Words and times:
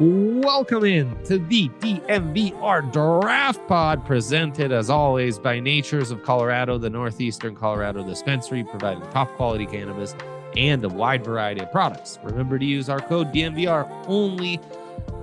Welcome 0.00 0.84
in 0.84 1.22
to 1.24 1.38
the 1.38 1.68
DNVR 1.68 2.90
Draft 2.90 3.68
Pod, 3.68 4.06
presented 4.06 4.72
as 4.72 4.88
always 4.88 5.38
by 5.38 5.60
Natures 5.60 6.10
of 6.10 6.22
Colorado, 6.22 6.78
the 6.78 6.88
Northeastern 6.88 7.54
Colorado 7.54 8.02
dispensary, 8.02 8.64
providing 8.64 9.02
top 9.10 9.30
quality 9.36 9.66
cannabis 9.66 10.16
and 10.56 10.82
a 10.82 10.88
wide 10.88 11.22
variety 11.22 11.60
of 11.60 11.70
products. 11.70 12.18
Remember 12.24 12.58
to 12.58 12.64
use 12.64 12.88
our 12.88 13.00
code 13.00 13.34
DNVR 13.34 13.86
only 14.06 14.58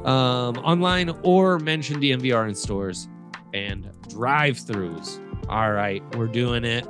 um, 0.06 0.56
online 0.60 1.10
or 1.24 1.58
mention 1.58 2.00
DNVR 2.00 2.48
in 2.48 2.54
stores 2.54 3.10
and 3.56 3.90
drive 4.08 4.58
throughs. 4.58 5.20
All 5.50 5.72
right, 5.72 6.04
we're 6.16 6.28
doing 6.28 6.64
it. 6.64 6.88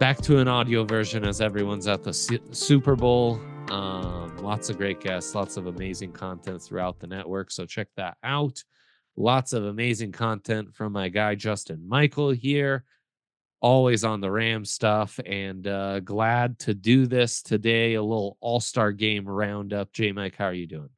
Back 0.00 0.18
to 0.22 0.38
an 0.38 0.48
audio 0.48 0.82
version 0.82 1.24
as 1.24 1.40
everyone's 1.40 1.86
at 1.86 2.02
the 2.02 2.12
Super 2.12 2.96
Bowl. 2.96 3.40
Um, 3.70 4.36
lots 4.38 4.70
of 4.70 4.76
great 4.76 5.00
guests, 5.00 5.34
lots 5.34 5.56
of 5.56 5.66
amazing 5.66 6.12
content 6.12 6.62
throughout 6.62 7.00
the 7.00 7.06
network. 7.06 7.50
So 7.50 7.66
check 7.66 7.88
that 7.96 8.16
out. 8.22 8.62
Lots 9.16 9.52
of 9.52 9.64
amazing 9.64 10.12
content 10.12 10.74
from 10.74 10.92
my 10.92 11.08
guy 11.08 11.34
Justin 11.34 11.86
Michael 11.88 12.30
here. 12.30 12.84
Always 13.60 14.04
on 14.04 14.20
the 14.20 14.30
Ram 14.30 14.64
stuff, 14.64 15.18
and 15.24 15.66
uh, 15.66 16.00
glad 16.00 16.58
to 16.60 16.74
do 16.74 17.06
this 17.06 17.42
today. 17.42 17.94
A 17.94 18.02
little 18.02 18.36
All 18.40 18.60
Star 18.60 18.92
Game 18.92 19.26
roundup. 19.26 19.92
J 19.92 20.12
Mike, 20.12 20.36
how 20.36 20.44
are 20.44 20.52
you 20.52 20.66
doing? 20.66 20.90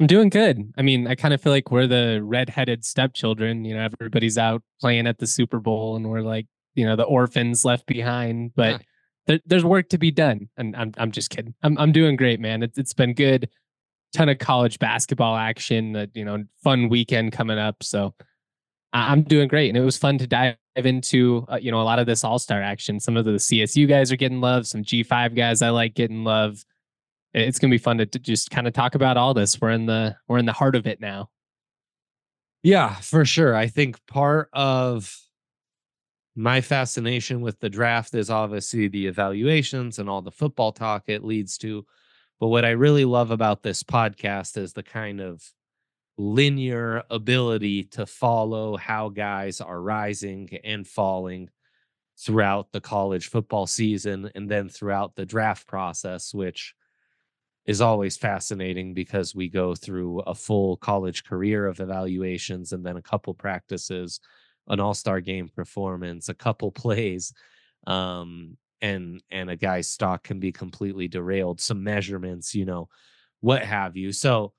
I'm 0.00 0.06
doing 0.08 0.30
good. 0.30 0.72
I 0.76 0.82
mean, 0.82 1.06
I 1.06 1.14
kind 1.14 1.34
of 1.34 1.40
feel 1.40 1.52
like 1.52 1.70
we're 1.70 1.86
the 1.86 2.20
redheaded 2.24 2.84
stepchildren. 2.84 3.64
You 3.64 3.74
know, 3.74 3.88
everybody's 4.00 4.38
out 4.38 4.62
playing 4.80 5.06
at 5.06 5.18
the 5.18 5.26
Super 5.26 5.60
Bowl, 5.60 5.94
and 5.94 6.08
we're 6.08 6.22
like, 6.22 6.46
you 6.74 6.86
know, 6.86 6.96
the 6.96 7.04
orphans 7.04 7.64
left 7.64 7.86
behind. 7.86 8.52
But 8.56 8.72
yeah 8.72 8.78
there, 9.26 9.40
there's 9.46 9.64
work 9.64 9.88
to 9.90 9.98
be 9.98 10.10
done. 10.10 10.48
And 10.56 10.76
I'm 10.76 10.92
I'm 10.96 11.10
just 11.10 11.30
kidding. 11.30 11.54
I'm 11.62 11.78
I'm 11.78 11.92
doing 11.92 12.16
great, 12.16 12.40
man. 12.40 12.62
It's 12.62 12.78
it's 12.78 12.94
been 12.94 13.14
good. 13.14 13.48
Ton 14.12 14.28
of 14.28 14.38
college 14.38 14.78
basketball 14.78 15.36
action. 15.36 15.96
Uh, 15.96 16.06
you 16.14 16.24
know, 16.24 16.44
fun 16.62 16.88
weekend 16.88 17.32
coming 17.32 17.58
up. 17.58 17.82
So 17.82 18.14
I'm 18.92 19.22
doing 19.22 19.48
great, 19.48 19.68
and 19.68 19.76
it 19.76 19.84
was 19.84 19.96
fun 19.96 20.18
to 20.18 20.26
dive 20.26 20.56
into 20.76 21.44
uh, 21.50 21.58
you 21.60 21.70
know 21.70 21.80
a 21.80 21.84
lot 21.84 21.98
of 21.98 22.06
this 22.06 22.24
All 22.24 22.38
Star 22.38 22.62
action. 22.62 23.00
Some 23.00 23.16
of 23.16 23.24
the 23.24 23.32
CSU 23.32 23.88
guys 23.88 24.12
are 24.12 24.16
getting 24.16 24.40
love. 24.40 24.66
Some 24.66 24.84
G5 24.84 25.34
guys 25.34 25.62
I 25.62 25.70
like 25.70 25.94
getting 25.94 26.24
love. 26.24 26.64
It's 27.32 27.58
gonna 27.58 27.72
be 27.72 27.78
fun 27.78 27.98
to, 27.98 28.06
to 28.06 28.18
just 28.18 28.50
kind 28.50 28.68
of 28.68 28.72
talk 28.72 28.94
about 28.94 29.16
all 29.16 29.34
this. 29.34 29.60
We're 29.60 29.70
in 29.70 29.86
the 29.86 30.16
we're 30.28 30.38
in 30.38 30.46
the 30.46 30.52
heart 30.52 30.76
of 30.76 30.86
it 30.86 31.00
now. 31.00 31.30
Yeah, 32.62 32.94
for 32.96 33.24
sure. 33.24 33.54
I 33.54 33.66
think 33.66 33.98
part 34.06 34.48
of 34.52 35.14
my 36.36 36.60
fascination 36.60 37.40
with 37.40 37.60
the 37.60 37.70
draft 37.70 38.14
is 38.14 38.30
obviously 38.30 38.88
the 38.88 39.06
evaluations 39.06 39.98
and 39.98 40.08
all 40.08 40.22
the 40.22 40.30
football 40.30 40.72
talk 40.72 41.04
it 41.06 41.24
leads 41.24 41.56
to. 41.58 41.86
But 42.40 42.48
what 42.48 42.64
I 42.64 42.70
really 42.70 43.04
love 43.04 43.30
about 43.30 43.62
this 43.62 43.82
podcast 43.82 44.56
is 44.56 44.72
the 44.72 44.82
kind 44.82 45.20
of 45.20 45.42
linear 46.18 47.02
ability 47.10 47.84
to 47.84 48.06
follow 48.06 48.76
how 48.76 49.08
guys 49.08 49.60
are 49.60 49.80
rising 49.80 50.48
and 50.64 50.86
falling 50.86 51.50
throughout 52.18 52.70
the 52.72 52.80
college 52.80 53.28
football 53.28 53.66
season 53.66 54.30
and 54.34 54.48
then 54.48 54.68
throughout 54.68 55.14
the 55.14 55.26
draft 55.26 55.66
process, 55.66 56.34
which 56.34 56.74
is 57.66 57.80
always 57.80 58.16
fascinating 58.16 58.92
because 58.92 59.34
we 59.34 59.48
go 59.48 59.74
through 59.74 60.20
a 60.20 60.34
full 60.34 60.76
college 60.76 61.24
career 61.24 61.66
of 61.66 61.80
evaluations 61.80 62.72
and 62.72 62.84
then 62.84 62.96
a 62.96 63.02
couple 63.02 63.34
practices 63.34 64.20
an 64.68 64.80
all-star 64.80 65.20
game 65.20 65.48
performance, 65.48 66.28
a 66.28 66.34
couple 66.34 66.70
plays, 66.72 67.32
um, 67.86 68.56
and 68.80 69.22
and 69.30 69.50
a 69.50 69.56
guy's 69.56 69.88
stock 69.88 70.22
can 70.24 70.40
be 70.40 70.52
completely 70.52 71.08
derailed. 71.08 71.60
Some 71.60 71.82
measurements, 71.84 72.54
you 72.54 72.64
know, 72.64 72.88
what 73.40 73.62
have 73.62 73.96
you. 73.96 74.12
So 74.12 74.52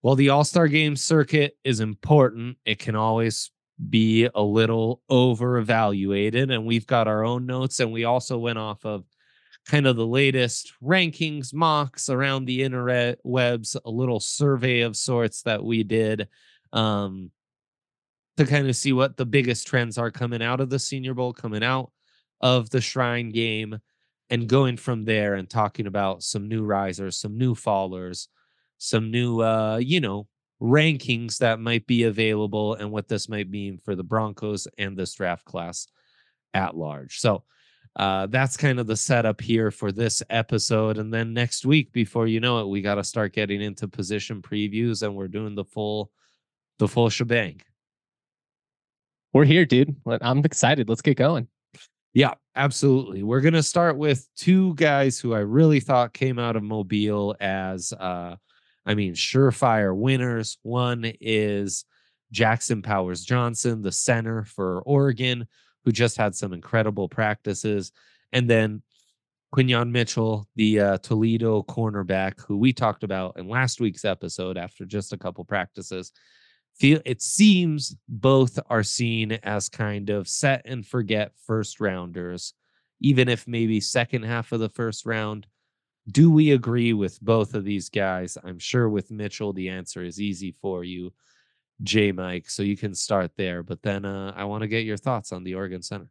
while 0.00 0.14
the 0.14 0.28
all-star 0.28 0.68
game 0.68 0.96
circuit 0.96 1.56
is 1.64 1.80
important, 1.80 2.58
it 2.64 2.78
can 2.78 2.94
always 2.94 3.50
be 3.90 4.28
a 4.34 4.42
little 4.42 5.02
over 5.08 5.58
evaluated. 5.58 6.50
And 6.50 6.64
we've 6.64 6.86
got 6.86 7.08
our 7.08 7.24
own 7.24 7.46
notes, 7.46 7.80
and 7.80 7.92
we 7.92 8.04
also 8.04 8.38
went 8.38 8.58
off 8.58 8.84
of 8.84 9.04
kind 9.66 9.86
of 9.86 9.96
the 9.96 10.06
latest 10.06 10.72
rankings, 10.82 11.52
mocks 11.52 12.08
around 12.08 12.44
the 12.44 12.62
internet 12.62 13.18
webs, 13.24 13.76
a 13.84 13.90
little 13.90 14.20
survey 14.20 14.80
of 14.80 14.96
sorts 14.96 15.42
that 15.42 15.64
we 15.64 15.82
did. 15.82 16.28
Um, 16.72 17.30
to 18.36 18.44
kind 18.44 18.68
of 18.68 18.76
see 18.76 18.92
what 18.92 19.16
the 19.16 19.26
biggest 19.26 19.66
trends 19.66 19.98
are 19.98 20.10
coming 20.10 20.42
out 20.42 20.60
of 20.60 20.70
the 20.70 20.78
Senior 20.78 21.14
Bowl, 21.14 21.32
coming 21.32 21.62
out 21.62 21.90
of 22.40 22.70
the 22.70 22.80
Shrine 22.80 23.30
game, 23.30 23.78
and 24.28 24.48
going 24.48 24.76
from 24.76 25.04
there 25.04 25.34
and 25.34 25.48
talking 25.48 25.86
about 25.86 26.22
some 26.22 26.48
new 26.48 26.64
risers, 26.64 27.16
some 27.16 27.38
new 27.38 27.54
fallers, 27.54 28.26
some 28.78 29.10
new, 29.10 29.40
uh, 29.40 29.76
you 29.76 30.00
know, 30.00 30.26
rankings 30.60 31.38
that 31.38 31.60
might 31.60 31.86
be 31.86 32.04
available 32.04 32.74
and 32.74 32.90
what 32.90 33.08
this 33.08 33.28
might 33.28 33.48
mean 33.48 33.78
for 33.78 33.94
the 33.94 34.02
Broncos 34.02 34.66
and 34.78 34.96
this 34.96 35.14
draft 35.14 35.44
class 35.44 35.86
at 36.54 36.76
large. 36.76 37.20
So, 37.20 37.44
uh, 37.94 38.26
that's 38.26 38.58
kind 38.58 38.78
of 38.78 38.86
the 38.86 38.96
setup 38.96 39.40
here 39.40 39.70
for 39.70 39.90
this 39.90 40.22
episode. 40.28 40.98
And 40.98 41.12
then 41.14 41.32
next 41.32 41.64
week, 41.64 41.92
before 41.92 42.26
you 42.26 42.40
know 42.40 42.60
it, 42.60 42.68
we 42.68 42.82
got 42.82 42.96
to 42.96 43.04
start 43.04 43.32
getting 43.32 43.62
into 43.62 43.88
position 43.88 44.42
previews 44.42 45.02
and 45.02 45.14
we're 45.14 45.28
doing 45.28 45.54
the 45.54 45.64
full, 45.64 46.10
the 46.78 46.88
full 46.88 47.08
shebang 47.08 47.62
we're 49.36 49.44
here, 49.44 49.66
dude. 49.66 49.94
I'm 50.22 50.38
excited. 50.46 50.88
Let's 50.88 51.02
get 51.02 51.18
going. 51.18 51.46
Yeah, 52.14 52.32
absolutely. 52.54 53.22
We're 53.22 53.42
going 53.42 53.52
to 53.52 53.62
start 53.62 53.98
with 53.98 54.26
two 54.34 54.74
guys 54.76 55.18
who 55.18 55.34
I 55.34 55.40
really 55.40 55.78
thought 55.78 56.14
came 56.14 56.38
out 56.38 56.56
of 56.56 56.62
Mobile 56.62 57.36
as, 57.38 57.92
uh, 57.92 58.36
I 58.86 58.94
mean, 58.94 59.12
surefire 59.12 59.94
winners. 59.94 60.56
One 60.62 61.12
is 61.20 61.84
Jackson 62.32 62.80
Powers 62.80 63.24
Johnson, 63.24 63.82
the 63.82 63.92
center 63.92 64.44
for 64.44 64.80
Oregon, 64.86 65.46
who 65.84 65.92
just 65.92 66.16
had 66.16 66.34
some 66.34 66.54
incredible 66.54 67.06
practices. 67.06 67.92
And 68.32 68.48
then 68.48 68.80
Quinyon 69.54 69.90
Mitchell, 69.90 70.48
the 70.56 70.80
uh, 70.80 70.98
Toledo 70.98 71.62
cornerback, 71.62 72.40
who 72.48 72.56
we 72.56 72.72
talked 72.72 73.02
about 73.04 73.36
in 73.36 73.48
last 73.50 73.82
week's 73.82 74.06
episode 74.06 74.56
after 74.56 74.86
just 74.86 75.12
a 75.12 75.18
couple 75.18 75.44
practices 75.44 76.10
feel 76.78 77.00
it 77.04 77.22
seems 77.22 77.96
both 78.08 78.58
are 78.68 78.82
seen 78.82 79.32
as 79.42 79.68
kind 79.68 80.10
of 80.10 80.28
set 80.28 80.62
and 80.64 80.86
forget 80.86 81.32
first 81.46 81.80
rounders 81.80 82.54
even 83.00 83.28
if 83.28 83.46
maybe 83.46 83.80
second 83.80 84.22
half 84.22 84.52
of 84.52 84.60
the 84.60 84.68
first 84.68 85.04
round. 85.04 85.46
Do 86.08 86.30
we 86.30 86.52
agree 86.52 86.92
with 86.92 87.20
both 87.20 87.54
of 87.54 87.64
these 87.64 87.88
guys? 87.88 88.38
I'm 88.42 88.58
sure 88.58 88.88
with 88.88 89.10
mitchell 89.10 89.52
the 89.52 89.68
answer 89.68 90.04
is 90.04 90.20
easy 90.20 90.52
for 90.52 90.84
you 90.84 91.12
j 91.82 92.10
mike 92.10 92.48
so 92.48 92.62
you 92.62 92.76
can 92.76 92.94
start 92.94 93.30
there 93.36 93.62
but 93.62 93.82
then 93.82 94.06
uh, 94.06 94.32
i 94.34 94.44
want 94.44 94.62
to 94.62 94.66
get 94.66 94.86
your 94.86 94.96
thoughts 94.96 95.30
on 95.30 95.44
the 95.44 95.54
oregon 95.54 95.82
center. 95.82 96.08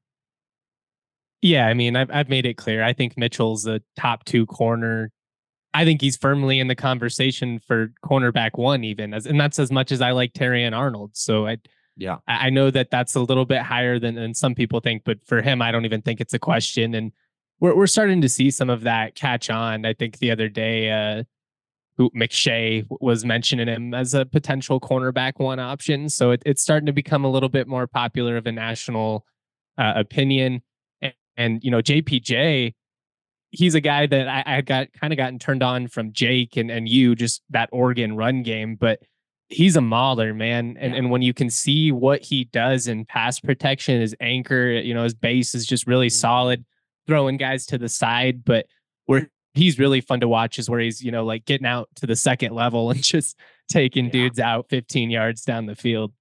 Yeah 1.41 1.67
i 1.67 1.73
mean 1.73 1.95
I've, 1.95 2.11
I've 2.11 2.29
made 2.29 2.45
it 2.45 2.55
clear. 2.55 2.83
I 2.83 2.93
think 2.93 3.17
mitchell's 3.17 3.65
a 3.65 3.81
top 3.95 4.25
two 4.25 4.45
corner 4.45 5.11
I 5.75 5.83
think 5.85 6.01
he's 6.01 6.15
firmly 6.15 6.59
in 6.59 6.67
the 6.67 6.75
conversation 6.75 7.59
for 7.59 7.91
cornerback 8.03 8.51
one, 8.53 8.83
even 8.83 9.13
as, 9.13 9.25
and 9.25 9.39
that's 9.39 9.59
as 9.59 9.71
much 9.71 9.91
as 9.91 10.01
I 10.01 10.11
like 10.11 10.33
Terrion 10.33 10.75
Arnold. 10.75 11.11
So 11.13 11.47
I, 11.47 11.57
yeah, 11.97 12.17
I 12.27 12.49
know 12.49 12.71
that 12.71 12.91
that's 12.91 13.15
a 13.15 13.19
little 13.19 13.45
bit 13.45 13.61
higher 13.61 13.99
than, 13.99 14.15
than 14.15 14.33
some 14.33 14.55
people 14.55 14.79
think, 14.79 15.03
but 15.03 15.17
for 15.25 15.41
him, 15.41 15.61
I 15.61 15.71
don't 15.71 15.85
even 15.85 16.01
think 16.01 16.21
it's 16.21 16.33
a 16.33 16.39
question. 16.39 16.95
And 16.95 17.11
we're 17.59 17.75
we're 17.75 17.87
starting 17.87 18.21
to 18.21 18.29
see 18.29 18.51
some 18.51 18.69
of 18.69 18.81
that 18.81 19.15
catch 19.15 19.49
on. 19.49 19.85
I 19.85 19.93
think 19.93 20.19
the 20.19 20.31
other 20.31 20.49
day, 20.49 20.91
uh, 20.91 21.23
who 21.97 22.09
McShay 22.11 22.85
was 22.89 23.25
mentioning 23.25 23.67
him 23.67 23.93
as 23.93 24.13
a 24.13 24.25
potential 24.25 24.79
cornerback 24.79 25.33
one 25.37 25.59
option. 25.59 26.09
So 26.09 26.31
it, 26.31 26.43
it's 26.45 26.61
starting 26.61 26.85
to 26.87 26.93
become 26.93 27.23
a 27.23 27.29
little 27.29 27.49
bit 27.49 27.67
more 27.67 27.87
popular 27.87 28.37
of 28.37 28.47
a 28.47 28.51
national 28.51 29.25
uh, 29.77 29.93
opinion. 29.95 30.61
And, 31.01 31.13
and, 31.37 31.63
you 31.63 31.71
know, 31.71 31.81
JPJ, 31.81 32.73
he's 33.55 33.75
a 33.75 33.81
guy 33.81 34.05
that 34.05 34.27
I, 34.27 34.57
I 34.57 34.61
got 34.61 34.87
kind 34.93 35.13
of 35.13 35.17
gotten 35.17 35.39
turned 35.39 35.63
on 35.63 35.87
from 35.87 36.11
Jake 36.13 36.57
and, 36.57 36.69
and 36.69 36.87
you, 36.87 37.15
just 37.15 37.41
that 37.49 37.69
Oregon 37.71 38.15
run 38.15 38.43
game. 38.43 38.75
But 38.75 38.99
he's 39.49 39.75
a 39.75 39.81
mauler, 39.81 40.33
man. 40.33 40.77
And, 40.79 40.93
yeah. 40.93 40.99
and 40.99 41.11
when 41.11 41.21
you 41.21 41.33
can 41.33 41.49
see 41.49 41.91
what 41.91 42.21
he 42.21 42.45
does 42.45 42.87
in 42.87 43.05
pass 43.05 43.39
protection, 43.39 44.01
his 44.01 44.15
anchor, 44.19 44.71
you 44.71 44.93
know, 44.93 45.03
his 45.03 45.13
base 45.13 45.55
is 45.55 45.65
just 45.65 45.87
really 45.87 46.07
mm-hmm. 46.07 46.19
solid, 46.19 46.65
throwing 47.07 47.37
guys 47.37 47.65
to 47.67 47.77
the 47.77 47.89
side. 47.89 48.43
But 48.43 48.65
where 49.05 49.29
he's 49.53 49.79
really 49.79 50.01
fun 50.01 50.19
to 50.19 50.27
watch 50.27 50.59
is 50.59 50.69
where 50.69 50.79
he's, 50.79 51.01
you 51.01 51.11
know, 51.11 51.25
like 51.25 51.45
getting 51.45 51.67
out 51.67 51.89
to 51.95 52.07
the 52.07 52.15
second 52.15 52.53
level 52.53 52.89
and 52.91 53.01
just 53.01 53.37
taking 53.69 54.05
yeah. 54.05 54.11
dudes 54.11 54.39
out 54.39 54.69
15 54.69 55.09
yards 55.09 55.43
down 55.43 55.65
the 55.65 55.75
field. 55.75 56.13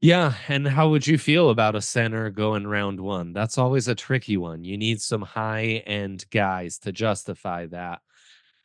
Yeah. 0.00 0.34
And 0.46 0.66
how 0.66 0.90
would 0.90 1.06
you 1.06 1.18
feel 1.18 1.50
about 1.50 1.74
a 1.74 1.82
center 1.82 2.30
going 2.30 2.66
round 2.66 3.00
one? 3.00 3.32
That's 3.32 3.58
always 3.58 3.88
a 3.88 3.96
tricky 3.96 4.36
one. 4.36 4.62
You 4.62 4.76
need 4.78 5.00
some 5.00 5.22
high 5.22 5.82
end 5.86 6.24
guys 6.30 6.78
to 6.80 6.92
justify 6.92 7.66
that. 7.66 8.00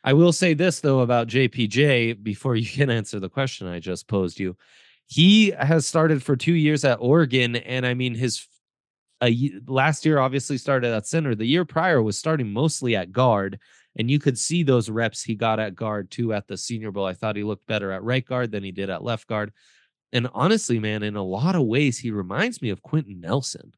I 0.04 0.12
will 0.12 0.32
say 0.32 0.54
this, 0.54 0.80
though, 0.80 1.00
about 1.00 1.28
JPJ 1.28 2.22
before 2.22 2.54
you 2.54 2.66
can 2.70 2.90
answer 2.90 3.18
the 3.18 3.28
question 3.30 3.66
I 3.66 3.80
just 3.80 4.06
posed 4.06 4.38
you. 4.38 4.56
He 5.06 5.50
has 5.50 5.86
started 5.86 6.22
for 6.22 6.36
two 6.36 6.54
years 6.54 6.84
at 6.84 6.98
Oregon. 7.00 7.56
And 7.56 7.84
I 7.84 7.94
mean, 7.94 8.14
his 8.14 8.46
last 9.66 10.04
year 10.04 10.18
obviously 10.18 10.58
started 10.58 10.92
at 10.92 11.06
center. 11.06 11.34
The 11.34 11.46
year 11.46 11.64
prior 11.64 12.02
was 12.02 12.18
starting 12.18 12.52
mostly 12.52 12.94
at 12.94 13.12
guard, 13.12 13.58
and 13.96 14.10
you 14.10 14.18
could 14.18 14.38
see 14.38 14.62
those 14.62 14.90
reps 14.90 15.22
he 15.22 15.34
got 15.34 15.60
at 15.60 15.74
guard 15.74 16.10
too 16.10 16.32
at 16.32 16.46
the 16.46 16.56
Senior 16.56 16.90
Bowl. 16.90 17.06
I 17.06 17.14
thought 17.14 17.36
he 17.36 17.44
looked 17.44 17.66
better 17.66 17.92
at 17.92 18.02
right 18.02 18.24
guard 18.24 18.50
than 18.50 18.64
he 18.64 18.72
did 18.72 18.90
at 18.90 19.04
left 19.04 19.26
guard. 19.26 19.52
And 20.14 20.28
honestly, 20.32 20.78
man, 20.78 21.02
in 21.02 21.16
a 21.16 21.22
lot 21.22 21.56
of 21.56 21.66
ways, 21.66 21.98
he 21.98 22.12
reminds 22.12 22.62
me 22.62 22.70
of 22.70 22.82
Quenton 22.82 23.20
Nelson. 23.20 23.74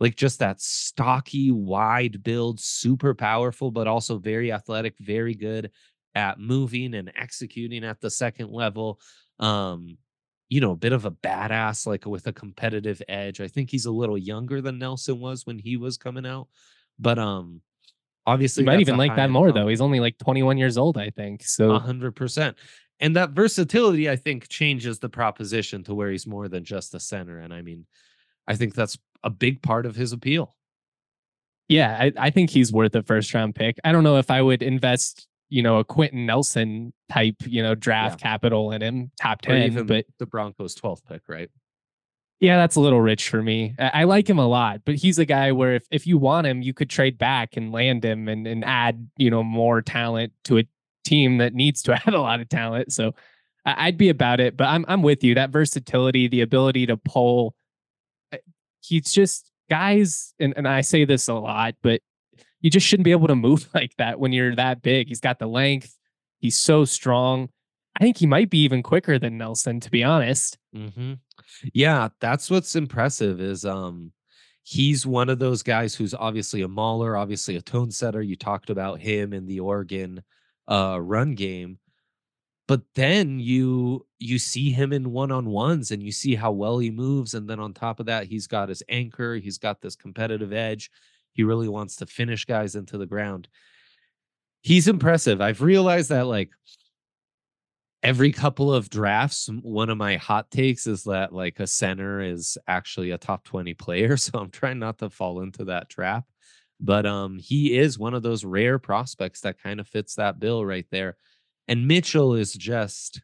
Like 0.00 0.16
just 0.16 0.40
that 0.40 0.60
stocky, 0.60 1.50
wide 1.50 2.22
build, 2.22 2.60
super 2.60 3.14
powerful, 3.14 3.70
but 3.70 3.86
also 3.86 4.18
very 4.18 4.52
athletic, 4.52 4.94
very 4.98 5.34
good 5.34 5.70
at 6.14 6.40
moving 6.40 6.94
and 6.94 7.12
executing 7.14 7.84
at 7.84 8.00
the 8.00 8.10
second 8.10 8.50
level. 8.50 8.98
Um, 9.38 9.98
you 10.48 10.60
know, 10.60 10.72
a 10.72 10.76
bit 10.76 10.92
of 10.92 11.04
a 11.04 11.10
badass, 11.10 11.86
like 11.86 12.06
with 12.06 12.26
a 12.26 12.32
competitive 12.32 13.02
edge. 13.08 13.40
I 13.40 13.48
think 13.48 13.70
he's 13.70 13.86
a 13.86 13.90
little 13.90 14.16
younger 14.16 14.60
than 14.60 14.78
Nelson 14.78 15.20
was 15.20 15.44
when 15.44 15.58
he 15.58 15.76
was 15.76 15.98
coming 15.98 16.24
out, 16.26 16.48
but 16.98 17.18
um, 17.18 17.60
obviously, 18.26 18.62
you 18.62 18.66
might 18.66 18.80
even 18.80 18.96
like 18.96 19.16
that 19.16 19.30
more 19.30 19.52
though. 19.52 19.68
He's 19.68 19.80
only 19.80 20.00
like 20.00 20.18
21 20.18 20.56
years 20.56 20.78
old, 20.78 20.98
I 20.98 21.10
think. 21.10 21.42
So 21.42 21.78
hundred 21.78 22.14
percent, 22.16 22.56
and 23.00 23.16
that 23.16 23.30
versatility, 23.30 24.08
I 24.08 24.16
think, 24.16 24.48
changes 24.48 24.98
the 24.98 25.08
proposition 25.08 25.84
to 25.84 25.94
where 25.94 26.10
he's 26.10 26.26
more 26.26 26.48
than 26.48 26.64
just 26.64 26.94
a 26.94 27.00
center. 27.00 27.38
And 27.38 27.52
I 27.52 27.62
mean, 27.62 27.86
I 28.46 28.56
think 28.56 28.74
that's 28.74 28.98
a 29.22 29.30
big 29.30 29.62
part 29.62 29.86
of 29.86 29.96
his 29.96 30.12
appeal. 30.12 30.54
Yeah, 31.68 31.96
I, 32.00 32.12
I 32.16 32.30
think 32.30 32.50
he's 32.50 32.72
worth 32.72 32.94
a 32.94 33.02
first 33.02 33.34
round 33.34 33.54
pick. 33.54 33.76
I 33.84 33.92
don't 33.92 34.04
know 34.04 34.18
if 34.18 34.30
I 34.30 34.40
would 34.40 34.62
invest 34.62 35.26
you 35.48 35.62
know, 35.62 35.78
a 35.78 35.84
Quenton 35.84 36.26
Nelson 36.26 36.92
type, 37.08 37.36
you 37.46 37.62
know, 37.62 37.74
draft 37.74 38.20
yeah. 38.20 38.30
capital 38.30 38.72
in 38.72 38.82
him, 38.82 39.10
top 39.20 39.42
10. 39.42 39.86
but 39.86 40.06
the 40.18 40.26
Broncos 40.26 40.74
12th 40.74 41.04
pick, 41.08 41.22
right? 41.28 41.48
Yeah, 42.40 42.56
that's 42.58 42.76
a 42.76 42.80
little 42.80 43.00
rich 43.00 43.28
for 43.28 43.42
me. 43.42 43.74
I, 43.78 44.02
I, 44.02 44.04
like 44.04 44.28
him 44.28 44.38
a 44.38 44.46
lot, 44.46 44.82
but 44.84 44.96
he's 44.96 45.18
a 45.18 45.24
guy 45.24 45.52
where 45.52 45.74
if, 45.74 45.86
if 45.90 46.06
you 46.06 46.18
want 46.18 46.46
him, 46.46 46.60
you 46.60 46.74
could 46.74 46.90
trade 46.90 47.16
back 47.16 47.56
and 47.56 47.72
land 47.72 48.04
him 48.04 48.28
and, 48.28 48.46
and 48.46 48.64
add, 48.64 49.08
you 49.16 49.30
know, 49.30 49.42
more 49.42 49.80
talent 49.80 50.32
to 50.44 50.58
a 50.58 50.68
team 51.06 51.38
that 51.38 51.54
needs 51.54 51.82
to 51.82 51.94
add 52.06 52.14
a 52.14 52.20
lot 52.20 52.40
of 52.40 52.48
talent. 52.48 52.92
So 52.92 53.14
I'd 53.64 53.96
be 53.96 54.10
about 54.10 54.40
it, 54.40 54.56
but 54.56 54.68
I'm 54.68 54.84
I'm 54.88 55.02
with 55.02 55.24
you. 55.24 55.34
That 55.34 55.50
versatility, 55.50 56.28
the 56.28 56.42
ability 56.42 56.86
to 56.86 56.96
pull, 56.96 57.54
eh, 58.32 58.38
he's 58.80 59.12
just 59.12 59.50
guys, 59.68 60.34
and, 60.38 60.54
and 60.56 60.68
I 60.68 60.82
say 60.82 61.04
this 61.04 61.26
a 61.28 61.34
lot, 61.34 61.74
but 61.82 62.00
you 62.60 62.70
just 62.70 62.86
shouldn't 62.86 63.04
be 63.04 63.10
able 63.10 63.28
to 63.28 63.34
move 63.34 63.68
like 63.74 63.96
that 63.98 64.20
when 64.20 64.32
you're 64.32 64.54
that 64.54 64.82
big. 64.82 65.08
He's 65.08 65.20
got 65.20 65.38
the 65.38 65.46
length. 65.46 65.96
He's 66.38 66.56
so 66.56 66.84
strong. 66.84 67.48
I 67.98 68.04
think 68.04 68.18
he 68.18 68.26
might 68.26 68.50
be 68.50 68.58
even 68.58 68.82
quicker 68.82 69.18
than 69.18 69.38
Nelson, 69.38 69.80
to 69.80 69.90
be 69.90 70.04
honest. 70.04 70.58
Mm-hmm. 70.74 71.14
Yeah, 71.72 72.10
that's 72.20 72.50
what's 72.50 72.76
impressive. 72.76 73.40
Is 73.40 73.64
um, 73.64 74.12
he's 74.62 75.06
one 75.06 75.28
of 75.28 75.38
those 75.38 75.62
guys 75.62 75.94
who's 75.94 76.12
obviously 76.12 76.62
a 76.62 76.68
mauler, 76.68 77.16
obviously 77.16 77.56
a 77.56 77.62
tone 77.62 77.90
setter. 77.90 78.20
You 78.20 78.36
talked 78.36 78.68
about 78.68 79.00
him 79.00 79.32
in 79.32 79.46
the 79.46 79.60
Oregon 79.60 80.22
uh, 80.68 80.98
run 81.00 81.34
game, 81.34 81.78
but 82.68 82.82
then 82.94 83.38
you 83.38 84.06
you 84.18 84.38
see 84.38 84.70
him 84.70 84.92
in 84.92 85.12
one 85.12 85.30
on 85.30 85.46
ones 85.46 85.90
and 85.90 86.02
you 86.02 86.12
see 86.12 86.34
how 86.34 86.52
well 86.52 86.78
he 86.78 86.90
moves, 86.90 87.34
and 87.34 87.48
then 87.48 87.60
on 87.60 87.74
top 87.74 88.00
of 88.00 88.06
that, 88.06 88.26
he's 88.26 88.46
got 88.46 88.68
his 88.68 88.82
anchor. 88.88 89.36
He's 89.36 89.58
got 89.58 89.80
this 89.80 89.96
competitive 89.96 90.52
edge. 90.52 90.90
He 91.32 91.44
really 91.44 91.68
wants 91.68 91.96
to 91.96 92.06
finish 92.06 92.44
guys 92.44 92.74
into 92.74 92.98
the 92.98 93.06
ground. 93.06 93.48
He's 94.62 94.88
impressive. 94.88 95.40
I've 95.40 95.62
realized 95.62 96.08
that 96.08 96.26
like 96.26 96.50
every 98.02 98.32
couple 98.32 98.72
of 98.72 98.88
drafts, 98.88 99.48
one 99.62 99.90
of 99.90 99.98
my 99.98 100.16
hot 100.16 100.50
takes 100.50 100.86
is 100.86 101.04
that 101.04 101.32
like 101.32 101.60
a 101.60 101.66
center 101.66 102.20
is 102.20 102.56
actually 102.66 103.10
a 103.10 103.18
top 103.18 103.44
20 103.44 103.74
player. 103.74 104.16
So 104.26 104.38
I'm 104.38 104.50
trying 104.50 104.78
not 104.78 104.98
to 104.98 105.10
fall 105.10 105.40
into 105.40 105.64
that 105.66 105.88
trap. 105.88 106.24
But 106.80 107.06
um 107.06 107.38
he 107.38 107.76
is 107.76 107.98
one 107.98 108.14
of 108.14 108.22
those 108.22 108.44
rare 108.44 108.78
prospects 108.78 109.40
that 109.42 109.62
kind 109.62 109.80
of 109.80 109.88
fits 109.88 110.14
that 110.16 110.38
bill 110.38 110.64
right 110.64 110.86
there. 110.90 111.16
And 111.68 111.88
Mitchell 111.88 112.34
is 112.34 112.52
just 112.52 113.20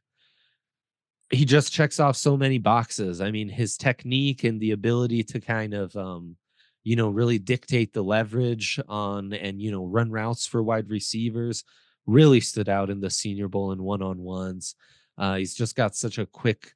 he 1.30 1.44
just 1.44 1.72
checks 1.72 1.98
off 1.98 2.16
so 2.16 2.36
many 2.36 2.58
boxes. 2.58 3.20
I 3.20 3.30
mean, 3.30 3.48
his 3.48 3.76
technique 3.76 4.44
and 4.44 4.60
the 4.60 4.72
ability 4.72 5.22
to 5.24 5.40
kind 5.40 5.74
of 5.74 5.94
um 5.96 6.36
you 6.84 6.96
know, 6.96 7.08
really 7.08 7.38
dictate 7.38 7.92
the 7.92 8.02
leverage 8.02 8.80
on 8.88 9.32
and, 9.32 9.62
you 9.62 9.70
know, 9.70 9.86
run 9.86 10.10
routes 10.10 10.46
for 10.46 10.62
wide 10.62 10.90
receivers 10.90 11.64
really 12.06 12.40
stood 12.40 12.68
out 12.68 12.90
in 12.90 13.00
the 13.00 13.10
Senior 13.10 13.48
Bowl 13.48 13.72
and 13.72 13.80
one 13.80 14.02
on 14.02 14.18
ones. 14.18 14.74
Uh, 15.16 15.36
he's 15.36 15.54
just 15.54 15.76
got 15.76 15.94
such 15.94 16.18
a 16.18 16.26
quick 16.26 16.72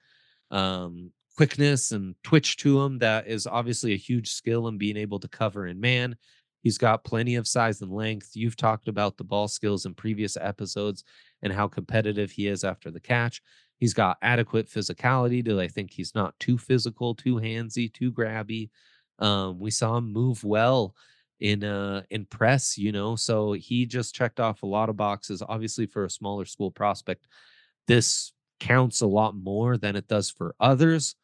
um, 0.51 1.11
quickness 1.37 1.91
and 1.91 2.15
twitch 2.23 2.57
to 2.59 2.81
him 2.81 2.99
that 2.99 3.27
is 3.27 3.47
obviously 3.47 3.93
a 3.93 3.99
huge 3.99 4.31
skill 4.31 4.69
in 4.69 4.79
being 4.79 4.97
able 4.97 5.19
to 5.19 5.29
cover 5.29 5.67
in 5.67 5.81
man. 5.81 6.17
He's 6.67 6.79
got 6.79 7.05
plenty 7.05 7.37
of 7.37 7.47
size 7.47 7.81
and 7.81 7.93
length. 7.93 8.31
You've 8.35 8.57
talked 8.57 8.89
about 8.89 9.17
the 9.17 9.23
ball 9.23 9.47
skills 9.47 9.87
in 9.87 9.95
previous 9.95 10.37
episodes 10.37 11.05
and 11.43 11.53
how 11.53 11.69
competitive 11.69 12.33
he 12.33 12.49
is 12.49 12.65
after 12.65 12.91
the 12.91 12.99
catch. 12.99 13.41
He's 13.79 13.95
got 13.95 14.19
adequate 14.21 14.69
physicality 14.69 15.45
Do 15.45 15.61
I 15.61 15.69
think 15.69 15.93
he's 15.93 16.13
not 16.17 16.35
too 16.41 16.59
physical, 16.59 17.15
too 17.15 17.37
handsy, 17.37 17.95
too 17.95 18.11
grabby. 18.11 18.71
Um, 19.21 19.61
we 19.61 19.71
saw 19.71 19.97
him 19.97 20.13
move 20.13 20.43
well 20.43 20.97
in 21.39 21.63
uh 21.63 22.03
in 22.11 22.27
press, 22.27 22.77
you 22.77 22.91
know, 22.91 23.15
so 23.15 23.53
he 23.53 23.87
just 23.87 24.13
checked 24.13 24.41
off 24.41 24.65
a 24.65 24.67
lot 24.67 24.89
of 24.89 24.97
boxes. 24.97 25.45
Obviously, 25.49 25.87
for 25.87 26.05
a 26.05 26.11
smaller 26.11 26.47
school 26.47 26.73
prospect, 26.73 27.29
this 27.87 28.33
counts 28.59 29.03
a 29.03 29.07
lot 29.07 29.37
more 29.37 29.79
than 29.79 29.95
it 29.95 30.09
does 30.09 30.31
for 30.31 30.57
others. 30.59 31.15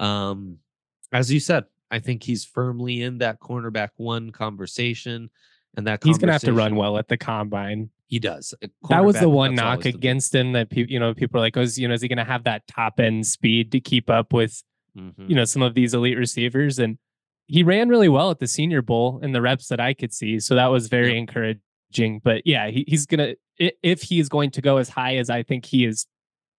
Um, 0.00 0.56
as 1.12 1.30
you 1.30 1.38
said, 1.38 1.66
I 1.92 1.98
think 1.98 2.22
he's 2.22 2.44
firmly 2.44 3.02
in 3.02 3.18
that 3.18 3.38
cornerback 3.38 3.90
one 3.96 4.30
conversation, 4.30 5.28
and 5.76 5.86
that 5.86 6.02
he's 6.02 6.16
gonna 6.16 6.32
have 6.32 6.40
to 6.42 6.54
run 6.54 6.74
well 6.74 6.96
at 6.96 7.08
the 7.08 7.18
combine. 7.18 7.90
He 8.06 8.18
does. 8.18 8.54
That 8.88 9.04
was 9.04 9.20
the 9.20 9.28
one 9.28 9.54
knock 9.54 9.84
against 9.84 10.34
him 10.34 10.52
that 10.52 10.70
people, 10.70 10.90
you 10.90 10.98
know, 10.98 11.12
people 11.12 11.38
are 11.38 11.40
like, 11.40 11.54
"Was 11.54 11.78
oh, 11.78 11.82
you 11.82 11.88
know, 11.88 11.94
is 11.94 12.00
he 12.00 12.08
gonna 12.08 12.24
have 12.24 12.44
that 12.44 12.66
top 12.66 12.98
end 12.98 13.26
speed 13.26 13.70
to 13.72 13.80
keep 13.80 14.08
up 14.08 14.32
with, 14.32 14.62
mm-hmm. 14.96 15.26
you 15.28 15.36
know, 15.36 15.44
some 15.44 15.62
of 15.62 15.74
these 15.74 15.92
elite 15.92 16.16
receivers?" 16.16 16.78
And 16.78 16.98
he 17.46 17.62
ran 17.62 17.90
really 17.90 18.08
well 18.08 18.30
at 18.30 18.38
the 18.38 18.46
Senior 18.46 18.80
Bowl 18.80 19.20
in 19.22 19.32
the 19.32 19.42
reps 19.42 19.68
that 19.68 19.80
I 19.80 19.92
could 19.92 20.14
see, 20.14 20.40
so 20.40 20.54
that 20.54 20.68
was 20.68 20.88
very 20.88 21.18
encouraging. 21.18 22.20
But 22.24 22.46
yeah, 22.46 22.70
he, 22.70 22.84
he's 22.88 23.04
gonna 23.04 23.34
if 23.58 24.02
he 24.02 24.18
is 24.18 24.30
going 24.30 24.50
to 24.52 24.62
go 24.62 24.78
as 24.78 24.88
high 24.88 25.16
as 25.16 25.28
I 25.28 25.42
think 25.42 25.66
he 25.66 25.84
is, 25.84 26.06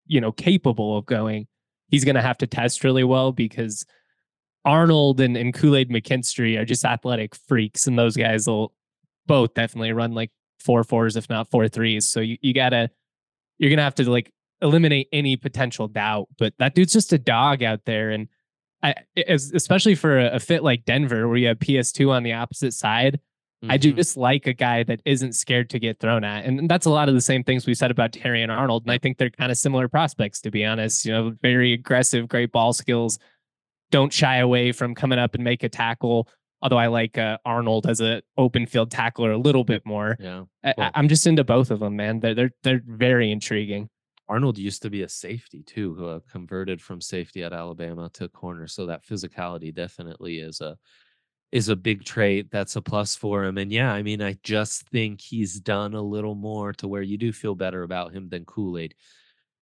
you 0.05 0.21
know, 0.21 0.31
capable 0.31 0.95
of 0.95 1.07
going, 1.07 1.47
he's 1.87 2.05
gonna 2.05 2.21
have 2.21 2.37
to 2.37 2.47
test 2.47 2.83
really 2.83 3.03
well 3.03 3.31
because 3.31 3.83
Arnold 4.65 5.19
and, 5.19 5.35
and 5.35 5.53
Kool 5.53 5.75
Aid 5.75 5.89
McKinstry 5.89 6.57
are 6.57 6.65
just 6.65 6.85
athletic 6.85 7.35
freaks, 7.35 7.87
and 7.87 7.97
those 7.97 8.15
guys 8.15 8.47
will 8.47 8.73
both 9.25 9.53
definitely 9.53 9.91
run 9.91 10.13
like 10.13 10.31
four 10.59 10.83
fours, 10.83 11.15
if 11.15 11.29
not 11.29 11.49
four 11.49 11.67
threes. 11.67 12.07
So 12.07 12.19
you, 12.19 12.37
you 12.41 12.53
gotta 12.53 12.89
you're 13.57 13.69
gonna 13.69 13.83
have 13.83 13.95
to 13.95 14.09
like 14.09 14.31
eliminate 14.61 15.09
any 15.11 15.35
potential 15.35 15.87
doubt. 15.87 16.27
But 16.37 16.53
that 16.59 16.75
dude's 16.75 16.93
just 16.93 17.13
a 17.13 17.17
dog 17.17 17.61
out 17.63 17.81
there, 17.85 18.11
and 18.11 18.27
I, 18.83 18.95
especially 19.27 19.95
for 19.95 20.19
a, 20.19 20.39
fit 20.39 20.63
like 20.63 20.85
Denver, 20.85 21.27
where 21.27 21.37
you 21.37 21.47
have 21.47 21.59
PS2 21.59 22.09
on 22.09 22.23
the 22.23 22.33
opposite 22.33 22.73
side. 22.73 23.19
Mm-hmm. 23.63 23.71
I 23.71 23.77
do 23.77 23.93
just 23.93 24.17
like 24.17 24.45
a 24.45 24.53
guy 24.53 24.83
that 24.83 24.99
isn't 25.05 25.33
scared 25.33 25.69
to 25.69 25.79
get 25.79 26.01
thrown 26.01 26.25
at. 26.25 26.43
And 26.43 26.69
that's 26.69 26.85
a 26.85 26.89
lot 26.89 27.07
of 27.07 27.15
the 27.15 27.21
same 27.21 27.45
things 27.45 27.65
we 27.65 27.75
said 27.75 27.91
about 27.91 28.11
Terrion 28.11 28.49
Arnold. 28.49 28.83
And 28.83 28.91
I 28.91 28.97
think 28.97 29.17
they're 29.17 29.29
kind 29.29 29.53
of 29.53 29.57
similar 29.57 29.87
prospects, 29.87 30.41
to 30.41 30.51
be 30.51 30.65
honest. 30.65 31.05
You 31.05 31.13
know, 31.13 31.33
very 31.41 31.71
aggressive, 31.71 32.27
great 32.27 32.51
ball 32.51 32.73
skills, 32.73 33.19
don't 33.91 34.11
shy 34.11 34.37
away 34.37 34.71
from 34.71 34.95
coming 34.95 35.19
up 35.19 35.35
and 35.35 35.43
make 35.43 35.63
a 35.63 35.69
tackle, 35.69 36.27
Although 36.63 36.77
I 36.77 36.87
like 36.87 37.17
uh, 37.17 37.37
Arnold 37.43 37.85
as 37.87 37.99
an 37.99 38.21
open 38.37 38.65
field 38.67 38.89
tackler 38.89 39.31
a 39.31 39.37
little 39.37 39.65
bit 39.65 39.85
more. 39.85 40.15
Yeah. 40.17 40.45
I, 40.63 40.91
I'm 40.95 41.09
just 41.09 41.27
into 41.27 41.43
both 41.43 41.71
of 41.71 41.81
them, 41.81 41.97
man. 41.97 42.21
They're 42.21 42.33
they're 42.33 42.53
they're 42.63 42.81
very 42.87 43.31
intriguing. 43.31 43.89
Arnold 44.29 44.57
used 44.57 44.81
to 44.83 44.89
be 44.89 45.01
a 45.01 45.09
safety 45.09 45.61
too, 45.61 45.93
who 45.93 46.07
uh, 46.07 46.19
converted 46.31 46.81
from 46.81 47.01
safety 47.01 47.43
at 47.43 47.51
Alabama 47.51 48.09
to 48.13 48.29
corner. 48.29 48.67
So 48.67 48.85
that 48.85 49.05
physicality 49.05 49.75
definitely 49.75 50.37
is 50.37 50.61
a 50.61 50.77
is 51.51 51.67
a 51.67 51.75
big 51.75 52.05
trait 52.05 52.49
that's 52.49 52.77
a 52.77 52.81
plus 52.81 53.13
for 53.13 53.43
him. 53.43 53.57
And 53.57 53.69
yeah, 53.69 53.91
I 53.91 54.01
mean, 54.01 54.21
I 54.21 54.37
just 54.41 54.87
think 54.87 55.19
he's 55.19 55.59
done 55.59 55.93
a 55.93 56.01
little 56.01 56.33
more 56.33 56.71
to 56.73 56.87
where 56.87 57.01
you 57.01 57.17
do 57.17 57.33
feel 57.33 57.55
better 57.55 57.83
about 57.83 58.13
him 58.13 58.29
than 58.29 58.45
Kool 58.45 58.77
Aid. 58.77 58.95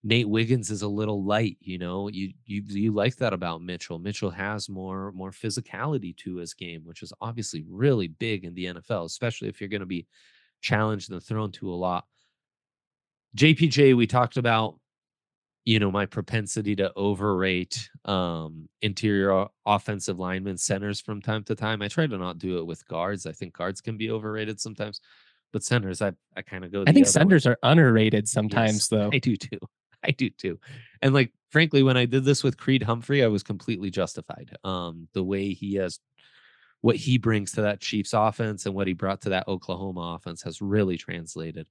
Nate 0.03 0.27
Wiggins 0.27 0.71
is 0.71 0.81
a 0.81 0.87
little 0.87 1.23
light, 1.23 1.57
you 1.61 1.77
know. 1.77 2.07
You 2.07 2.33
you 2.45 2.63
you 2.67 2.91
like 2.91 3.17
that 3.17 3.33
about 3.33 3.61
Mitchell. 3.61 3.99
Mitchell 3.99 4.31
has 4.31 4.67
more 4.67 5.11
more 5.11 5.31
physicality 5.31 6.15
to 6.17 6.37
his 6.37 6.53
game, 6.55 6.81
which 6.85 7.03
is 7.03 7.13
obviously 7.21 7.63
really 7.69 8.07
big 8.07 8.43
in 8.43 8.55
the 8.55 8.65
NFL, 8.65 9.05
especially 9.05 9.47
if 9.47 9.61
you're 9.61 9.69
going 9.69 9.81
to 9.81 9.85
be 9.85 10.07
challenged 10.61 11.11
and 11.11 11.21
thrown 11.21 11.51
to 11.53 11.71
a 11.71 11.75
lot. 11.75 12.05
JPJ, 13.37 13.95
we 13.95 14.07
talked 14.07 14.37
about, 14.37 14.79
you 15.65 15.79
know, 15.79 15.91
my 15.91 16.07
propensity 16.07 16.75
to 16.77 16.91
overrate 16.95 17.87
um 18.05 18.67
interior 18.81 19.45
offensive 19.67 20.17
linemen 20.17 20.57
centers 20.57 20.99
from 20.99 21.21
time 21.21 21.43
to 21.43 21.53
time. 21.53 21.83
I 21.83 21.87
try 21.87 22.07
to 22.07 22.17
not 22.17 22.39
do 22.39 22.57
it 22.57 22.65
with 22.65 22.87
guards. 22.87 23.27
I 23.27 23.33
think 23.33 23.55
guards 23.55 23.81
can 23.81 23.97
be 23.97 24.09
overrated 24.09 24.59
sometimes, 24.59 24.99
but 25.53 25.63
centers, 25.63 26.01
I 26.01 26.13
I 26.35 26.41
kind 26.41 26.65
of 26.65 26.71
go. 26.71 26.81
I 26.81 26.85
think 26.85 27.05
other 27.05 27.09
way. 27.09 27.11
centers 27.11 27.45
are 27.45 27.59
underrated 27.61 28.27
sometimes, 28.27 28.73
Yes, 28.73 28.87
though. 28.87 29.11
I 29.13 29.19
do 29.19 29.35
too. 29.35 29.59
I 30.03 30.11
do 30.11 30.29
too. 30.29 30.59
And 31.01 31.13
like 31.13 31.31
frankly, 31.51 31.83
when 31.83 31.97
I 31.97 32.05
did 32.05 32.23
this 32.23 32.43
with 32.43 32.57
Creed 32.57 32.83
Humphrey, 32.83 33.23
I 33.23 33.27
was 33.27 33.43
completely 33.43 33.89
justified. 33.89 34.55
Um, 34.63 35.07
the 35.13 35.23
way 35.23 35.53
he 35.53 35.75
has 35.75 35.99
what 36.81 36.95
he 36.95 37.17
brings 37.17 37.51
to 37.53 37.61
that 37.61 37.79
Chiefs 37.79 38.13
offense 38.13 38.65
and 38.65 38.73
what 38.73 38.87
he 38.87 38.93
brought 38.93 39.21
to 39.21 39.29
that 39.29 39.47
Oklahoma 39.47 40.15
offense 40.15 40.41
has 40.43 40.61
really 40.61 40.97
translated. 40.97 41.67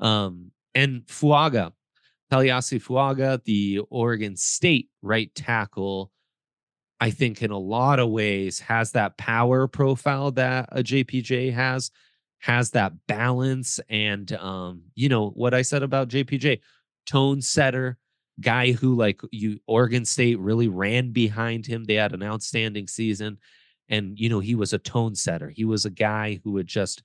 Um, 0.00 0.50
and 0.74 1.06
Fuaga, 1.06 1.72
Taliese 2.30 2.82
Fuaga, 2.82 3.42
the 3.44 3.80
Oregon 3.88 4.36
State 4.36 4.88
right 5.00 5.32
tackle, 5.34 6.10
I 7.00 7.10
think 7.10 7.42
in 7.42 7.52
a 7.52 7.58
lot 7.58 8.00
of 8.00 8.10
ways 8.10 8.58
has 8.60 8.92
that 8.92 9.16
power 9.16 9.68
profile 9.68 10.32
that 10.32 10.68
a 10.72 10.82
JPJ 10.82 11.52
has, 11.52 11.92
has 12.40 12.72
that 12.72 12.92
balance. 13.06 13.78
And, 13.88 14.32
um, 14.32 14.82
you 14.96 15.08
know, 15.08 15.30
what 15.30 15.54
I 15.54 15.62
said 15.62 15.84
about 15.84 16.08
JPJ, 16.08 16.60
tone 17.08 17.40
setter, 17.40 17.98
guy 18.40 18.72
who, 18.72 18.94
like, 18.94 19.20
you, 19.32 19.58
Oregon 19.66 20.04
State 20.04 20.38
really 20.38 20.68
ran 20.68 21.10
behind 21.10 21.66
him. 21.66 21.84
They 21.84 21.94
had 21.94 22.12
an 22.12 22.22
outstanding 22.22 22.86
season. 22.86 23.38
And, 23.88 24.18
you 24.18 24.28
know, 24.28 24.40
he 24.40 24.54
was 24.54 24.72
a 24.72 24.78
tone 24.78 25.14
setter. 25.14 25.48
He 25.48 25.64
was 25.64 25.84
a 25.84 25.90
guy 25.90 26.40
who 26.44 26.52
would 26.52 26.66
just, 26.66 27.02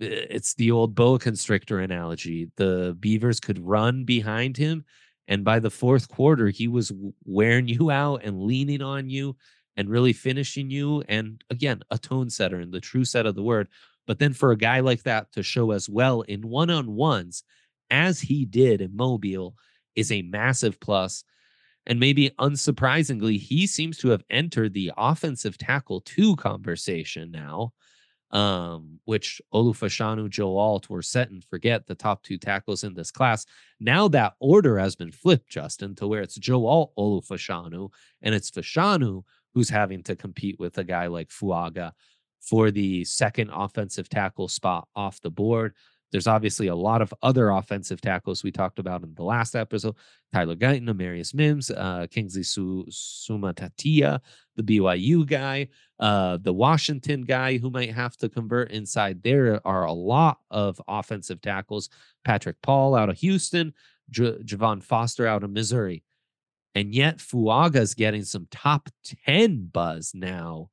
it's 0.00 0.54
the 0.54 0.70
old 0.70 0.94
boa 0.94 1.18
constrictor 1.18 1.80
analogy. 1.80 2.50
The 2.56 2.96
Beavers 2.98 3.38
could 3.38 3.58
run 3.58 4.04
behind 4.04 4.56
him. 4.56 4.84
And 5.28 5.44
by 5.44 5.58
the 5.58 5.70
fourth 5.70 6.08
quarter, 6.08 6.48
he 6.48 6.68
was 6.68 6.90
wearing 7.24 7.68
you 7.68 7.90
out 7.90 8.22
and 8.24 8.42
leaning 8.42 8.82
on 8.82 9.10
you 9.10 9.36
and 9.76 9.88
really 9.88 10.14
finishing 10.14 10.70
you. 10.70 11.04
And 11.08 11.44
again, 11.50 11.82
a 11.90 11.98
tone 11.98 12.30
setter 12.30 12.60
in 12.60 12.70
the 12.70 12.80
true 12.80 13.04
set 13.04 13.26
of 13.26 13.34
the 13.34 13.42
word. 13.42 13.68
But 14.06 14.18
then 14.18 14.32
for 14.32 14.50
a 14.50 14.56
guy 14.56 14.80
like 14.80 15.04
that 15.04 15.30
to 15.32 15.42
show 15.42 15.70
as 15.70 15.88
well 15.88 16.22
in 16.22 16.48
one 16.48 16.70
on 16.70 16.96
ones 16.96 17.44
as 17.90 18.20
he 18.20 18.44
did 18.44 18.80
in 18.80 18.96
Mobile 18.96 19.54
is 19.96 20.12
a 20.12 20.22
massive 20.22 20.78
plus. 20.80 21.24
And 21.86 21.98
maybe 21.98 22.30
unsurprisingly, 22.38 23.38
he 23.38 23.66
seems 23.66 23.98
to 23.98 24.10
have 24.10 24.22
entered 24.30 24.74
the 24.74 24.92
offensive 24.96 25.58
tackle 25.58 26.00
two 26.02 26.36
conversation 26.36 27.30
now 27.30 27.72
um, 28.32 29.00
which 29.04 29.40
Olu 29.52 29.76
Fashanu, 29.76 30.28
Joe 30.28 30.56
Alt 30.56 30.88
were 30.88 31.02
set 31.02 31.30
and 31.30 31.44
forget 31.44 31.86
the 31.86 31.94
top 31.94 32.22
two 32.22 32.38
tackles 32.38 32.84
in 32.84 32.94
this 32.94 33.10
class. 33.10 33.44
Now 33.80 34.08
that 34.08 34.34
order 34.38 34.78
has 34.78 34.94
been 34.94 35.10
flipped, 35.10 35.48
Justin, 35.48 35.94
to 35.96 36.06
where 36.06 36.22
it's 36.22 36.36
Joe 36.36 36.66
Alt, 36.66 36.92
Olu 36.96 37.26
Fashanu, 37.26 37.90
and 38.22 38.34
it's 38.34 38.50
Fashanu 38.50 39.22
who's 39.54 39.68
having 39.68 40.02
to 40.04 40.14
compete 40.14 40.60
with 40.60 40.78
a 40.78 40.84
guy 40.84 41.08
like 41.08 41.30
Fuaga 41.30 41.92
for 42.40 42.70
the 42.70 43.04
second 43.04 43.50
offensive 43.52 44.08
tackle 44.08 44.48
spot 44.48 44.86
off 44.94 45.20
the 45.20 45.30
board. 45.30 45.74
There's 46.12 46.26
obviously 46.26 46.66
a 46.66 46.74
lot 46.74 47.02
of 47.02 47.14
other 47.22 47.50
offensive 47.50 48.00
tackles 48.00 48.42
we 48.42 48.50
talked 48.50 48.78
about 48.78 49.02
in 49.02 49.14
the 49.14 49.22
last 49.22 49.54
episode. 49.54 49.94
Tyler 50.32 50.56
Guyton, 50.56 50.88
Amarius 50.88 51.34
Mims, 51.34 51.70
uh, 51.70 52.06
Kingsley 52.10 52.42
Su- 52.42 52.86
Suamataia, 52.90 54.20
the 54.56 54.62
BYU 54.62 55.26
guy, 55.26 55.68
uh, 56.00 56.38
the 56.38 56.52
Washington 56.52 57.22
guy 57.22 57.58
who 57.58 57.70
might 57.70 57.94
have 57.94 58.16
to 58.18 58.28
convert 58.28 58.72
inside. 58.72 59.22
There 59.22 59.60
are 59.64 59.84
a 59.84 59.92
lot 59.92 60.38
of 60.50 60.80
offensive 60.88 61.40
tackles. 61.40 61.88
Patrick 62.24 62.56
Paul 62.62 62.94
out 62.94 63.08
of 63.08 63.18
Houston, 63.18 63.72
J- 64.10 64.38
Javon 64.42 64.82
Foster 64.82 65.26
out 65.26 65.44
of 65.44 65.50
Missouri. 65.50 66.02
And 66.74 66.94
yet 66.94 67.18
Fuaga's 67.18 67.94
getting 67.94 68.24
some 68.24 68.46
top 68.50 68.88
10 69.26 69.70
buzz 69.72 70.12
now. 70.14 70.70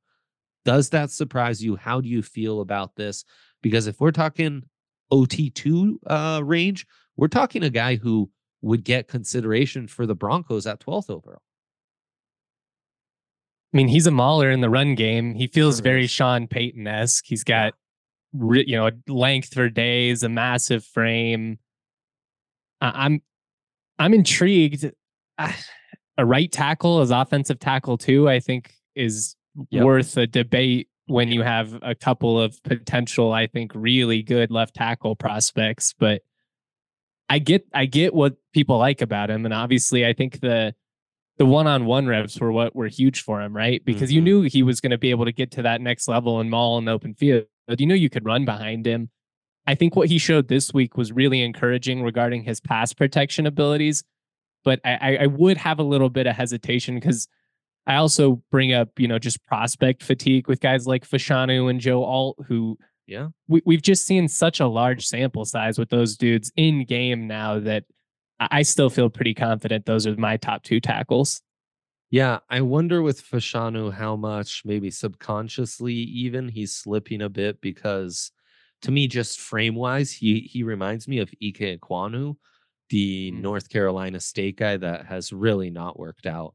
Does 0.64 0.90
that 0.90 1.10
surprise 1.10 1.62
you? 1.62 1.76
How 1.76 2.00
do 2.00 2.08
you 2.08 2.22
feel 2.22 2.60
about 2.60 2.94
this? 2.94 3.24
Because 3.62 3.86
if 3.86 4.00
we're 4.00 4.12
talking 4.12 4.64
OT2 5.12 5.94
uh, 6.06 6.40
range, 6.44 6.86
we're 7.16 7.28
talking 7.28 7.62
a 7.62 7.70
guy 7.70 7.96
who 7.96 8.30
would 8.62 8.84
get 8.84 9.08
consideration 9.08 9.86
for 9.86 10.06
the 10.06 10.14
Broncos 10.14 10.66
at 10.66 10.80
12th 10.80 11.10
overall. 11.10 11.42
I 13.72 13.76
mean, 13.76 13.88
he's 13.88 14.06
a 14.06 14.10
mauler 14.10 14.50
in 14.50 14.60
the 14.60 14.70
run 14.70 14.94
game. 14.94 15.34
He 15.34 15.46
feels 15.46 15.80
very. 15.80 16.06
Sean 16.06 16.46
Payton 16.48 16.86
esque. 16.86 17.24
He's 17.26 17.44
got, 17.44 17.74
re- 18.32 18.64
you 18.66 18.76
know, 18.76 18.90
length 19.06 19.52
for 19.52 19.68
days, 19.68 20.22
a 20.22 20.28
massive 20.28 20.84
frame. 20.84 21.58
I'm, 22.80 23.20
I'm 23.98 24.14
intrigued. 24.14 24.90
Ah, 25.38 25.56
A 26.16 26.24
right 26.24 26.50
tackle 26.50 27.00
as 27.00 27.10
offensive 27.10 27.58
tackle 27.58 27.98
too. 27.98 28.28
I 28.28 28.40
think 28.40 28.72
is 28.94 29.34
Yep. 29.70 29.84
worth 29.84 30.16
a 30.16 30.26
debate 30.28 30.87
when 31.08 31.28
you 31.32 31.42
have 31.42 31.78
a 31.82 31.94
couple 31.94 32.40
of 32.40 32.62
potential, 32.62 33.32
I 33.32 33.46
think, 33.46 33.72
really 33.74 34.22
good 34.22 34.50
left 34.50 34.74
tackle 34.74 35.16
prospects. 35.16 35.94
But 35.98 36.22
I 37.28 37.38
get, 37.38 37.66
I 37.74 37.86
get 37.86 38.14
what 38.14 38.36
people 38.52 38.78
like 38.78 39.02
about 39.02 39.30
him, 39.30 39.44
and 39.44 39.52
obviously, 39.52 40.06
I 40.06 40.12
think 40.12 40.40
the 40.40 40.74
the 41.38 41.46
one-on-one 41.46 42.08
reps 42.08 42.40
were 42.40 42.50
what 42.50 42.74
were 42.74 42.88
huge 42.88 43.22
for 43.22 43.40
him, 43.40 43.54
right? 43.54 43.84
Because 43.84 44.12
you 44.12 44.20
Mhm. 44.20 44.24
knew 44.24 44.42
he 44.42 44.64
was 44.64 44.80
going 44.80 44.90
to 44.90 44.98
be 44.98 45.10
able 45.10 45.24
to 45.24 45.30
get 45.30 45.52
to 45.52 45.62
that 45.62 45.80
next 45.80 46.08
level 46.08 46.40
and 46.40 46.50
maul 46.50 46.78
in 46.78 46.84
the 46.84 46.90
open 46.90 47.14
field. 47.14 47.44
You 47.78 47.86
know 47.86 47.94
you 47.94 48.10
could 48.10 48.24
run 48.24 48.44
behind 48.44 48.86
him. 48.86 49.10
I 49.64 49.76
think 49.76 49.94
what 49.94 50.08
he 50.08 50.18
showed 50.18 50.48
this 50.48 50.74
week 50.74 50.96
was 50.96 51.12
really 51.12 51.42
encouraging 51.42 52.02
regarding 52.02 52.42
his 52.42 52.58
pass 52.58 52.92
protection 52.92 53.46
abilities. 53.46 54.02
But 54.64 54.80
I- 54.84 55.18
I 55.18 55.26
would 55.26 55.58
have 55.58 55.78
a 55.78 55.84
little 55.84 56.10
bit 56.10 56.26
of 56.26 56.34
hesitation 56.34 56.96
because 56.96 57.28
I 57.88 57.96
also 57.96 58.42
bring 58.50 58.72
up, 58.72 58.90
you 58.98 59.08
know, 59.08 59.18
just 59.18 59.44
prospect 59.46 60.02
fatigue 60.02 60.46
with 60.46 60.60
guys 60.60 60.86
like 60.86 61.08
Fashanu 61.08 61.70
and 61.70 61.80
Joe 61.80 62.04
Alt, 62.04 62.36
who 62.46 62.78
Yeah. 63.06 63.28
we, 63.48 63.62
we've 63.64 63.82
just 63.82 64.06
seen 64.06 64.28
such 64.28 64.60
a 64.60 64.66
large 64.66 65.06
sample 65.06 65.44
size 65.46 65.78
with 65.78 65.88
those 65.88 66.16
dudes 66.16 66.52
in 66.54 66.84
game 66.84 67.26
now 67.26 67.58
that 67.60 67.84
I, 68.38 68.62
still 68.62 68.90
feel 68.90 69.10
pretty 69.10 69.34
confident 69.34 69.86
those 69.86 70.06
are 70.06 70.14
my 70.16 70.36
top 70.36 70.62
two 70.62 70.78
tackles. 70.80 71.40
Yeah, 72.10 72.38
I 72.48 72.60
wonder 72.60 73.02
with 73.02 73.22
Fashanu 73.22 73.92
how 73.92 74.14
much 74.16 74.62
maybe 74.64 74.90
subconsciously 74.90 75.94
even 75.94 76.48
he's 76.48 76.74
slipping 76.74 77.22
a 77.22 77.28
bit 77.28 77.60
because 77.60 78.30
to 78.82 78.90
me, 78.92 79.08
just 79.08 79.40
frame 79.40 79.74
wise, 79.74 80.12
he 80.12 80.40
he 80.40 80.62
reminds 80.62 81.08
me 81.08 81.18
of 81.18 81.30
Ike 81.42 81.80
Ekwonu, 81.80 82.36
the 82.90 83.32
Mm. 83.32 83.40
North 83.42 83.68
Carolina 83.70 84.20
State 84.20 84.56
guy 84.56 84.76
that 84.76 85.06
has 85.06 85.32
really 85.32 85.68
not 85.70 85.98
worked 85.98 86.26
out 86.26 86.54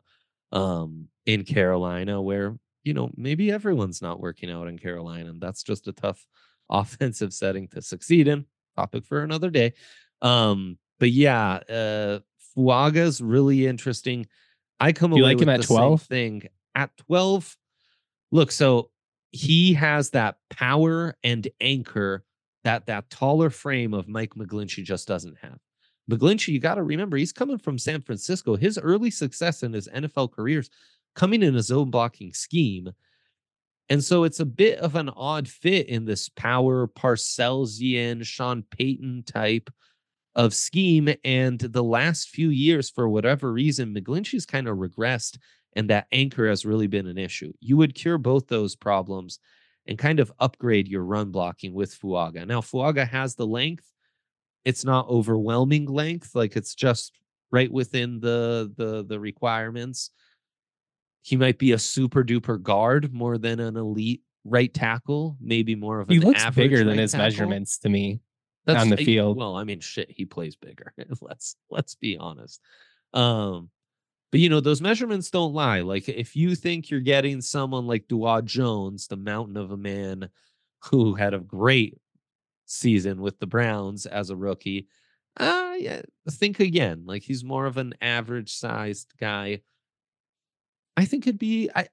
um 0.54 1.10
in 1.26 1.44
Carolina, 1.44 2.22
where 2.22 2.58
you 2.84 2.94
know 2.94 3.12
maybe 3.18 3.52
everyone's 3.52 4.02
not 4.02 4.22
working 4.22 4.50
out 4.50 4.68
in 4.70 4.80
Carolina, 4.80 5.30
and 5.32 5.42
that's 5.42 5.64
just 5.64 5.88
a 5.90 5.92
tough 5.92 6.26
offensive 6.70 7.34
setting 7.34 7.68
to 7.70 7.82
succeed 7.82 8.30
in. 8.30 8.46
Topic 8.78 9.06
for 9.06 9.22
another 9.24 9.50
day. 9.50 9.74
Um, 10.22 10.78
but 11.00 11.12
yeah, 11.12 11.56
uh 11.70 12.20
Fuaga's 12.56 13.22
really 13.22 13.68
interesting. 13.68 14.28
I 14.80 14.92
come 14.94 15.12
Do 15.12 15.18
away 15.18 15.34
like 15.34 15.42
him 15.42 15.48
with 15.48 15.56
at 15.56 15.62
the 15.62 15.68
same 15.68 15.78
12? 15.78 16.02
thing 16.04 16.44
at 16.76 16.96
12. 16.98 17.58
Look, 18.32 18.52
so 18.52 18.90
he 19.32 19.74
has 19.74 20.12
that 20.12 20.38
power 20.50 21.16
and 21.24 21.48
anchor 21.60 22.24
that 22.64 22.86
that 22.86 23.10
taller 23.10 23.50
frame 23.50 23.94
of 23.94 24.08
Mike 24.08 24.36
McGlinchey 24.36 24.84
just 24.84 25.08
doesn't 25.08 25.38
have. 25.42 25.60
McGlinchey, 26.12 26.50
you 26.50 26.60
got 26.60 26.76
to 26.76 26.84
remember, 26.84 27.18
he's 27.18 27.32
coming 27.32 27.58
from 27.58 27.78
San 27.78 28.02
Francisco. 28.02 28.56
His 28.56 28.78
early 28.78 29.10
success 29.10 29.64
in 29.64 29.74
his 29.74 29.88
NFL 29.88 30.34
careers 30.34 30.70
coming 31.16 31.44
in 31.44 31.56
a 31.56 31.62
zone 31.62 31.90
blocking 31.90 32.34
scheme. 32.34 32.92
And 33.90 34.04
so 34.04 34.24
it's 34.24 34.40
a 34.40 34.46
bit 34.46 34.80
of 34.80 34.96
an 34.96 35.10
odd 35.10 35.48
fit 35.48 35.88
in 35.88 36.06
this 36.06 36.30
power 36.30 36.88
Parcellsian, 36.88 38.26
Sean 38.26 38.64
Payton 38.64 39.24
type 39.26 39.70
of 40.36 40.54
scheme. 40.54 41.14
And 41.24 41.60
the 41.60 41.84
last 41.84 42.30
few 42.30 42.50
years, 42.50 42.90
for 42.90 43.08
whatever 43.08 43.52
reason, 43.52 43.94
McGlinchey's 43.94 44.46
kind 44.46 44.68
of 44.68 44.78
regressed 44.78 45.38
and 45.76 45.90
that 45.90 46.08
anchor 46.12 46.48
has 46.48 46.66
really 46.66 46.88
been 46.88 47.08
an 47.08 47.18
issue. 47.18 47.52
You 47.60 47.78
would 47.78 47.96
cure 47.96 48.18
both 48.18 48.48
those 48.48 48.76
problems 48.76 49.40
and 49.88 49.98
kind 49.98 50.20
of 50.20 50.32
upgrade 50.40 50.88
your 50.88 51.04
run 51.04 51.32
blocking 51.32 51.74
with 51.74 51.94
Fuaga. 52.00 52.48
Now, 52.48 52.62
Fuaga 52.62 53.08
has 53.08 53.36
the 53.36 53.48
length. 53.48 53.93
It's 54.66 54.86
not 54.86 55.08
overwhelming 55.08 55.86
length, 55.86 56.36
like 56.36 56.56
it's 56.56 56.76
just 56.76 57.20
right 57.52 57.72
within 57.72 58.20
the 58.20 58.72
the 58.76 59.04
the 59.04 59.20
requirements. 59.20 60.10
He 61.22 61.38
might 61.38 61.58
be 61.58 61.72
a 61.72 61.80
super 61.80 62.24
duper 62.24 62.62
guard 62.62 63.14
more 63.14 63.38
than 63.38 63.60
an 63.60 63.78
elite 63.78 64.22
right 64.44 64.74
tackle, 64.74 65.38
maybe 65.40 65.76
more 65.76 66.00
of 66.00 66.10
an 66.10 66.16
he 66.16 66.20
looks 66.20 66.44
bigger 66.52 66.80
than 66.80 66.90
right 66.90 67.00
his 67.00 67.12
tackle. 67.12 67.26
measurements 67.26 67.78
to 67.80 67.90
me. 67.90 68.20
That's 68.66 68.82
on 68.82 68.90
the 68.90 68.98
field. 68.98 69.38
Well, 69.38 69.56
I 69.56 69.64
mean, 69.64 69.80
shit, 69.82 70.10
he 70.10 70.26
plays 70.26 70.56
bigger. 70.56 70.94
let's 71.22 71.56
let's 71.70 71.96
be 71.96 72.18
honest. 72.18 72.62
Um, 73.14 73.70
but 74.32 74.40
you 74.40 74.50
know, 74.50 74.62
those 74.62 74.82
measurements 74.82 75.30
don't 75.30 75.54
lie. 75.54 75.82
Like 75.82 76.10
if 76.10 76.36
you 76.36 76.56
think 76.56 76.90
you're 76.90 77.02
getting 77.02 77.42
someone 77.42 77.86
like 77.86 78.08
Dawand 78.08 78.46
Jones, 78.46 79.08
the 79.08 79.18
mountain 79.18 79.58
of 79.58 79.72
a 79.72 79.78
man 79.78 80.30
who 80.86 81.14
had 81.14 81.34
a 81.34 81.40
great 81.40 81.98
season 82.74 83.22
with 83.22 83.40
the 83.40 83.48
Browns 83.48 84.06
as 84.06 84.30
a 84.30 84.36
rookie, 84.36 84.88
uh 85.38 85.76
yeah, 85.78 86.02
think 86.30 86.60
again. 86.60 87.04
Like 87.06 87.24
he's 87.24 87.44
more 87.44 87.66
of 87.66 87.78
an 87.78 87.94
average 88.02 88.54
sized 88.54 89.14
guy. 89.20 89.62
I 90.96 91.06
think 91.06 91.26
it'd 91.26 91.40
be 91.40 91.70
I 91.76 91.88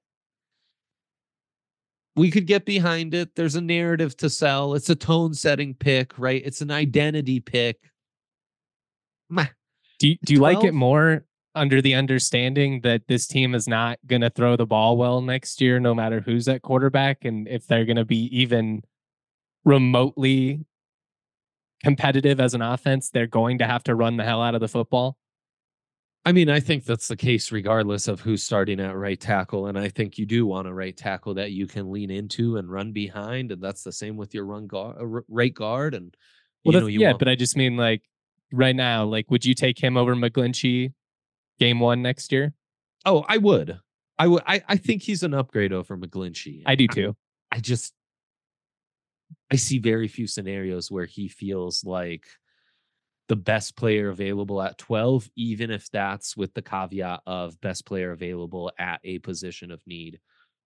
we 2.17 2.31
could 2.31 2.47
get 2.47 2.65
behind 2.65 3.15
it. 3.15 3.35
There's 3.35 3.55
a 3.55 3.61
narrative 3.61 4.17
to 4.19 4.29
sell. 4.29 4.75
It's 4.75 4.91
a 4.91 4.95
tone 4.95 5.33
setting 5.33 5.75
pick, 5.75 6.19
right? 6.19 6.43
It's 6.45 6.61
an 6.61 6.71
identity 6.71 7.41
pick. 7.41 7.79
Meh. 9.29 9.47
Do 9.99 10.09
you, 10.09 10.17
do 10.25 10.35
you 10.35 10.41
like 10.41 10.65
it 10.65 10.75
more 10.75 11.25
under 11.55 11.83
the 11.83 11.95
understanding 11.95 12.81
that 12.83 13.03
this 13.09 13.27
team 13.27 13.55
is 13.55 13.69
not 13.69 13.99
going 14.07 14.23
to 14.23 14.31
throw 14.31 14.57
the 14.57 14.67
ball 14.67 14.97
well 14.97 15.21
next 15.21 15.61
year, 15.61 15.81
no 15.81 15.95
matter 15.95 16.21
who's 16.21 16.49
at 16.49 16.63
quarterback, 16.63 17.25
and 17.25 17.49
if 17.49 17.67
they're 17.67 17.85
going 17.85 17.97
to 17.97 18.05
be 18.05 18.25
even 18.37 18.83
remotely 19.65 20.65
competitive 21.83 22.41
as 22.41 22.55
an 22.55 22.63
offense, 22.63 23.11
they're 23.11 23.27
going 23.27 23.59
to 23.59 23.67
have 23.67 23.83
to 23.85 23.95
run 23.95 24.17
the 24.17 24.25
hell 24.25 24.43
out 24.43 24.55
of 24.55 24.61
the 24.61 24.69
football? 24.69 25.17
I 26.25 26.33
mean, 26.33 26.51
I 26.51 26.61
think 26.61 26.85
that's 26.85 27.09
the 27.09 27.17
case 27.17 27.51
regardless 27.51 28.07
of 28.07 28.21
who's 28.21 28.43
starting 28.43 28.79
at 28.79 28.95
right 28.95 29.19
tackle. 29.19 29.69
And 29.69 29.79
I 29.79 29.89
think 29.89 30.19
you 30.19 30.27
do 30.27 30.45
want 30.47 30.69
a 30.69 30.73
right 30.73 30.95
tackle 30.95 31.35
that 31.35 31.53
you 31.53 31.67
can 31.67 31.91
lean 31.91 32.11
into 32.11 32.59
and 32.59 32.71
run 32.71 32.93
behind. 32.93 33.53
And 33.53 33.63
that's 33.63 33.83
the 33.83 33.93
same 33.93 34.17
with 34.19 34.35
your 34.35 34.45
run 34.45 34.67
guard, 34.67 34.97
uh, 35.01 35.23
right 35.29 35.55
guard. 35.55 35.95
And 35.95 36.15
Well, 36.65 36.75
you 36.75 36.81
know, 36.81 36.87
you 36.89 37.01
yeah, 37.01 37.09
want, 37.09 37.21
but 37.21 37.29
I 37.29 37.37
just 37.37 37.57
mean 37.57 37.79
like 37.79 38.03
right 38.53 38.77
now, 38.77 39.05
like, 39.05 39.31
would 39.31 39.47
you 39.47 39.55
take 39.55 39.79
him 39.83 39.97
over 39.97 40.15
McGlinchey 40.15 40.93
game 41.59 41.81
one 41.81 42.03
next 42.03 42.33
year? 42.33 42.53
oh, 43.07 43.25
I 43.27 43.39
would. 43.39 43.79
I 44.19 44.27
would. 44.27 44.43
I, 44.47 44.63
I 44.69 44.77
think 44.77 45.03
he's 45.03 45.23
an 45.23 45.33
upgrade 45.33 45.73
over 45.73 45.97
McGlinchey. 45.97 46.65
I 46.67 46.75
do 46.75 46.87
too. 46.87 47.17
I 47.51 47.61
just 47.61 47.95
I 49.51 49.57
see 49.57 49.79
very 49.79 50.09
few 50.09 50.27
scenarios 50.27 50.91
where 50.91 51.07
he 51.07 51.29
feels 51.29 51.85
like 51.85 52.27
the 53.29 53.37
best 53.37 53.77
player 53.77 54.09
available 54.09 54.61
at 54.61 54.79
12, 54.79 55.29
even 55.37 55.71
if 55.71 55.89
that's 55.91 56.37
with 56.37 56.53
the 56.55 56.63
caveat 56.63 57.21
of 57.27 57.61
best 57.61 57.87
player 57.87 58.11
available 58.13 58.73
at 58.79 59.01
a 59.05 59.19
position 59.21 59.71
of 59.71 59.81
need 59.87 60.19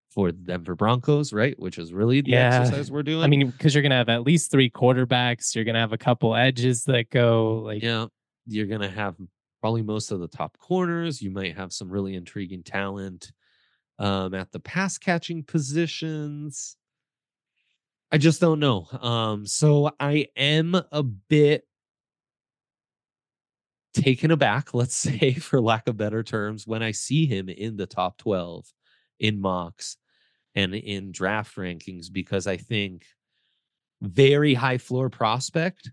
for 0.09 0.31
the 0.31 0.37
Denver 0.37 0.75
Broncos, 0.75 1.33
right? 1.33 1.57
Which 1.59 1.77
is 1.77 1.93
really 1.93 2.21
the 2.21 2.31
Yeah. 2.31 2.61
exercise 2.61 2.91
we're 2.91 3.03
doing. 3.03 3.23
I 3.23 3.27
mean, 3.27 3.51
because 3.51 3.75
you're 3.75 3.81
going 3.81 3.91
to 3.91 3.97
have 3.97 4.09
at 4.09 4.23
least 4.23 4.49
three 4.49 4.69
quarterbacks. 4.69 5.53
You're 5.53 5.65
going 5.65 5.75
to 5.75 5.81
have 5.81 5.93
a 5.93 5.97
couple 5.97 6.35
edges 6.35 6.85
that 6.85 7.09
go 7.09 7.61
like, 7.63 7.83
yeah, 7.83 8.07
you're 8.47 8.67
gonna 8.67 8.89
have 8.89 9.15
probably 9.61 9.81
most 9.81 10.11
of 10.11 10.19
the 10.19 10.27
top 10.27 10.57
corners. 10.57 11.21
You 11.21 11.31
might 11.31 11.55
have 11.57 11.73
some 11.73 11.89
really 11.89 12.15
intriguing 12.15 12.63
talent 12.63 13.31
um, 13.97 14.33
at 14.33 14.51
the 14.51 14.59
pass 14.59 14.97
catching 14.97 15.43
positions. 15.43 16.77
I 18.15 18.17
just 18.17 18.39
don't 18.39 18.61
know. 18.61 18.87
Um, 19.01 19.45
so 19.45 19.91
I 19.99 20.27
am 20.37 20.73
a 20.73 21.03
bit 21.03 21.67
taken 23.93 24.31
aback, 24.31 24.73
let's 24.73 24.95
say, 24.95 25.33
for 25.33 25.59
lack 25.59 25.89
of 25.89 25.97
better 25.97 26.23
terms, 26.23 26.65
when 26.65 26.81
I 26.81 26.91
see 26.91 27.25
him 27.25 27.49
in 27.49 27.75
the 27.75 27.85
top 27.85 28.17
12 28.19 28.71
in 29.19 29.41
mocks 29.41 29.97
and 30.55 30.73
in 30.73 31.11
draft 31.11 31.57
rankings, 31.57 32.09
because 32.09 32.47
I 32.47 32.55
think 32.55 33.03
very 34.01 34.53
high 34.53 34.77
floor 34.77 35.09
prospect. 35.09 35.91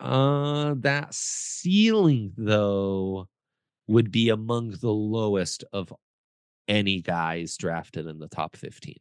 Uh, 0.00 0.74
that 0.78 1.14
ceiling 1.14 2.32
though 2.36 3.28
would 3.86 4.10
be 4.10 4.30
among 4.30 4.72
the 4.72 4.90
lowest 4.90 5.62
of 5.72 5.92
any 6.66 7.00
guys 7.02 7.56
drafted 7.56 8.08
in 8.08 8.18
the 8.18 8.26
top 8.26 8.56
15. 8.56 8.96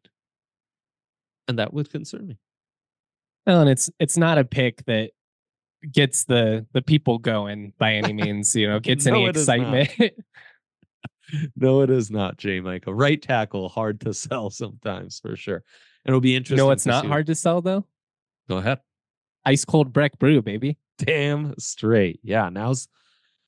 And 1.47 1.59
that 1.59 1.73
would 1.73 1.89
concern 1.89 2.27
me. 2.27 2.37
well, 3.45 3.61
and 3.61 3.69
it's 3.69 3.89
it's 3.99 4.17
not 4.17 4.37
a 4.37 4.43
pick 4.43 4.83
that 4.85 5.11
gets 5.91 6.25
the 6.25 6.65
the 6.73 6.81
people 6.81 7.17
going 7.19 7.73
by 7.77 7.93
any 7.93 8.13
means. 8.25 8.55
You 8.55 8.67
know, 8.69 8.79
gets 8.79 9.05
any 9.07 9.19
No, 9.19 9.25
not. 9.27 9.35
excitement. 9.37 9.89
No, 11.57 11.81
it 11.81 11.89
is 11.89 12.09
not, 12.09 12.37
Jay 12.37 12.61
Michael. 12.61 12.93
Right 12.93 13.21
tackle, 13.21 13.67
hard 13.67 13.99
to 14.01 14.13
sell 14.13 14.49
sometimes 14.49 15.19
for 15.19 15.35
sure. 15.35 15.57
And 16.05 16.11
it'll 16.11 16.21
be 16.21 16.29
you 16.31 16.37
interesting. 16.37 16.57
know 16.57 16.67
what's 16.67 16.83
to 16.83 16.89
not 16.89 17.01
see- 17.03 17.09
hard 17.09 17.25
to 17.27 17.35
sell 17.35 17.61
though? 17.61 17.85
Go 18.47 18.57
ahead. 18.57 18.79
Ice 19.43 19.65
cold 19.65 19.91
Breck 19.91 20.17
brew, 20.19 20.41
baby. 20.41 20.77
Damn 20.97 21.53
straight. 21.59 22.21
Yeah, 22.23 22.47
now's 22.49 22.87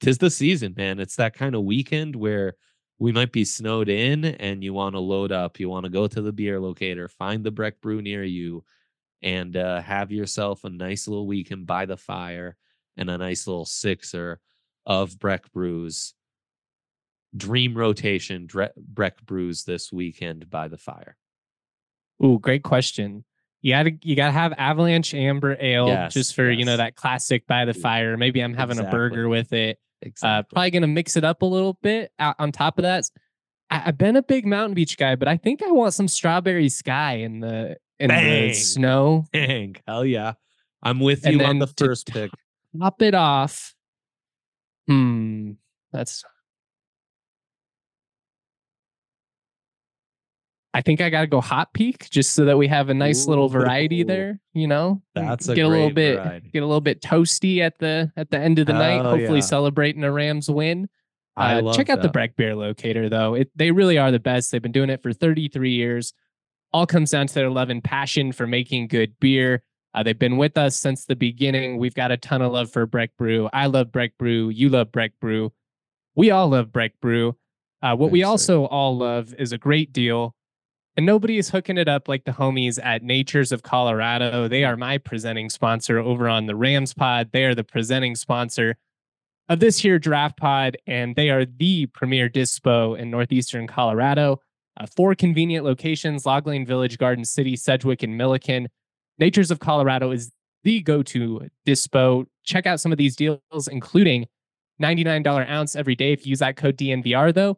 tis 0.01 0.17
the 0.17 0.29
season, 0.29 0.73
man. 0.75 0.99
It's 0.99 1.15
that 1.15 1.33
kind 1.33 1.55
of 1.55 1.63
weekend 1.63 2.17
where 2.17 2.55
we 2.99 3.13
might 3.13 3.31
be 3.31 3.45
snowed 3.45 3.87
in 3.87 4.25
and 4.25 4.63
you 4.63 4.73
want 4.73 4.93
to 4.93 4.99
load 4.99 5.31
up. 5.31 5.59
You 5.59 5.69
want 5.69 5.85
to 5.85 5.89
go 5.89 6.05
to 6.05 6.21
the 6.21 6.33
beer 6.33 6.59
locator, 6.59 7.07
find 7.07 7.43
the 7.43 7.51
Breck 7.51 7.79
Brew 7.81 8.01
near 8.01 8.23
you, 8.23 8.65
and 9.21 9.55
uh, 9.55 9.81
have 9.81 10.11
yourself 10.11 10.65
a 10.65 10.69
nice 10.69 11.07
little 11.07 11.25
weekend 11.25 11.65
by 11.65 11.85
the 11.85 11.97
fire 11.97 12.57
and 12.97 13.09
a 13.09 13.17
nice 13.17 13.47
little 13.47 13.65
sixer 13.65 14.41
of 14.85 15.17
Breck 15.17 15.51
Brews. 15.53 16.13
Dream 17.35 17.77
rotation, 17.77 18.47
Dre- 18.47 18.71
Breck 18.75 19.21
Brews 19.25 19.63
this 19.63 19.93
weekend 19.93 20.49
by 20.49 20.67
the 20.67 20.77
fire. 20.77 21.15
Ooh, 22.23 22.39
great 22.39 22.63
question. 22.63 23.23
You 23.61 23.73
gotta 23.73 23.91
you 24.03 24.15
gotta 24.15 24.31
have 24.31 24.53
Avalanche 24.57 25.13
Amber 25.13 25.57
Ale 25.59 25.87
Yes, 25.87 26.13
just 26.13 26.35
for 26.35 26.49
you 26.49 26.63
know 26.65 26.77
that 26.77 26.95
classic 26.95 27.45
by 27.45 27.65
the 27.65 27.73
fire. 27.73 28.15
Maybe 28.15 28.41
I'm 28.41 28.53
having 28.53 28.79
a 28.79 28.89
burger 28.89 29.27
with 29.27 29.51
it. 29.53 29.79
Uh, 30.23 30.43
probably 30.43 30.71
gonna 30.71 30.87
mix 30.87 31.17
it 31.17 31.25
up 31.25 31.41
a 31.41 31.45
little 31.45 31.77
bit. 31.81 32.11
Uh, 32.17 32.33
on 32.39 32.53
top 32.53 32.77
of 32.77 32.83
that, 32.83 33.03
I, 33.69 33.83
I've 33.87 33.97
been 33.97 34.15
a 34.15 34.23
big 34.23 34.45
Mountain 34.45 34.75
Beach 34.75 34.97
guy, 34.97 35.15
but 35.15 35.27
I 35.27 35.35
think 35.35 35.61
I 35.61 35.71
want 35.71 35.93
some 35.93 36.07
Strawberry 36.07 36.69
Sky 36.69 37.15
in 37.15 37.41
the 37.41 37.75
in 37.99 38.07
Bang. 38.07 38.47
the 38.49 38.53
snow. 38.53 39.25
Dang, 39.33 39.75
hell 39.85 40.05
yeah. 40.05 40.33
I'm 40.81 40.99
with 41.01 41.25
And 41.25 41.39
you 41.39 41.45
on 41.45 41.59
the 41.59 41.67
first 41.67 42.07
pick. 42.07 42.31
Top 42.79 43.01
it 43.01 43.13
off. 43.13 43.75
Hmm, 44.87 45.51
that's. 45.91 46.23
I 50.73 50.81
think 50.81 51.01
I 51.01 51.09
gotta 51.09 51.27
go 51.27 51.41
hot 51.41 51.73
peak 51.73 52.09
just 52.11 52.33
so 52.33 52.45
that 52.45 52.57
we 52.57 52.67
have 52.67 52.89
a 52.89 52.93
nice 52.93 53.25
little 53.25 53.49
variety 53.49 54.01
Ooh. 54.01 54.05
there. 54.05 54.39
You 54.53 54.67
know, 54.67 55.01
That's 55.15 55.47
a 55.47 55.55
get 55.55 55.65
a 55.65 55.67
little 55.67 55.89
bit 55.89 56.17
variety. 56.17 56.49
get 56.49 56.61
a 56.63 56.65
little 56.65 56.81
bit 56.81 57.01
toasty 57.01 57.59
at 57.59 57.79
the 57.79 58.11
at 58.15 58.29
the 58.29 58.37
end 58.37 58.59
of 58.59 58.67
the 58.67 58.73
night. 58.73 59.01
Hopefully, 59.01 59.39
yeah. 59.39 59.45
celebrating 59.45 60.03
a 60.03 60.11
Rams 60.11 60.49
win. 60.49 60.87
I 61.35 61.61
Uh, 61.61 61.73
check 61.73 61.89
out 61.89 62.01
the. 62.01 62.09
Breck 62.09 62.35
Beer 62.35 62.55
Locator, 62.55 63.07
though. 63.09 63.33
It, 63.33 63.49
they 63.55 63.71
really 63.71 63.97
are 63.97 64.11
the 64.11 64.19
best. 64.19 64.51
They've 64.51 64.61
been 64.61 64.73
doing 64.73 64.89
it 64.89 65.01
for 65.01 65.13
33 65.13 65.71
years. 65.71 66.13
All 66.73 66.85
comes 66.85 67.11
down 67.11 67.27
to 67.27 67.33
their 67.33 67.49
love 67.49 67.69
and 67.69 67.83
passion 67.83 68.31
for 68.31 68.45
making 68.45 68.87
good 68.89 69.13
beer. 69.19 69.63
Uh, 69.93 70.03
they've 70.03 70.19
been 70.19 70.37
with 70.37 70.57
us 70.57 70.75
since 70.75 71.05
the 71.05 71.15
beginning. 71.15 71.77
We've 71.77 71.95
got 71.95 72.11
a 72.11 72.17
ton 72.17 72.41
of 72.41 72.51
love 72.51 72.71
for 72.71 72.85
Breck 72.85 73.11
Brew. 73.17 73.49
I 73.53 73.67
love 73.67 73.91
Breck 73.91 74.17
Brew. 74.19 74.49
You 74.49 74.69
love 74.69 74.91
Breck 74.91 75.13
Brew. 75.19 75.51
We 76.15 76.29
all 76.29 76.49
love 76.49 76.71
Breck 76.71 76.91
Brew. 77.01 77.35
Uh, 77.81 77.95
what 77.95 78.11
we 78.11 78.21
Thanks, 78.21 78.43
sir. 78.43 78.55
also 78.55 78.65
all 78.65 78.97
love 78.97 79.33
is 79.39 79.51
a 79.53 79.57
great 79.57 79.93
deal. 79.93 80.35
And 80.99 81.05
nobody 81.05 81.37
is 81.37 81.49
hooking 81.49 81.77
it 81.77 81.87
up 81.87 82.09
like 82.09 82.25
the 82.25 82.33
homies 82.33 82.77
at 82.83 83.03
Natures 83.03 83.53
of 83.53 83.63
Colorado. 83.63 84.49
They 84.49 84.65
are 84.65 84.75
my 84.75 84.97
presenting 84.97 85.49
sponsor 85.49 85.97
over 85.97 86.27
on 86.27 86.45
the 86.45 86.57
Rams 86.57 86.93
Pod. 86.93 87.29
They 87.31 87.45
are 87.45 87.55
the 87.55 87.63
presenting 87.63 88.15
sponsor 88.15 88.75
of 89.47 89.61
this 89.61 89.79
here 89.79 89.97
draft 89.97 90.35
pod, 90.35 90.75
and 90.87 91.15
they 91.15 91.29
are 91.29 91.45
the 91.45 91.85
premier 91.85 92.27
dispo 92.27 92.99
in 92.99 93.09
northeastern 93.09 93.65
Colorado. 93.65 94.41
Uh, 94.77 94.87
four 94.87 95.15
convenient 95.15 95.63
locations 95.63 96.25
Log 96.25 96.45
Lane 96.45 96.65
Village, 96.65 96.97
Garden 96.97 97.23
City, 97.23 97.55
Sedgwick, 97.55 98.03
and 98.03 98.17
Milliken. 98.17 98.67
Natures 99.19 99.51
of 99.51 99.59
Colorado 99.59 100.11
is 100.11 100.33
the 100.65 100.81
go 100.81 101.01
to 101.03 101.47
dispo. 101.65 102.25
Check 102.43 102.65
out 102.65 102.81
some 102.81 102.91
of 102.91 102.97
these 102.97 103.15
deals, 103.15 103.69
including 103.71 104.27
$99 104.81 105.49
ounce 105.49 105.77
every 105.77 105.95
day. 105.95 106.11
If 106.11 106.25
you 106.25 106.31
use 106.31 106.39
that 106.39 106.57
code 106.57 106.75
DNVR, 106.75 107.33
though, 107.33 107.57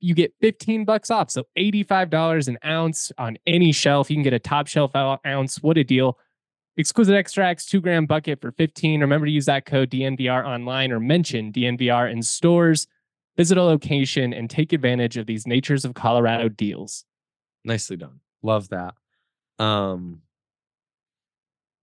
you 0.00 0.14
get 0.14 0.34
15 0.40 0.84
bucks 0.84 1.10
off. 1.10 1.30
So 1.30 1.44
$85 1.58 2.48
an 2.48 2.58
ounce 2.64 3.12
on 3.18 3.38
any 3.46 3.72
shelf. 3.72 4.10
You 4.10 4.16
can 4.16 4.22
get 4.22 4.32
a 4.32 4.38
top 4.38 4.66
shelf 4.66 4.92
ounce. 4.94 5.62
What 5.62 5.78
a 5.78 5.84
deal. 5.84 6.18
Exquisite 6.78 7.14
extracts, 7.14 7.64
two 7.64 7.80
gram 7.80 8.04
bucket 8.04 8.40
for 8.40 8.52
15. 8.52 9.00
Remember 9.00 9.26
to 9.26 9.32
use 9.32 9.46
that 9.46 9.64
code 9.64 9.90
DNVR 9.90 10.44
online 10.44 10.92
or 10.92 11.00
mention 11.00 11.52
DNVR 11.52 12.10
in 12.10 12.22
stores. 12.22 12.86
visit 13.36 13.58
a 13.58 13.62
location 13.62 14.32
and 14.32 14.48
take 14.48 14.72
advantage 14.72 15.16
of 15.16 15.26
these 15.26 15.46
Natures 15.46 15.84
of 15.84 15.94
Colorado 15.94 16.48
deals. 16.48 17.04
Nicely 17.64 17.96
done. 17.96 18.20
Love 18.42 18.68
that. 18.70 18.94
Um, 19.58 20.22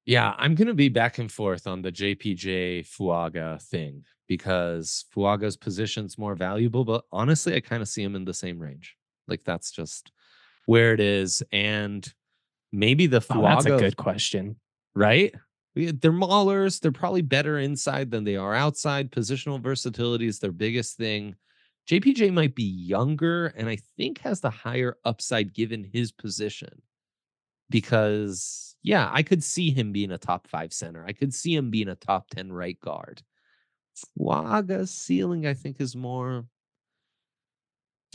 yeah, 0.06 0.34
I'm 0.38 0.56
gonna 0.56 0.74
be 0.74 0.90
back 0.90 1.18
and 1.18 1.32
forth 1.32 1.66
on 1.68 1.82
the 1.82 1.92
JPJ 1.92 2.86
Fuaga 2.88 3.62
thing 3.62 4.04
because 4.28 5.06
Fuaga's 5.14 5.58
position's 5.58 6.18
more 6.18 6.36
valuable, 6.36 6.86
but 6.86 7.04
honestly, 7.12 7.56
I 7.56 7.60
kind 7.60 7.82
of 7.82 7.88
see 7.88 8.04
him 8.04 8.16
in 8.16 8.26
the 8.26 8.34
same 8.34 8.60
range. 8.60 8.96
Like 9.28 9.44
that's 9.44 9.72
just 9.72 10.12
where 10.66 10.94
it 10.94 11.00
is, 11.00 11.44
and 11.52 12.12
maybe 12.72 13.08
the 13.08 13.20
Fuaga. 13.20 13.38
Oh, 13.38 13.42
that's 13.42 13.66
a 13.66 13.78
good 13.78 13.98
question. 13.98 14.58
right? 14.96 15.34
They're 15.76 16.12
maulers. 16.12 16.80
They're 16.80 16.92
probably 16.92 17.22
better 17.22 17.58
inside 17.58 18.12
than 18.12 18.24
they 18.24 18.36
are 18.36 18.54
outside. 18.54 19.12
Positional 19.12 19.62
versatility 19.62 20.28
is 20.28 20.40
their 20.40 20.52
biggest 20.52 20.98
thing. 20.98 21.36
JPJ 21.90 22.32
might 22.32 22.56
be 22.56 22.64
younger 22.64 23.48
and 23.48 23.68
I 23.68 23.78
think 23.98 24.20
has 24.20 24.40
the 24.40 24.50
higher 24.50 24.98
upside 25.04 25.54
given 25.54 25.84
his 25.84 26.12
position. 26.12 26.82
Because, 27.70 28.76
yeah, 28.84 29.10
I 29.12 29.24
could 29.24 29.44
see 29.44 29.72
him 29.72 29.92
being 29.92 30.12
a 30.12 30.18
top 30.18 30.48
five 30.48 30.72
center. 30.72 31.04
I 31.06 31.14
could 31.14 31.34
see 31.34 31.56
him 31.56 31.72
being 31.72 31.90
a 31.90 31.96
top 31.96 32.30
10 32.30 32.52
right 32.54 32.80
guard. 32.80 33.22
Fuaga's 33.96 34.92
ceiling, 34.92 35.46
I 35.46 35.54
think, 35.54 35.80
is 35.80 35.96
more. 35.96 36.46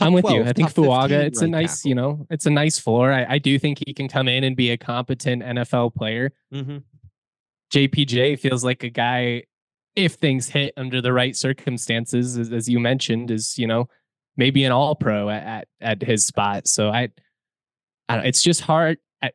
I'm 0.01 0.13
with 0.13 0.29
you. 0.29 0.43
I 0.43 0.53
think 0.53 0.69
Fuaga, 0.69 1.25
it's 1.25 1.41
a 1.41 1.47
nice, 1.47 1.77
tackle. 1.79 1.89
you 1.89 1.95
know, 1.95 2.27
it's 2.29 2.45
a 2.45 2.49
nice 2.49 2.79
floor. 2.79 3.11
I, 3.11 3.25
I 3.33 3.37
do 3.37 3.59
think 3.59 3.81
he 3.85 3.93
can 3.93 4.07
come 4.07 4.27
in 4.27 4.43
and 4.43 4.55
be 4.55 4.71
a 4.71 4.77
competent 4.77 5.43
NFL 5.43 5.95
player. 5.95 6.31
Mm-hmm. 6.53 6.77
JPJ 7.73 8.39
feels 8.39 8.63
like 8.63 8.83
a 8.83 8.89
guy, 8.89 9.43
if 9.95 10.13
things 10.13 10.47
hit 10.47 10.73
under 10.77 11.01
the 11.01 11.11
right 11.11 11.35
circumstances, 11.35 12.37
as, 12.37 12.51
as 12.51 12.69
you 12.69 12.79
mentioned, 12.79 13.29
is 13.29 13.57
you 13.57 13.67
know 13.67 13.89
maybe 14.37 14.63
an 14.63 14.71
All 14.71 14.95
Pro 14.95 15.29
at, 15.29 15.43
at 15.43 15.67
at 15.81 16.01
his 16.01 16.25
spot. 16.25 16.67
So 16.67 16.89
I, 16.89 17.09
I 18.07 18.15
don't, 18.15 18.25
it's 18.25 18.41
just 18.41 18.61
hard. 18.61 18.97
At 19.21 19.33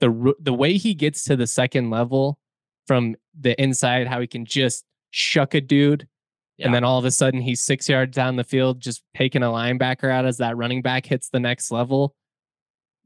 the 0.00 0.34
the 0.40 0.54
way 0.54 0.78
he 0.78 0.94
gets 0.94 1.24
to 1.24 1.36
the 1.36 1.46
second 1.46 1.90
level 1.90 2.38
from 2.86 3.16
the 3.38 3.60
inside, 3.62 4.06
how 4.06 4.20
he 4.20 4.26
can 4.26 4.46
just 4.46 4.84
shuck 5.14 5.54
a 5.54 5.60
dude. 5.60 6.08
Yeah. 6.56 6.66
And 6.66 6.74
then 6.74 6.84
all 6.84 6.98
of 6.98 7.04
a 7.04 7.10
sudden 7.10 7.40
he's 7.40 7.60
six 7.60 7.88
yards 7.88 8.14
down 8.14 8.36
the 8.36 8.44
field, 8.44 8.80
just 8.80 9.02
taking 9.16 9.42
a 9.42 9.46
linebacker 9.46 10.10
out 10.10 10.24
as 10.26 10.38
that 10.38 10.56
running 10.56 10.82
back 10.82 11.06
hits 11.06 11.28
the 11.28 11.40
next 11.40 11.70
level. 11.70 12.14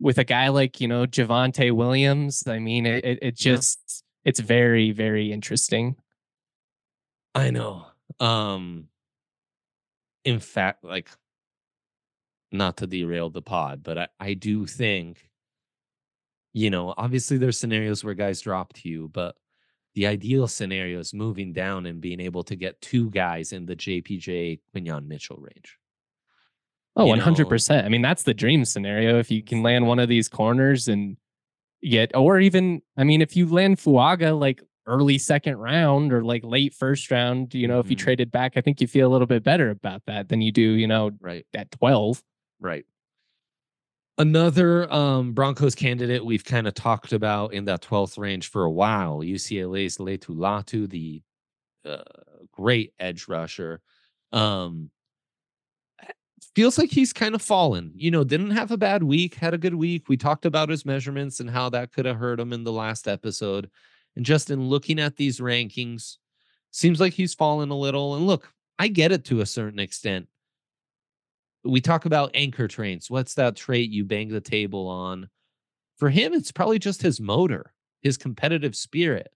With 0.01 0.19
a 0.19 0.25
guy 0.25 0.49
like, 0.49 0.81
you 0.81 0.89
know, 0.89 1.07
Javonte 1.07 1.73
Williams, 1.73 2.47
I 2.47 2.59
mean, 2.61 2.87
it, 2.87 3.05
it, 3.05 3.19
it 3.21 3.45
Yeah. 3.45 3.55
just, 3.55 4.05
it's 4.25 4.41
very, 4.41 4.93
very 4.93 5.33
interesting. 5.33 5.97
I 7.35 7.51
know. 7.51 7.87
Um 8.21 8.89
in 10.25 10.41
fact, 10.41 10.85
like 10.85 11.11
not 12.53 12.79
to 12.79 12.87
derail 12.87 13.31
the 13.31 13.43
pod, 13.43 13.83
but 13.83 13.99
I, 13.99 14.09
I 14.19 14.35
do 14.35 14.67
think, 14.67 15.29
you 16.53 16.71
know, 16.71 16.95
obviously 16.97 17.39
there's 17.39 17.59
scenarios 17.59 18.03
where 18.03 18.15
guys 18.15 18.41
drop 18.41 18.73
to 18.75 18.89
you, 18.89 19.09
but 19.13 19.37
the 19.95 20.07
ideal 20.07 20.47
scenario 20.47 20.99
is 21.01 21.13
moving 21.13 21.53
down 21.53 21.87
and 21.87 22.01
being 22.01 22.21
able 22.21 22.45
to 22.45 22.57
get 22.57 22.81
two 22.81 23.11
guys 23.11 23.53
in 23.53 23.67
the 23.67 23.75
JPJ 23.77 24.61
Quinyon 24.75 25.07
Mitchell 25.07 25.39
range. 25.39 25.79
Oh, 26.97 27.07
You 27.15 27.21
100%. 27.21 27.85
I 27.85 27.89
mean, 27.89 28.03
that's 28.03 28.25
the 28.25 28.35
dream 28.35 28.65
scenario. 28.65 29.19
If 29.19 29.31
you 29.31 29.43
can 29.43 29.63
land 29.63 29.87
one 29.87 29.99
of 29.99 30.09
these 30.09 30.29
corners 30.29 30.89
and 30.89 31.17
get, 31.83 32.15
or 32.17 32.41
even, 32.41 32.83
I 32.97 33.05
mean, 33.05 33.23
if 33.23 33.37
you 33.37 33.47
land 33.47 33.79
Fuaga 33.79 34.39
like 34.39 34.63
early 34.87 35.19
second 35.19 35.57
round 35.59 36.13
or 36.13 36.25
like 36.25 36.43
late 36.45 36.75
first 36.75 37.11
round, 37.11 37.55
you 37.55 37.69
know, 37.69 37.79
if 37.79 37.91
you 37.91 37.97
Mhm. 37.97 38.01
traded 38.01 38.31
back, 38.33 38.57
I 38.57 38.61
think 38.63 38.81
you 38.81 38.87
feel 38.87 39.07
a 39.09 39.13
little 39.13 39.27
bit 39.27 39.43
better 39.45 39.71
about 39.71 40.03
that 40.07 40.29
than 40.29 40.41
you 40.43 40.51
do, 40.51 40.63
you 40.63 40.87
know, 40.87 41.11
Right. 41.21 41.47
at 41.55 41.71
12. 41.71 42.23
Right. 42.59 42.85
Another 44.19 44.93
um, 44.93 45.33
Broncos 45.33 45.77
candidate 45.77 46.25
we've 46.25 46.45
kind 46.45 46.67
of 46.67 46.75
talked 46.75 47.13
about 47.13 47.53
in 47.53 47.67
that 47.67 47.83
12th 47.83 48.19
range 48.19 48.51
for 48.51 48.65
a 48.65 48.71
while, 48.71 49.21
UCLA's 49.21 49.99
Laiatu 49.99 50.35
Latu, 50.35 50.91
the 50.91 51.23
uh, 51.85 52.03
great 52.51 52.93
edge 52.99 53.29
rusher. 53.29 53.81
Um, 54.33 54.91
feels 56.57 56.79
like 56.79 56.91
he's 56.91 57.13
kind 57.13 57.37
of 57.37 57.43
fallen. 57.43 57.93
You 57.95 58.11
know, 58.11 58.25
didn't 58.25 58.51
have 58.51 58.73
a 58.73 58.77
bad 58.77 59.05
week, 59.05 59.37
had 59.37 59.55
a 59.55 59.59
good 59.59 59.77
week. 59.77 60.09
We 60.09 60.17
talked 60.17 60.45
about 60.45 60.69
his 60.69 60.85
measurements 60.85 61.39
and 61.39 61.49
how 61.49 61.69
that 61.71 61.93
could 61.93 62.05
have 62.05 62.17
hurt 62.17 62.41
him 62.41 62.53
in 62.53 62.65
the 62.65 62.73
last 62.73 63.07
episode. 63.07 63.71
And 64.17 64.27
just 64.27 64.51
in 64.51 64.69
looking 64.69 64.99
at 64.99 65.15
these 65.15 65.39
rankings, 65.39 66.17
seems 66.73 66.99
like 66.99 67.13
he's 67.13 67.35
fallen 67.35 67.71
a 67.71 67.79
little. 67.79 68.17
And 68.17 68.27
look, 68.27 68.53
I 68.81 68.89
get 68.89 69.13
it 69.13 69.25
to 69.27 69.43
a 69.43 69.47
certain 69.47 69.79
extent 69.79 70.27
we 71.65 71.81
talk 71.81 72.05
about 72.05 72.31
anchor 72.35 72.69
trains. 72.69 73.11
What's 73.11 73.35
that 73.35 73.57
trait 73.57 73.91
you 73.91 74.05
bang 74.05 74.29
the 74.29 74.41
table 74.41 74.89
on? 74.89 75.29
For 75.99 76.11
him, 76.11 76.33
it's 76.33 76.53
probably 76.53 76.79
just 76.79 77.03
his 77.03 77.21
motor, 77.21 77.73
his 78.03 78.17
competitive 78.17 78.77
spirit. 78.77 79.29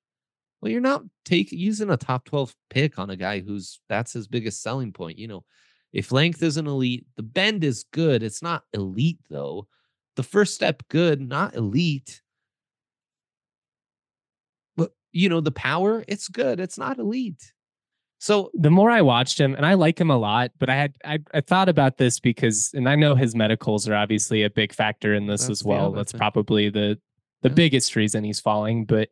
Well, 0.60 0.70
you're 0.70 0.80
not 0.80 1.02
taking 1.24 1.58
using 1.58 1.90
a 1.90 1.96
top 1.96 2.24
12 2.24 2.54
pick 2.70 2.98
on 2.98 3.10
a 3.10 3.16
guy 3.16 3.40
who's 3.40 3.80
that's 3.88 4.12
his 4.12 4.28
biggest 4.28 4.62
selling 4.62 4.92
point. 4.92 5.18
You 5.18 5.26
know, 5.26 5.44
if 5.92 6.12
length 6.12 6.42
isn't 6.42 6.66
elite, 6.66 7.04
the 7.16 7.24
bend 7.24 7.64
is 7.64 7.84
good. 7.92 8.22
It's 8.22 8.42
not 8.42 8.62
elite 8.72 9.18
though. 9.28 9.66
The 10.14 10.22
first 10.22 10.54
step, 10.54 10.82
good, 10.88 11.20
not 11.20 11.56
elite. 11.56 12.22
But 14.76 14.92
you 15.10 15.28
know, 15.28 15.40
the 15.40 15.50
power, 15.50 16.04
it's 16.06 16.28
good. 16.28 16.60
It's 16.60 16.78
not 16.78 16.98
elite. 16.98 17.52
So 18.22 18.52
the 18.54 18.70
more 18.70 18.88
I 18.88 19.02
watched 19.02 19.40
him, 19.40 19.56
and 19.56 19.66
I 19.66 19.74
like 19.74 20.00
him 20.00 20.08
a 20.08 20.16
lot, 20.16 20.52
but 20.60 20.70
I 20.70 20.76
had 20.76 20.94
I, 21.04 21.18
I 21.34 21.40
thought 21.40 21.68
about 21.68 21.96
this 21.96 22.20
because, 22.20 22.70
and 22.72 22.88
I 22.88 22.94
know 22.94 23.16
his 23.16 23.34
medicals 23.34 23.88
are 23.88 23.96
obviously 23.96 24.44
a 24.44 24.48
big 24.48 24.72
factor 24.72 25.12
in 25.12 25.26
this 25.26 25.40
That's 25.40 25.50
as 25.62 25.64
well. 25.64 25.90
That's 25.90 26.12
thing. 26.12 26.20
probably 26.20 26.68
the 26.68 27.00
the 27.42 27.48
Yeah. 27.48 27.54
biggest 27.56 27.96
reason 27.96 28.22
he's 28.22 28.38
falling. 28.38 28.84
But 28.84 29.08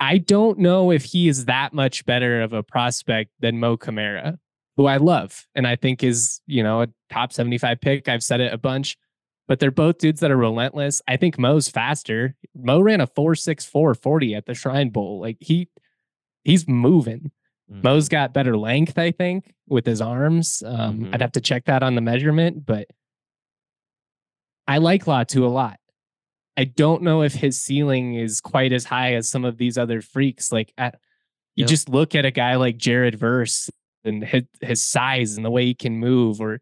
I 0.00 0.16
don't 0.16 0.58
know 0.58 0.90
if 0.90 1.04
he 1.04 1.28
is 1.28 1.44
that 1.44 1.74
much 1.74 2.06
better 2.06 2.40
of 2.40 2.54
a 2.54 2.62
prospect 2.62 3.32
than 3.40 3.60
Mo 3.60 3.76
Kamara, 3.76 4.38
who 4.78 4.86
I 4.86 4.96
love 4.96 5.46
and 5.54 5.66
I 5.66 5.76
think 5.76 6.02
is 6.02 6.40
you 6.46 6.62
know 6.62 6.80
a 6.80 6.88
top 7.10 7.34
seventy 7.34 7.58
five 7.58 7.82
pick. 7.82 8.08
I've 8.08 8.22
said 8.22 8.40
it 8.40 8.54
a 8.54 8.58
bunch. 8.58 8.96
But 9.46 9.60
they're 9.60 9.70
both 9.70 9.98
dudes 9.98 10.20
that 10.20 10.30
are 10.30 10.38
relentless. 10.38 11.02
I 11.06 11.18
think 11.18 11.38
Mo's 11.38 11.68
faster. 11.68 12.34
Mo 12.56 12.80
ran 12.80 13.02
a 13.02 13.06
4.64 13.06 14.00
40 14.00 14.34
at 14.34 14.46
the 14.46 14.54
Shrine 14.54 14.88
Bowl. 14.88 15.20
Like 15.20 15.36
he 15.40 15.68
he's 16.44 16.68
moving. 16.68 17.30
mm, 17.70 17.82
Mo's 17.82 18.08
got 18.08 18.32
better 18.34 18.56
length, 18.56 18.98
I 18.98 19.10
think, 19.10 19.54
with 19.66 19.86
his 19.86 20.00
arms. 20.00 20.62
Um, 20.64 21.00
Mhm. 21.00 21.14
I'd 21.14 21.20
have 21.22 21.32
to 21.32 21.40
check 21.40 21.64
that 21.64 21.82
on 21.82 21.94
the 21.94 22.00
measurement, 22.02 22.64
but 22.66 22.86
I 24.66 24.78
like 24.78 25.04
Latu 25.04 25.42
a 25.42 25.46
lot. 25.48 25.78
I 26.56 26.64
don't 26.64 27.02
know 27.02 27.22
if 27.22 27.34
his 27.34 27.60
ceiling 27.60 28.14
is 28.14 28.40
quite 28.40 28.72
as 28.72 28.84
high 28.84 29.14
as 29.14 29.28
some 29.28 29.44
of 29.44 29.56
these 29.58 29.76
other 29.76 30.00
freaks. 30.00 30.52
Like, 30.52 30.72
at, 30.78 30.98
you 31.56 31.62
Yep. 31.62 31.68
just 31.68 31.88
look 31.88 32.14
at 32.14 32.24
a 32.24 32.30
guy 32.30 32.54
like 32.56 32.76
Jared 32.76 33.16
Verse 33.16 33.68
and 34.04 34.22
his, 34.24 34.44
his 34.60 34.82
size 34.86 35.36
and 35.36 35.44
the 35.44 35.50
way 35.50 35.64
he 35.64 35.74
can 35.74 35.98
move, 35.98 36.40
or 36.40 36.60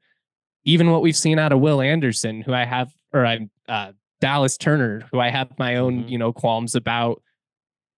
even 0.64 0.90
what 0.90 1.02
we've 1.02 1.16
seen 1.16 1.38
out 1.38 1.52
of 1.52 1.60
Will 1.60 1.80
Anderson, 1.80 2.40
who 2.42 2.52
I 2.54 2.64
have, 2.64 2.92
or 3.12 3.26
I'm 3.26 3.50
uh, 3.68 3.92
Dallas 4.20 4.56
Turner, 4.56 5.02
who 5.10 5.18
I 5.20 5.28
have 5.30 5.58
my 5.58 5.76
own, 5.76 6.04
Mhm. 6.04 6.10
you 6.10 6.18
know, 6.18 6.32
qualms 6.32 6.74
about. 6.74 7.22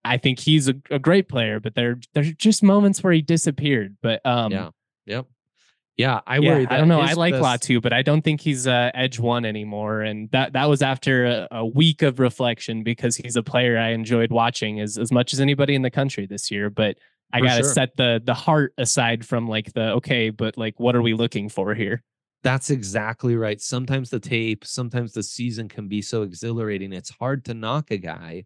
I 0.05 0.17
think 0.17 0.39
he's 0.39 0.69
a, 0.69 0.75
a 0.91 0.99
great 0.99 1.27
player, 1.27 1.59
but 1.59 1.75
there 1.75 1.99
there's 2.13 2.33
just 2.33 2.63
moments 2.63 3.03
where 3.03 3.11
he 3.11 3.21
disappeared. 3.21 3.97
But 4.01 4.25
um, 4.25 4.51
yeah. 4.51 4.69
Yep. 5.05 5.25
Yeah. 5.97 6.21
I 6.27 6.39
yeah, 6.39 6.49
worry. 6.49 6.67
I 6.67 6.77
don't 6.77 6.87
know. 6.87 7.01
I 7.01 7.13
like 7.13 7.33
best- 7.33 7.43
Latu, 7.43 7.81
but 7.81 7.91
I 7.91 8.01
don't 8.01 8.21
think 8.21 8.41
he's 8.41 8.67
uh, 8.67 8.91
edge 8.93 9.19
one 9.19 9.45
anymore. 9.45 10.01
And 10.01 10.29
that 10.31 10.53
that 10.53 10.65
was 10.65 10.81
after 10.81 11.25
a, 11.25 11.47
a 11.51 11.65
week 11.65 12.01
of 12.03 12.19
reflection 12.19 12.83
because 12.83 13.15
he's 13.15 13.35
a 13.35 13.43
player 13.43 13.77
I 13.77 13.89
enjoyed 13.89 14.31
watching 14.31 14.79
as 14.79 14.97
as 14.97 15.11
much 15.11 15.33
as 15.33 15.39
anybody 15.39 15.73
in 15.73 15.81
the 15.81 15.91
country 15.91 16.25
this 16.27 16.51
year. 16.51 16.69
But 16.69 16.97
I 17.33 17.41
gotta 17.41 17.63
sure. 17.63 17.73
set 17.73 17.97
the 17.97 18.21
the 18.23 18.33
heart 18.33 18.73
aside 18.77 19.25
from 19.25 19.47
like 19.47 19.73
the 19.73 19.93
okay, 19.93 20.29
but 20.29 20.57
like 20.57 20.79
what 20.79 20.95
are 20.95 21.01
we 21.01 21.13
looking 21.13 21.49
for 21.49 21.73
here? 21.73 22.03
That's 22.43 22.69
exactly 22.69 23.35
right. 23.35 23.59
Sometimes 23.59 24.11
the 24.11 24.19
tape, 24.19 24.65
sometimes 24.65 25.13
the 25.13 25.23
season 25.23 25.67
can 25.67 25.87
be 25.87 26.03
so 26.03 26.21
exhilarating. 26.21 26.93
It's 26.93 27.09
hard 27.09 27.43
to 27.45 27.55
knock 27.55 27.89
a 27.89 27.97
guy. 27.97 28.45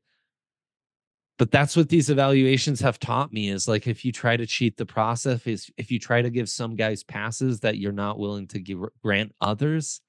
But 1.39 1.51
that's 1.51 1.75
what 1.77 1.87
these 1.87 2.09
evaluations 2.09 2.81
have 2.81 2.99
taught 2.99 3.31
me 3.31 3.49
is 3.49 3.65
like 3.65 3.87
if 3.87 4.03
you 4.03 4.11
try 4.11 4.35
to 4.35 4.45
cheat 4.45 4.75
the 4.75 4.85
process, 4.85 5.47
is 5.47 5.71
if 5.77 5.89
you 5.89 5.97
try 5.97 6.21
to 6.21 6.29
give 6.29 6.49
some 6.49 6.75
guys 6.75 7.01
passes 7.01 7.61
that 7.61 7.77
you're 7.77 7.93
not 7.93 8.19
willing 8.19 8.45
to 8.49 8.59
give 8.59 8.79
grant 9.01 9.33
others, 9.39 10.01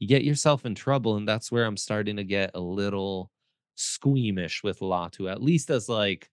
you 0.00 0.08
get 0.08 0.24
yourself 0.24 0.66
in 0.66 0.74
trouble. 0.74 1.16
And 1.16 1.26
that's 1.26 1.52
where 1.52 1.64
I'm 1.64 1.76
starting 1.76 2.16
to 2.16 2.24
get 2.24 2.50
a 2.54 2.60
little 2.60 3.30
squeamish 3.76 4.64
with 4.64 4.80
Latu, 4.80 5.30
at 5.30 5.40
least 5.40 5.70
as 5.70 5.88
like 5.88 6.28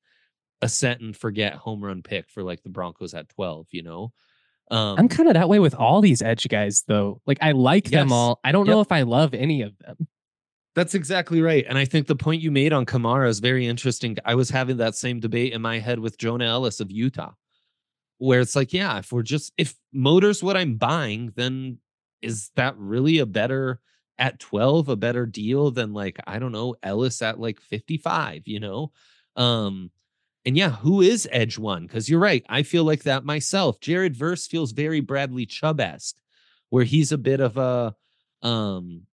a 0.63 0.67
set 0.67 0.99
and 0.99 1.15
forget 1.15 1.53
home 1.53 1.85
run 1.85 2.01
pick 2.01 2.27
for 2.27 2.41
like 2.41 2.63
the 2.63 2.69
Broncos 2.69 3.13
at 3.13 3.29
12, 3.29 3.67
you 3.71 3.83
know? 3.83 4.11
Um, 4.71 4.97
I'm 4.97 5.07
kind 5.09 5.29
of 5.29 5.35
that 5.35 5.47
way 5.49 5.59
with 5.59 5.75
all 5.75 6.01
these 6.01 6.23
edge 6.23 6.47
guys 6.49 6.83
though. 6.87 7.21
Like 7.27 7.37
I 7.41 7.51
like 7.51 7.85
them 7.85 8.11
all. 8.11 8.39
I 8.43 8.51
don't 8.51 8.65
Yep. 8.65 8.73
know 8.73 8.81
if 8.81 8.91
I 8.91 9.03
love 9.03 9.35
any 9.35 9.61
of 9.61 9.77
them. 9.77 10.07
That's 10.79 10.95
exactly 10.95 11.41
right. 11.41 11.65
And 11.67 11.77
I 11.77 11.83
think 11.83 12.07
the 12.07 12.15
point 12.15 12.41
you 12.41 12.51
made 12.51 12.71
on 12.71 12.85
Kamara 12.85 13.27
is 13.27 13.39
very 13.41 13.67
interesting. 13.67 14.15
I 14.23 14.35
was 14.35 14.49
having 14.49 14.77
that 14.77 14.95
same 14.95 15.19
debate 15.19 15.51
in 15.51 15.61
my 15.61 15.77
head 15.79 15.99
with 15.99 16.17
Jonah 16.17 16.45
Elliss 16.45 16.79
of 16.79 16.89
Utah. 16.89 17.33
where 18.17 18.39
it's 18.41 18.55
like, 18.55 18.73
yeah, 18.73 18.99
if 18.99 19.11
we're 19.11 19.23
just 19.23 19.53
if 19.57 19.75
motor's 19.93 20.41
what 20.43 20.57
I'm 20.57 20.75
buying, 20.75 21.33
then 21.35 21.79
is 22.21 22.51
that 22.55 22.77
really 22.77 23.19
a 23.19 23.25
better 23.25 23.81
at 24.17 24.39
12 24.39 24.87
a 24.89 24.95
better 24.95 25.25
deal 25.25 25.71
than 25.71 25.93
like 25.93 26.19
I 26.27 26.39
don't 26.39 26.53
know 26.53 26.75
Elliss 26.81 27.21
at 27.21 27.39
like 27.41 27.59
55, 27.61 28.47
you 28.47 28.59
know? 28.61 28.93
Um 29.35 29.91
and 30.45 30.57
yeah, 30.57 30.69
who 30.71 31.01
is 31.01 31.27
Edge 31.31 31.57
one? 31.59 31.87
Because 31.87 32.09
you're 32.09 32.19
right. 32.21 32.45
I 32.49 32.63
feel 32.63 32.85
like 32.85 33.03
that 33.03 33.25
myself. 33.25 33.81
Jared 33.81 34.15
Verse 34.15 34.47
feels 34.47 34.71
very 34.71 35.01
Bradley 35.01 35.45
Chubb-esque, 35.45 36.15
where 36.69 36.85
he's 36.85 37.11
a 37.11 37.17
bit 37.17 37.41
of 37.41 37.57
a 37.57 37.95
um 38.47 39.07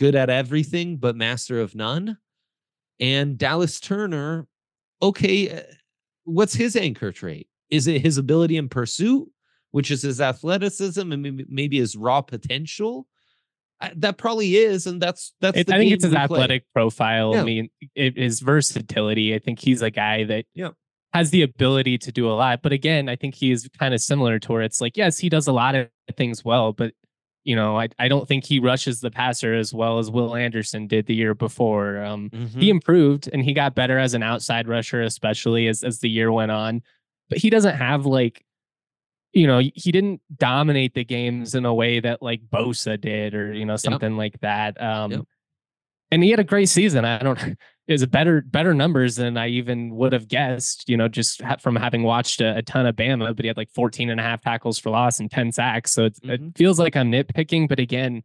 good 0.00 0.16
at 0.16 0.30
everything 0.30 0.96
but 0.96 1.14
master 1.14 1.60
of 1.60 1.74
none. 1.76 2.18
And 2.98 3.38
Dallas 3.38 3.78
Turner, 3.78 4.48
okay, 5.00 5.48
eh, 5.48 5.62
what's 6.24 6.54
his 6.54 6.74
anchor 6.74 7.12
trait? 7.12 7.48
Is 7.70 7.86
it 7.86 8.00
his 8.00 8.18
ability 8.18 8.56
in 8.56 8.68
pursuit, 8.68 9.28
which 9.70 9.90
is 9.90 10.02
his 10.02 10.20
athleticism 10.20 11.12
and 11.12 11.44
maybe 11.48 11.78
his 11.78 11.94
raw 11.94 12.22
potential? 12.22 13.06
that 13.96 14.18
probably 14.18 14.56
is, 14.56 14.86
and 14.86 15.00
that's 15.00 15.32
that's. 15.40 15.56
It, 15.56 15.72
I 15.72 15.78
think 15.78 15.92
it's 15.92 16.04
his 16.04 16.14
athletic 16.14 16.64
play. 16.64 16.82
profile. 16.82 17.32
Yeah. 17.34 17.40
I 17.40 17.44
mean, 17.44 17.70
it, 17.94 18.18
his 18.18 18.40
versatility. 18.40 19.34
I 19.34 19.38
think 19.38 19.58
he's 19.58 19.80
a 19.80 19.90
guy 19.90 20.24
that 20.24 20.44
yeah. 20.54 20.70
has 21.14 21.30
the 21.30 21.42
ability 21.42 21.96
to 21.98 22.12
do 22.12 22.28
a 22.28 22.32
lot. 22.34 22.60
But 22.62 22.72
again, 22.72 23.08
I 23.08 23.16
think 23.16 23.34
he 23.34 23.50
is 23.50 23.68
kind 23.78 23.94
of 23.94 24.00
similar 24.02 24.38
to 24.38 24.52
where 24.52 24.62
it's 24.62 24.82
like, 24.82 24.98
yes, 24.98 25.18
he 25.18 25.30
does 25.30 25.46
a 25.46 25.52
lot 25.52 25.74
of 25.74 25.88
things 26.14 26.44
well, 26.44 26.74
but 26.74 26.92
you 27.44 27.56
know, 27.56 27.78
I, 27.78 27.88
I 27.98 28.08
don't 28.08 28.28
think 28.28 28.44
he 28.44 28.58
rushes 28.58 29.00
the 29.00 29.10
passer 29.10 29.54
as 29.54 29.72
well 29.72 29.98
as 29.98 30.10
Will 30.10 30.36
Anderson 30.36 30.86
did 30.86 31.06
the 31.06 31.14
year 31.14 31.34
before. 31.34 32.02
Um, 32.04 32.30
mm-hmm. 32.30 32.60
He 32.60 32.70
improved 32.70 33.28
and 33.32 33.42
he 33.42 33.54
got 33.54 33.74
better 33.74 33.98
as 33.98 34.14
an 34.14 34.22
outside 34.22 34.68
rusher, 34.68 35.02
especially 35.02 35.66
as 35.68 35.82
as 35.82 36.00
the 36.00 36.10
year 36.10 36.30
went 36.30 36.50
on. 36.50 36.82
But 37.28 37.38
he 37.38 37.48
doesn't 37.48 37.76
have 37.76 38.06
like 38.06 38.44
you 39.32 39.46
know, 39.46 39.58
he 39.58 39.92
didn't 39.92 40.20
dominate 40.36 40.94
the 40.94 41.04
games 41.04 41.54
in 41.54 41.64
a 41.64 41.72
way 41.72 42.00
that 42.00 42.22
like 42.22 42.40
Bosa 42.42 43.00
did 43.00 43.34
or, 43.34 43.52
you 43.52 43.64
know, 43.64 43.76
something 43.76 44.12
yep. 44.12 44.18
like 44.18 44.40
that. 44.40 44.80
Um, 44.82 45.12
yep. 45.12 45.20
and 46.10 46.22
he 46.22 46.30
had 46.30 46.40
a 46.40 46.44
great 46.44 46.68
season. 46.68 47.04
I 47.04 47.18
don't, 47.18 47.38
is 47.90 48.02
a 48.02 48.06
better, 48.06 48.42
better 48.42 48.74
numbers 48.74 49.16
than 49.16 49.36
I 49.36 49.48
even 49.48 49.94
would 49.96 50.12
have 50.12 50.28
guessed, 50.28 50.88
you 50.88 50.96
know, 50.96 51.08
just 51.08 51.42
ha- 51.42 51.56
from 51.56 51.76
having 51.76 52.02
watched 52.02 52.40
a, 52.40 52.58
a, 52.58 52.62
ton 52.62 52.86
of 52.86 52.96
Bama, 52.96 53.34
but 53.34 53.44
he 53.44 53.48
had 53.48 53.56
like 53.56 53.70
14 53.70 54.10
and 54.10 54.20
a 54.20 54.22
half 54.22 54.40
tackles 54.40 54.78
for 54.78 54.90
loss 54.90 55.20
and 55.20 55.30
10 55.30 55.52
sacks. 55.52 55.92
So 55.92 56.08
mm-hmm. 56.08 56.30
it 56.30 56.40
feels 56.56 56.78
like 56.78 56.96
I'm 56.96 57.10
nitpicking, 57.10 57.68
but 57.68 57.78
again, 57.78 58.22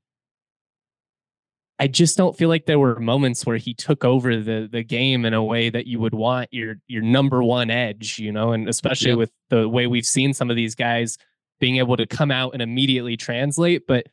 I 1.77 1.87
just 1.87 2.15
don't 2.15 2.37
feel 2.37 2.47
like 2.47 2.65
there 2.65 2.79
were 2.79 2.99
moments 2.99 3.45
where 3.45 3.57
he 3.57 3.73
took 3.73 4.05
over 4.05 4.37
the 4.39 4.69
the 4.71 4.81
game 4.81 5.25
in 5.25 5.33
a 5.33 5.43
way 5.43 5.69
that 5.69 5.87
you 5.87 5.99
would 5.99 6.13
want 6.13 6.47
your 6.53 6.75
your 6.87 7.01
number 7.01 7.43
one 7.43 7.69
edge, 7.69 8.17
you 8.17 8.31
know, 8.31 8.53
and 8.53 8.69
especially 8.69 9.13
with 9.13 9.29
the 9.49 9.67
way 9.67 9.85
we've 9.85 10.05
seen 10.05 10.33
some 10.33 10.49
of 10.49 10.55
these 10.55 10.73
guys 10.73 11.17
being 11.59 11.77
able 11.77 11.97
to 11.97 12.05
come 12.05 12.31
out 12.31 12.53
and 12.53 12.61
immediately 12.61 13.17
translate. 13.17 13.87
But 13.87 14.07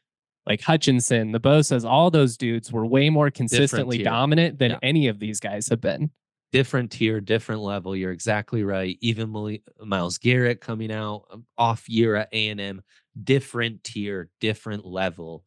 like 0.47 0.61
Hutchinson, 0.61 1.33
the 1.33 1.41
Bosa's, 1.41 1.85
all 1.85 2.11
those 2.11 2.37
dudes 2.37 2.73
were 2.73 2.87
way 2.87 3.11
more 3.11 3.31
consistently 3.31 4.03
dominant 4.03 4.59
than 4.59 4.73
yeah. 4.73 4.79
any 4.83 5.09
of 5.09 5.19
these 5.19 5.41
guys 5.41 5.69
have 5.69 5.81
been. 5.81 6.11
Different 6.53 6.91
tier, 6.91 7.21
different 7.21 7.63
level. 7.63 7.97
You're 7.97 8.13
exactly 8.13 8.63
right. 8.63 8.99
Even 9.01 9.59
Myles 9.81 10.19
Garrett 10.19 10.61
coming 10.61 10.93
out 10.93 11.25
um, 11.31 11.47
off 11.57 11.89
year 11.89 12.17
at 12.17 12.29
A 12.33 12.49
and 12.49 12.61
M, 12.61 12.83
different 13.23 13.85
tier, 13.85 14.29
different 14.41 14.85
level. 14.85 15.45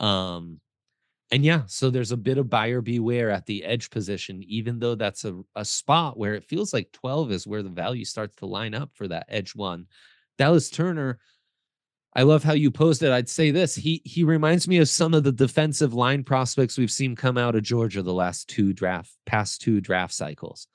Um, 0.00 0.60
and 1.30 1.44
yeah, 1.44 1.62
so 1.66 1.88
there's 1.88 2.12
a 2.12 2.16
bit 2.18 2.36
of 2.36 2.50
buyer 2.50 2.82
beware 2.82 3.30
at 3.30 3.46
the 3.46 3.64
edge 3.64 3.88
position, 3.88 4.42
even 4.46 4.78
though 4.78 4.94
that's 4.94 5.24
a, 5.24 5.40
a 5.56 5.64
spot 5.64 6.18
where 6.18 6.34
it 6.34 6.44
feels 6.44 6.74
like 6.74 6.92
12 6.92 7.32
is 7.32 7.46
where 7.46 7.62
the 7.62 7.70
value 7.70 8.04
starts 8.04 8.36
to 8.36 8.46
line 8.46 8.74
up 8.74 8.90
for 8.92 9.08
that 9.08 9.24
edge 9.28 9.54
one. 9.54 9.86
Dallas 10.36 10.68
Turner, 10.68 11.20
I 12.14 12.22
love 12.22 12.44
how 12.44 12.52
you 12.52 12.70
posed 12.70 13.02
it. 13.02 13.10
I'd 13.10 13.28
say 13.28 13.50
this. 13.50 13.74
He 13.74 14.02
he 14.04 14.22
reminds 14.22 14.68
me 14.68 14.78
of 14.78 14.88
some 14.88 15.14
of 15.14 15.24
the 15.24 15.32
defensive 15.32 15.94
line 15.94 16.24
prospects 16.24 16.76
we've 16.76 16.90
seen 16.90 17.16
come 17.16 17.38
out 17.38 17.54
of 17.54 17.62
Georgia 17.62 18.02
the 18.02 18.12
last 18.12 18.48
two 18.48 18.72
draft 18.72 19.10
past 19.24 19.62
two 19.62 19.80
draft 19.80 20.12
cycles. 20.12 20.66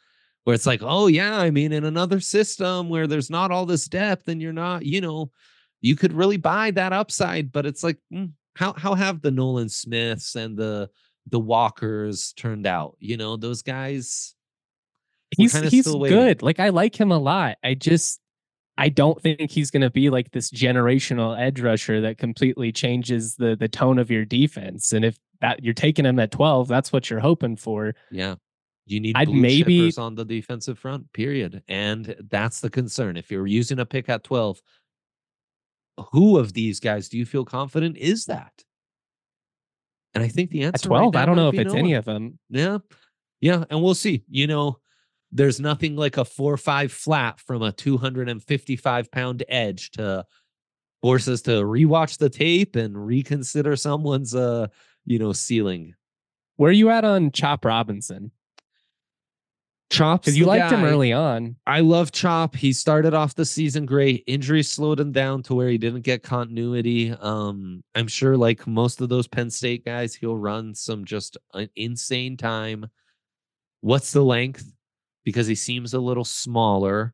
Where 0.43 0.56
it's 0.56 0.65
like, 0.65 0.82
oh 0.82 1.08
yeah, 1.08 1.38
I 1.38 1.52
mean, 1.52 1.73
in 1.73 1.84
another 1.84 2.19
system 2.19 2.89
where 2.89 3.06
there's 3.06 3.30
not 3.30 3.52
all 3.52 3.65
this 3.65 3.88
depth 3.88 4.30
and 4.30 4.41
you're 4.41 4.54
not, 4.54 4.86
you 4.86 5.02
know, 5.02 5.30
you 5.82 5.95
could 5.95 6.13
really 6.13 6.38
buy 6.38 6.71
that 6.71 6.93
upside, 6.93 7.52
but 7.52 7.65
it's 7.65 7.84
like, 7.84 7.97
mm, 8.12 8.32
how 8.56 8.73
how 8.73 8.95
have 8.95 9.21
the 9.21 9.30
Nolan 9.30 9.69
Smiths 9.69 10.36
and 10.36 10.58
the 10.58 10.89
the 11.30 11.39
Walkers 11.39 12.34
turned 12.34 12.65
out? 12.65 12.95
You 13.00 13.17
know, 13.17 13.38
those 13.38 13.62
guys. 13.62 14.34
He's 15.36 15.54
he's 15.69 15.86
good. 15.86 16.41
Like 16.41 16.60
I 16.60 16.69
like 16.69 17.00
him 17.00 17.12
a 17.12 17.17
lot. 17.17 17.58
I 17.62 17.73
just 17.73 18.21
I 18.77 18.89
don't 18.89 19.19
think 19.21 19.49
he's 19.49 19.71
going 19.71 19.81
to 19.81 19.89
be 19.89 20.09
like 20.09 20.31
this 20.31 20.51
generational 20.51 21.39
edge 21.39 21.59
rusher 21.61 21.99
that 22.01 22.17
completely 22.17 22.71
changes 22.71 23.35
the 23.35 23.55
the 23.55 23.67
tone 23.67 23.97
of 23.97 24.11
your 24.11 24.25
defense. 24.25 24.93
And 24.93 25.03
if 25.03 25.17
that 25.41 25.63
you're 25.63 25.73
taking 25.73 26.05
him 26.05 26.19
at 26.19 26.31
12, 26.31 26.67
that's 26.67 26.91
what 26.91 27.09
you're 27.09 27.19
hoping 27.19 27.55
for. 27.55 27.95
Yeah. 28.11 28.35
You 28.85 28.99
need 28.99 29.17
I'd 29.17 29.29
maybe 29.29 29.91
on 29.97 30.15
the 30.15 30.23
defensive 30.23 30.79
front, 30.79 31.11
period. 31.11 31.61
And 31.67 32.15
that's 32.29 32.61
the 32.61 32.69
concern. 32.69 33.17
If 33.17 33.29
you're 33.29 33.47
using 33.47 33.79
a 33.79 33.85
pick 33.85 34.07
at 34.09 34.23
12, 34.23 34.61
who 36.11 36.37
of 36.37 36.53
these 36.53 36.79
guys 36.79 37.09
do 37.09 37.17
you 37.17 37.25
feel 37.25 37.43
confident 37.43 37.97
is 37.97 38.25
that? 38.25 38.63
And 40.13 40.23
I 40.23 40.29
think 40.29 40.51
the 40.51 40.63
answer 40.63 40.87
at 40.87 40.87
12, 40.87 41.15
right 41.15 41.21
I 41.21 41.25
don't 41.25 41.35
know 41.35 41.49
if 41.49 41.55
it's 41.55 41.73
no 41.73 41.79
any 41.79 41.93
of 41.93 42.05
them. 42.05 42.39
Yeah. 42.49 42.77
Yeah. 43.41 43.65
And 43.69 43.83
we'll 43.83 43.93
see. 43.93 44.23
You 44.29 44.47
know, 44.47 44.79
there's 45.31 45.59
nothing 45.59 45.95
like 45.95 46.17
a 46.17 46.25
four 46.25 46.53
or 46.53 46.57
five 46.57 46.91
flat 46.91 47.39
from 47.39 47.61
a 47.61 47.71
255 47.71 49.11
pound 49.11 49.43
edge 49.49 49.91
to 49.91 50.25
force 51.01 51.27
us 51.27 51.41
to 51.43 51.51
rewatch 51.51 52.17
the 52.17 52.29
tape 52.29 52.75
and 52.75 53.05
reconsider 53.05 53.75
someone's 53.75 54.33
uh, 54.33 54.67
you 55.05 55.17
know, 55.17 55.33
ceiling. 55.33 55.95
Where 56.57 56.69
are 56.69 56.73
you 56.73 56.89
at 56.89 57.05
on 57.05 57.31
Chop 57.31 57.65
Robinson? 57.65 58.31
Chop, 59.89 60.21
because 60.21 60.37
you 60.37 60.45
liked 60.45 60.69
guy. 60.69 60.77
him 60.77 60.83
early 60.83 61.13
on. 61.13 61.55
I 61.65 61.79
love 61.79 62.11
Chop. 62.11 62.55
He 62.55 62.73
started 62.73 63.13
off 63.13 63.35
the 63.35 63.45
season 63.45 63.85
great. 63.85 64.25
Injury 64.27 64.61
slowed 64.61 64.99
him 64.99 65.13
down 65.13 65.43
to 65.43 65.55
where 65.55 65.69
he 65.69 65.77
didn't 65.77 66.01
get 66.01 66.23
continuity. 66.23 67.11
Um, 67.11 67.83
I'm 67.95 68.07
sure, 68.07 68.35
like 68.35 68.67
most 68.67 68.99
of 68.99 69.07
those 69.07 69.27
Penn 69.27 69.49
State 69.49 69.85
guys, 69.85 70.13
he'll 70.13 70.35
run 70.35 70.75
some 70.75 71.05
just 71.05 71.37
an 71.53 71.69
insane 71.77 72.35
time. 72.35 72.87
What's 73.79 74.11
the 74.11 74.23
length? 74.23 74.73
Because 75.27 75.47
he 75.47 75.55
seems 75.55 75.93
a 75.93 75.99
little 75.99 76.23
smaller, 76.23 77.13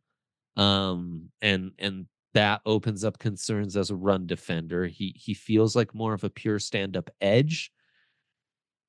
um, 0.55 1.31
and 1.41 1.71
and 1.79 2.05
that 2.35 2.61
opens 2.65 3.03
up 3.03 3.17
concerns 3.17 3.75
as 3.75 3.89
a 3.89 3.95
run 3.95 4.27
defender. 4.27 4.85
He 4.85 5.15
he 5.17 5.33
feels 5.33 5.75
like 5.75 5.95
more 5.95 6.13
of 6.13 6.23
a 6.23 6.29
pure 6.29 6.59
stand 6.59 6.95
up 6.95 7.09
edge 7.21 7.71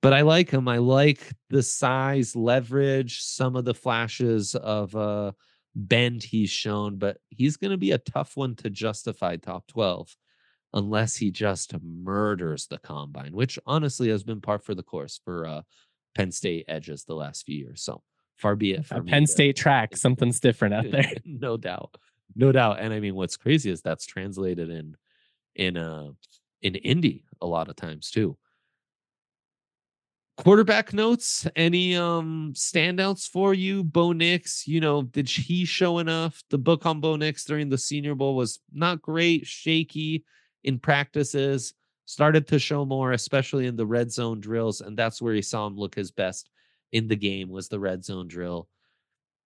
but 0.03 0.13
I 0.13 0.21
like 0.21 0.51
him. 0.51 0.69
I 0.69 0.79
like 0.79 1.33
the 1.49 1.63
size, 1.63 2.37
leverage, 2.37 3.23
some 3.23 3.57
of 3.57 3.65
the 3.65 3.75
flashes 3.75 4.55
of 4.55 4.95
uh 4.95 5.33
bend 5.75 6.23
he's 6.23 6.51
shown, 6.51 6.99
but 6.99 7.19
he's 7.31 7.57
going 7.57 7.71
to 7.71 7.79
be 7.79 7.93
a 7.93 7.99
tough 7.99 8.37
one 8.37 8.55
to 8.57 8.71
justify 8.71 9.37
top 9.37 9.67
12 9.69 10.15
unless 10.75 11.17
he 11.17 11.31
just 11.31 11.75
murders 11.83 12.67
the 12.67 12.79
combine, 12.79 13.33
which 13.33 13.59
honestly 13.67 14.09
has 14.11 14.23
been 14.23 14.41
part 14.41 14.63
for 14.65 14.75
the 14.75 14.83
course 14.83 15.21
for 15.25 15.47
uh 15.47 15.63
Penn 16.15 16.31
State 16.33 16.67
edges 16.69 17.05
the 17.05 17.15
last 17.15 17.45
few 17.47 17.57
years. 17.57 17.83
So 17.83 18.03
far 18.37 18.57
be 18.57 18.73
it 18.73 18.87
for 18.87 19.03
Penn 19.03 19.27
State 19.27 19.57
track, 19.57 19.97
something's 19.97 20.41
different 20.41 20.75
out 20.75 20.91
there. 20.91 21.13
no 21.25 21.57
doubt. 21.57 21.97
No 22.35 22.53
doubt. 22.53 22.81
And 22.81 22.93
I 22.93 23.01
mean 23.01 23.15
what's 23.15 23.37
crazy 23.37 23.71
is 23.71 23.81
that's 23.81 24.07
translated 24.07 24.71
in 24.71 24.97
in 25.55 25.77
uh 25.77 26.11
in 26.63 26.75
Indy 26.75 27.25
a 27.41 27.47
lot 27.47 27.69
of 27.69 27.77
times 27.77 28.11
too 28.11 28.37
quarterback 30.37 30.93
notes 30.93 31.47
any 31.55 31.95
um 31.95 32.53
standouts 32.57 33.29
for 33.29 33.55
you 33.55 33.85
bo 33.85 34.13
nix 34.13 34.67
you 34.67 34.81
know 34.81 35.03
did 35.03 35.29
he 35.29 35.65
show 35.65 35.99
enough 35.99 36.43
the 36.51 36.59
book 36.59 36.85
on 36.87 37.01
bo 37.01 37.15
nix 37.15 37.45
during 37.45 37.69
the 37.69 37.79
senior 37.79 38.17
bowl 38.17 38.35
was 38.35 38.59
not 38.73 39.01
great 39.01 39.47
shaky 39.47 40.25
in 40.65 40.77
practices 40.77 41.75
started 42.07 42.49
to 42.49 42.59
show 42.59 42.85
more 42.85 43.13
especially 43.13 43.67
in 43.67 43.77
the 43.77 43.87
red 43.87 44.11
zone 44.11 44.41
drills 44.41 44.81
and 44.81 44.97
that's 44.97 45.23
where 45.23 45.35
he 45.35 45.43
saw 45.43 45.69
him 45.69 45.77
look 45.77 45.95
his 45.95 46.11
best 46.11 46.51
in 46.95 47.09
the 47.09 47.17
game 47.17 47.51
was 47.51 47.69
the 47.69 47.79
red 47.79 48.05
zone 48.05 48.29
drill 48.29 48.69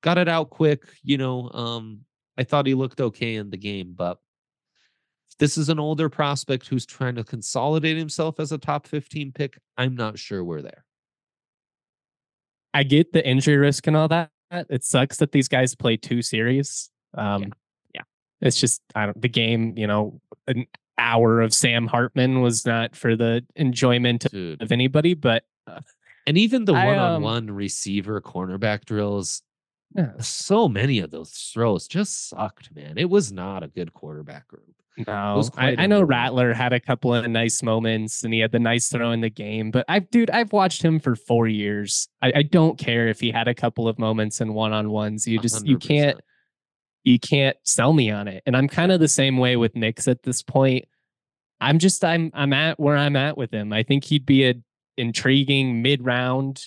got 0.03 0.19
it 0.19 0.29
out 0.29 0.51
quick 0.51 0.85
you 1.03 1.19
know 1.19 1.51
um 1.53 2.01
i 2.37 2.45
thought 2.45 2.67
he 2.67 2.75
looked 2.75 3.01
okay 3.01 3.35
in 3.35 3.51
the 3.51 3.57
game 3.57 3.95
but 3.97 4.19
this 5.39 5.57
is 5.57 5.69
an 5.69 5.79
older 5.79 6.09
prospect 6.09 6.69
who's 6.69 6.85
trying 6.85 7.15
to 7.15 7.25
consolidate 7.25 7.97
himself 7.97 8.41
as 8.41 8.53
a 8.53 8.59
top 8.59 8.87
15 8.87 9.33
pick. 9.33 9.59
I'm 9.77 9.95
not 9.95 10.19
sure 10.19 10.43
we're 10.43 10.63
there. 10.63 10.85
I 12.75 12.83
get 12.83 13.13
the 13.13 13.27
injury 13.27 13.57
risk 13.57 13.87
and 13.87 13.97
all 13.97 14.09
that. 14.09 14.31
It 14.51 14.85
sucks 14.85 15.19
that 15.19 15.33
these 15.33 15.49
guys 15.49 15.75
play 15.75 15.97
two 15.97 16.23
series. 16.23 16.91
Um, 17.15 17.43
yeah. 17.43 17.49
yeah. 17.95 18.03
It's 18.41 18.61
just, 18.61 18.83
I 18.95 19.07
don't, 19.07 19.21
the 19.21 19.29
game, 19.29 19.75
you 19.77 19.87
know, 19.87 20.21
an 20.47 20.67
hour 20.97 21.41
of 21.41 21.55
Sam 21.55 21.87
Hartman 21.87 22.41
was 22.41 22.67
not 22.67 22.97
for 22.97 23.15
the 23.15 23.45
enjoyment 23.57 24.27
Dude. 24.31 24.63
of 24.63 24.73
anybody, 24.73 25.15
but. 25.15 25.45
Uh, 25.67 25.81
and 26.29 26.39
even 26.39 26.65
the 26.65 26.75
one 26.75 26.99
on 26.99 27.23
one 27.23 27.51
receiver 27.51 28.21
cornerback 28.21 28.85
drills, 28.85 29.43
Yeah. 29.97 30.13
So 30.21 30.69
many 30.69 30.99
of 30.99 31.11
those 31.11 31.31
throws 31.31 31.89
just 31.89 32.29
sucked, 32.29 32.75
man. 32.75 32.99
It 32.99 33.09
was 33.09 33.33
not 33.33 33.63
a 33.63 33.69
good 33.69 33.95
quarterback 33.95 34.47
group. 34.47 34.75
No, 35.07 35.43
I, 35.57 35.77
I, 35.79 35.87
know 35.87 36.03
Rattler 36.03 36.53
had 36.53 36.73
a 36.73 36.81
couple 36.81 37.15
of 37.15 37.25
nice 37.29 37.63
moments 37.63 38.25
and 38.25 38.35
he 38.35 38.41
had 38.41 38.51
the 38.51 38.59
nice 38.59 38.89
throw 38.89 39.13
in 39.13 39.21
the 39.21 39.31
game, 39.31 39.71
but 39.71 39.85
I've 39.89 40.11
dude, 40.11 40.29
I've 40.31 40.53
watched 40.53 40.83
him 40.83 40.99
for 40.99 41.15
four 41.15 41.47
years. 41.47 42.09
I, 42.21 42.33
I 42.37 42.43
don't 42.43 42.77
care 42.77 43.07
if 43.07 43.21
he 43.21 43.31
had 43.31 43.47
a 43.47 43.55
couple 43.55 43.87
of 43.87 43.99
moments 43.99 44.41
in 44.41 44.55
one 44.55 44.73
on 44.73 44.91
ones. 44.91 45.27
You 45.27 45.39
just 45.39 45.65
100%. 45.65 45.69
you 45.69 45.79
can't 45.79 46.21
you 47.05 47.19
can't 47.19 47.57
sell 47.63 47.93
me 47.93 48.11
on 48.11 48.27
it. 48.27 48.43
And 48.45 48.57
I'm 48.57 48.69
kind 48.69 48.91
of 48.91 48.99
the 48.99 49.09
same 49.09 49.39
way 49.39 49.57
with 49.57 49.77
Nix 49.77 50.09
at 50.09 50.25
this 50.25 50.43
point. 50.43 50.85
I'm 51.61 51.79
just 51.79 52.05
I'm 52.05 52.31
I'm 52.35 52.53
at 52.53 52.79
where 52.81 52.97
I'm 52.97 53.17
at 53.17 53.37
with 53.37 53.53
him. 53.53 53.73
I 53.73 53.85
think 53.85 54.05
he'd 54.05 54.27
be 54.27 54.49
a 54.49 54.55
intriguing 54.99 55.83
mid 55.83 56.05
round, 56.05 56.65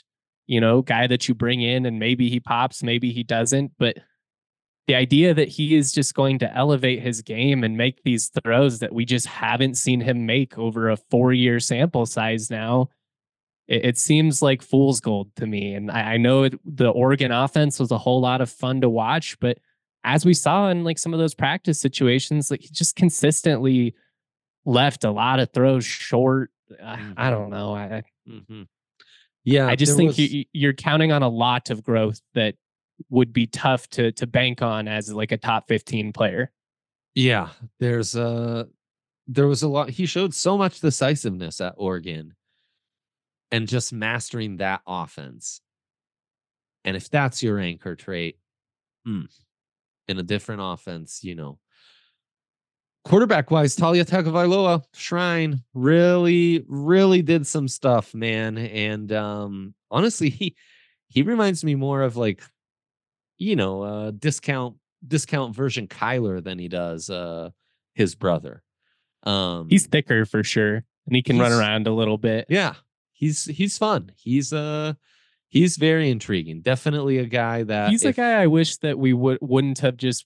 you 0.48 0.60
know, 0.60 0.82
guy 0.82 1.08
that 1.08 1.28
you 1.28 1.36
bring 1.36 1.62
in 1.62 1.86
and 1.86 2.00
maybe 2.00 2.30
he 2.30 2.40
pops, 2.40 2.84
maybe 2.84 3.12
he 3.12 3.24
doesn't, 3.24 3.72
but 3.78 3.98
the 4.88 4.96
idea 4.96 5.34
that 5.34 5.48
he 5.48 5.76
is 5.76 5.92
just 5.92 6.16
going 6.16 6.40
to 6.40 6.54
elevate 6.56 7.02
his 7.02 7.22
game 7.22 7.64
and 7.64 7.78
make 7.78 8.04
these 8.04 8.30
throws 8.44 8.80
that 8.80 8.94
we 8.94 9.06
just 9.06 9.28
haven't 9.28 9.76
seen 9.76 10.02
him 10.02 10.26
make 10.26 10.58
over 10.58 10.90
a 10.90 10.98
four 10.98 11.32
year 11.32 11.60
sample 11.60 12.06
size 12.06 12.50
now, 12.50 12.90
it, 13.68 13.86
it, 13.86 13.98
seems 13.98 14.42
like 14.42 14.62
fool's 14.62 15.00
gold 15.00 15.30
to 15.36 15.46
me. 15.46 15.76
And 15.76 15.92
I, 15.92 16.14
I 16.14 16.18
know 16.18 16.44
it, 16.44 16.60
the 16.66 16.90
Oregon 16.90 17.32
offense 17.32 17.80
was 17.80 17.92
a 17.92 17.98
whole 17.98 18.20
lot 18.20 18.42
of 18.42 18.50
fun 18.50 18.82
to 18.82 18.90
watch, 18.90 19.40
but 19.40 19.60
as 20.04 20.26
we 20.26 20.34
saw 20.34 20.70
in 20.70 20.84
like 20.84 20.98
some 20.98 21.14
of 21.14 21.20
those 21.20 21.36
practice 21.36 21.80
situations, 21.80 22.50
like 22.50 22.62
he 22.62 22.70
just 22.70 22.96
consistently 22.96 23.94
left 24.66 25.04
a 25.04 25.12
lot 25.12 25.40
of 25.40 25.54
throws 25.54 25.86
short. 25.86 26.52
Mm-hmm. 26.72 27.14
I, 27.18 27.28
I 27.28 27.30
don't 27.30 27.50
know. 27.50 27.76
I, 27.76 28.04
mm-hmm. 28.28 28.64
Yeah, 29.44 29.68
I 29.68 29.76
just 29.76 29.98
think 29.98 30.10
was... 30.10 30.20
you, 30.20 30.46
you're 30.54 30.74
counting 30.74 31.12
on 31.12 31.24
a 31.24 31.30
lot 31.30 31.70
of 31.70 31.84
growth 31.84 32.22
that 32.36 32.56
would 33.10 33.34
be 33.34 33.48
tough 33.48 33.88
to 33.90 34.12
to 34.12 34.28
bank 34.28 34.62
on 34.62 34.88
as 34.88 35.12
like 35.12 35.32
a 35.32 35.38
top 35.38 35.68
15 35.68 36.14
player. 36.14 36.52
Yeah, 37.16 37.50
there's 37.80 38.16
a 38.16 38.68
there 39.28 39.48
was 39.48 39.64
a 39.64 39.68
lot 39.68 39.90
he 39.90 40.06
showed 40.06 40.34
so 40.34 40.58
much 40.58 40.80
decisiveness 40.80 41.62
at 41.62 41.74
Oregon 41.78 42.36
and 43.52 43.68
just 43.68 43.92
mastering 43.92 44.58
that 44.58 44.82
offense. 44.88 45.62
And 46.84 46.96
if 46.96 47.10
that's 47.10 47.44
your 47.44 47.60
anchor 47.60 47.96
trait, 47.96 48.38
hmm, 49.06 49.24
in 50.08 50.18
a 50.18 50.24
different 50.24 50.62
offense, 50.64 51.24
you 51.24 51.36
know. 51.36 51.60
Quarterback 53.04 53.50
wise, 53.50 53.76
Taulia 53.76 54.06
Tagovailoa, 54.06 54.84
Shrine 54.94 55.64
really, 55.74 56.64
really 56.68 57.22
did 57.22 57.48
some 57.48 57.68
stuff, 57.68 58.14
man. 58.14 58.58
And 58.58 59.12
um 59.12 59.74
honestly, 59.90 60.30
he 60.30 60.56
he 61.08 61.24
reminds 61.24 61.64
me 61.64 61.76
more 61.76 62.02
of 62.02 62.16
like 62.16 62.42
you 63.42 63.56
know, 63.56 63.82
uh, 63.82 64.12
discount 64.12 64.76
discount 65.06 65.56
version 65.56 65.88
Kyler 65.88 66.44
than 66.44 66.60
he 66.60 66.68
does 66.68 67.10
uh, 67.10 67.50
his 67.96 68.14
brother. 68.14 68.62
Um, 69.24 69.68
he's 69.68 69.88
thicker 69.88 70.26
for 70.26 70.44
sure, 70.44 70.76
and 70.76 71.16
he 71.16 71.24
can 71.24 71.40
run 71.40 71.52
around 71.52 71.88
a 71.88 71.92
little 71.92 72.20
bit. 72.20 72.46
Yeah, 72.50 72.76
he's 73.12 73.46
he's 73.46 73.80
fun. 73.80 74.12
He's 74.16 74.54
uh 74.54 74.94
he's 75.50 75.78
very 75.78 76.12
intriguing. 76.12 76.62
Definitely 76.62 77.18
a 77.18 77.26
guy 77.26 77.64
that 77.64 77.90
he's 77.90 78.04
if, 78.04 78.16
a 78.16 78.22
guy 78.22 78.42
I 78.42 78.46
wish 78.48 78.78
that 78.78 79.00
we 79.00 79.12
would 79.14 79.40
wouldn't 79.42 79.80
have 79.80 79.98
just 79.98 80.26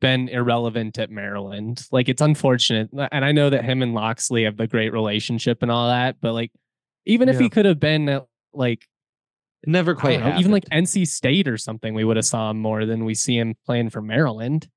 been 0.00 0.28
irrelevant 0.28 0.98
at 0.98 1.10
Maryland. 1.10 1.86
Like 1.90 2.08
it's 2.08 2.22
unfortunate, 2.22 2.90
uh, 2.96 3.08
and 3.12 3.24
I 3.24 3.32
know 3.32 3.50
that 3.50 3.64
him 3.64 3.82
and 3.82 3.94
Locksley 3.94 4.44
have 4.44 4.56
the 4.56 4.66
great 4.66 4.92
relationship 4.92 5.62
and 5.62 5.70
all 5.70 5.88
that, 5.88 6.16
but 6.20 6.32
like 6.32 6.52
even 7.06 7.28
yeah. 7.28 7.34
if 7.34 7.40
he 7.40 7.48
could 7.48 7.64
have 7.64 7.80
been 7.80 8.08
at, 8.08 8.26
like 8.52 8.86
never 9.66 9.94
quite 9.94 10.20
know, 10.20 10.36
even 10.38 10.52
like 10.52 10.64
NC 10.66 11.06
State 11.06 11.48
or 11.48 11.56
something. 11.56 11.94
We 11.94 12.04
would 12.04 12.16
have 12.16 12.26
saw 12.26 12.50
him 12.50 12.58
more 12.58 12.86
than 12.86 13.04
we 13.04 13.14
see 13.14 13.38
him 13.38 13.54
playing 13.66 13.90
for 13.90 14.02
Maryland. 14.02 14.68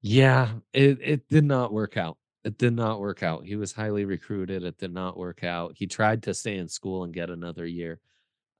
Yeah, 0.00 0.54
it 0.72 0.98
it 1.00 1.28
did 1.28 1.44
not 1.44 1.72
work 1.72 1.96
out. 1.96 2.18
It 2.44 2.58
did 2.58 2.74
not 2.74 3.00
work 3.00 3.22
out. 3.22 3.46
He 3.46 3.54
was 3.54 3.72
highly 3.72 4.04
recruited. 4.04 4.64
It 4.64 4.76
did 4.76 4.92
not 4.92 5.16
work 5.16 5.44
out. 5.44 5.74
He 5.76 5.86
tried 5.86 6.24
to 6.24 6.34
stay 6.34 6.56
in 6.56 6.68
school 6.68 7.04
and 7.04 7.14
get 7.14 7.30
another 7.30 7.64
year. 7.64 8.00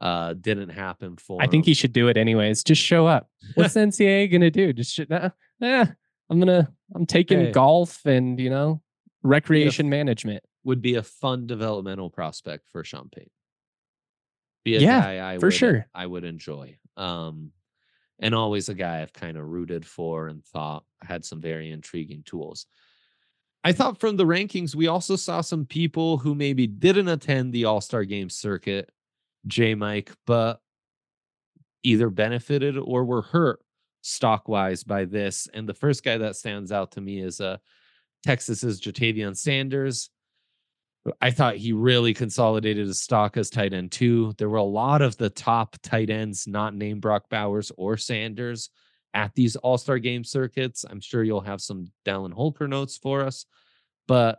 Uh, 0.03 0.35
didn't 0.35 0.71
happen 0.71 1.17
for. 1.17 1.41
I 1.41 1.47
think 1.47 1.65
he 1.65 1.75
should 1.75 1.93
do 1.93 2.09
it 2.09 2.17
anyways. 2.17 2.65
Just 2.65 2.83
show 2.83 3.07
up. 3.07 3.29
What's 3.55 3.75
NCAA 3.77 4.31
gonna 4.33 4.51
do? 4.51 4.73
Just 4.73 4.93
should, 4.93 5.13
eh, 5.13 5.31
I'm 5.61 6.39
gonna 6.41 6.73
I'm 6.95 7.07
taking 7.07 7.39
hey. 7.39 7.53
golf 7.53 8.05
and 8.05 8.39
you 8.41 8.51
know 8.51 8.83
recreation 9.23 9.89
management 9.89 10.43
would 10.65 10.83
be 10.83 10.97
a 10.97 11.03
fun 11.03 11.47
developmental 11.47 12.11
prospect 12.11 12.69
for 12.69 12.83
Sean 12.83 13.09
Payton 13.15 13.31
be 14.65 14.77
a 14.77 14.81
yeah, 14.81 15.01
guy 15.01 15.35
I 15.35 15.39
for 15.39 15.47
would, 15.47 15.55
sure 15.55 15.87
I 15.95 16.07
would 16.07 16.25
enjoy. 16.25 16.79
Um, 16.97 17.53
and 18.19 18.35
always 18.35 18.69
a 18.69 18.75
guy 18.75 19.03
I've 19.03 19.13
kind 19.13 19.37
of 19.37 19.49
rooted 19.49 19.85
for 19.85 20.29
and 20.29 20.45
thought 20.45 20.85
had 21.03 21.25
some 21.25 21.41
very 21.41 21.71
intriguing 21.71 22.23
tools. 22.25 22.67
I 23.65 23.73
thought 23.73 24.01
from 24.01 24.17
the 24.17 24.27
rankings, 24.27 24.75
we 24.75 24.89
also 24.89 25.17
saw 25.17 25.41
some 25.41 25.67
people 25.67 26.19
who 26.19 26.35
maybe 26.35 26.67
didn't 26.67 27.09
attend 27.09 27.53
the 27.53 27.65
All 27.65 27.81
Star 27.81 28.05
Game 28.05 28.29
circuit, 28.29 28.91
J 29.47 29.75
Mike, 29.75 30.13
but 30.27 30.61
either 31.83 32.11
benefited 32.11 32.77
or 32.77 33.05
were 33.05 33.23
hurt 33.23 33.61
stock 34.03 34.49
wise 34.49 34.85
by 34.85 35.05
this. 35.05 35.49
And 35.53 35.69
the 35.69 35.75
first 35.75 36.05
guy 36.05 36.19
that 36.19 36.37
stands 36.37 36.73
out 36.73 36.93
to 36.93 37.01
me 37.01 37.21
is 37.21 37.41
uh, 37.41 37.59
Texas's 38.25 38.81
Ja'Tavion 38.81 39.37
Sanders. 39.37 40.11
I 41.21 41.33
thought 41.33 41.57
he 41.57 41.73
really 41.73 42.15
consolidated 42.15 42.87
his 42.87 43.01
stock 43.01 43.37
as 43.37 43.51
tight 43.51 43.73
end 43.73 43.91
too. 43.91 44.35
There 44.39 44.49
were 44.49 44.59
a 44.59 44.63
lot 44.63 45.03
of 45.03 45.17
the 45.17 45.31
top 45.31 45.77
tight 45.83 46.11
ends 46.11 46.47
not 46.47 46.75
named 46.75 47.01
Brock 47.01 47.25
Bowers 47.29 47.73
or 47.77 47.97
Sanders 47.97 48.71
at 49.13 49.35
these 49.35 49.57
All 49.57 49.79
Star 49.79 49.99
game 49.99 50.23
circuits. 50.23 50.85
I'm 50.89 51.01
sure 51.01 51.25
you'll 51.25 51.41
have 51.41 51.61
some 51.61 51.87
Dallin 52.05 52.33
Holker 52.33 52.69
notes 52.69 52.97
for 52.97 53.23
us, 53.23 53.47
but 54.07 54.39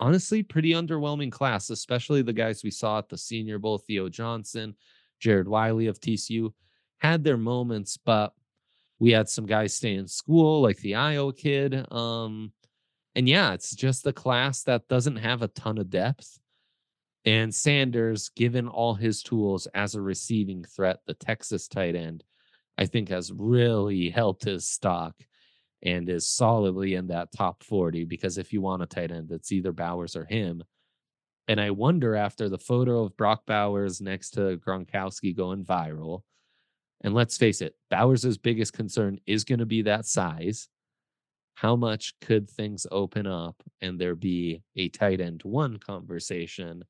honestly, 0.00 0.42
pretty 0.42 0.72
underwhelming 0.72 1.30
class, 1.30 1.70
especially 1.70 2.22
the 2.22 2.32
guys 2.32 2.64
we 2.64 2.70
saw 2.70 2.98
at 2.98 3.08
the 3.08 3.18
Senior 3.18 3.58
Bowl. 3.58 3.78
Theo 3.78 4.08
Johnson, 4.08 4.74
Jared 5.20 5.46
Wiley 5.46 5.86
of 5.86 6.00
TCU 6.00 6.52
had 6.98 7.22
their 7.22 7.36
moments, 7.36 7.96
but 7.96 8.32
we 8.98 9.12
had 9.12 9.28
some 9.28 9.46
guys 9.46 9.74
stay 9.74 9.94
in 9.94 10.08
school, 10.08 10.62
like 10.62 10.78
the 10.78 10.94
Io 10.94 11.32
kid. 11.32 11.86
Um, 11.92 12.52
and 13.14 13.28
yeah, 13.28 13.52
it's 13.52 13.74
just 13.74 14.06
a 14.06 14.12
class 14.12 14.62
that 14.64 14.88
doesn't 14.88 15.16
have 15.16 15.42
a 15.42 15.48
ton 15.48 15.78
of 15.78 15.90
depth. 15.90 16.38
And 17.24 17.54
Sanders, 17.54 18.30
given 18.30 18.68
all 18.68 18.94
his 18.94 19.22
tools 19.22 19.66
as 19.74 19.94
a 19.94 20.00
receiving 20.00 20.64
threat, 20.64 21.00
the 21.06 21.14
Texas 21.14 21.68
tight 21.68 21.94
end, 21.94 22.24
I 22.78 22.86
think 22.86 23.10
has 23.10 23.32
really 23.32 24.08
helped 24.08 24.44
his 24.44 24.66
stock 24.66 25.14
and 25.82 26.08
is 26.08 26.28
solidly 26.28 26.94
in 26.94 27.08
that 27.08 27.32
top 27.32 27.62
40 27.62 28.04
because 28.04 28.38
if 28.38 28.52
you 28.52 28.60
want 28.60 28.82
a 28.82 28.86
tight 28.86 29.10
end, 29.10 29.30
it's 29.30 29.52
either 29.52 29.72
Bowers 29.72 30.16
or 30.16 30.24
him. 30.24 30.62
And 31.48 31.60
I 31.60 31.70
wonder 31.70 32.14
after 32.14 32.48
the 32.48 32.58
photo 32.58 33.02
of 33.02 33.16
Brock 33.16 33.46
Bowers 33.46 34.00
next 34.00 34.30
to 34.30 34.58
Gronkowski 34.58 35.36
going 35.36 35.64
viral, 35.64 36.22
and 37.02 37.14
let's 37.14 37.38
face 37.38 37.62
it, 37.62 37.74
Bowers' 37.90 38.36
biggest 38.36 38.72
concern 38.72 39.18
is 39.26 39.44
going 39.44 39.58
to 39.58 39.66
be 39.66 39.82
that 39.82 40.04
size 40.04 40.68
how 41.54 41.76
much 41.76 42.14
could 42.22 42.48
things 42.48 42.86
open 42.90 43.26
up 43.26 43.62
and 43.82 43.98
there 43.98 44.14
be 44.14 44.62
a 44.76 44.88
tight 44.88 45.20
end 45.20 45.42
one 45.42 45.78
conversation 45.78 46.84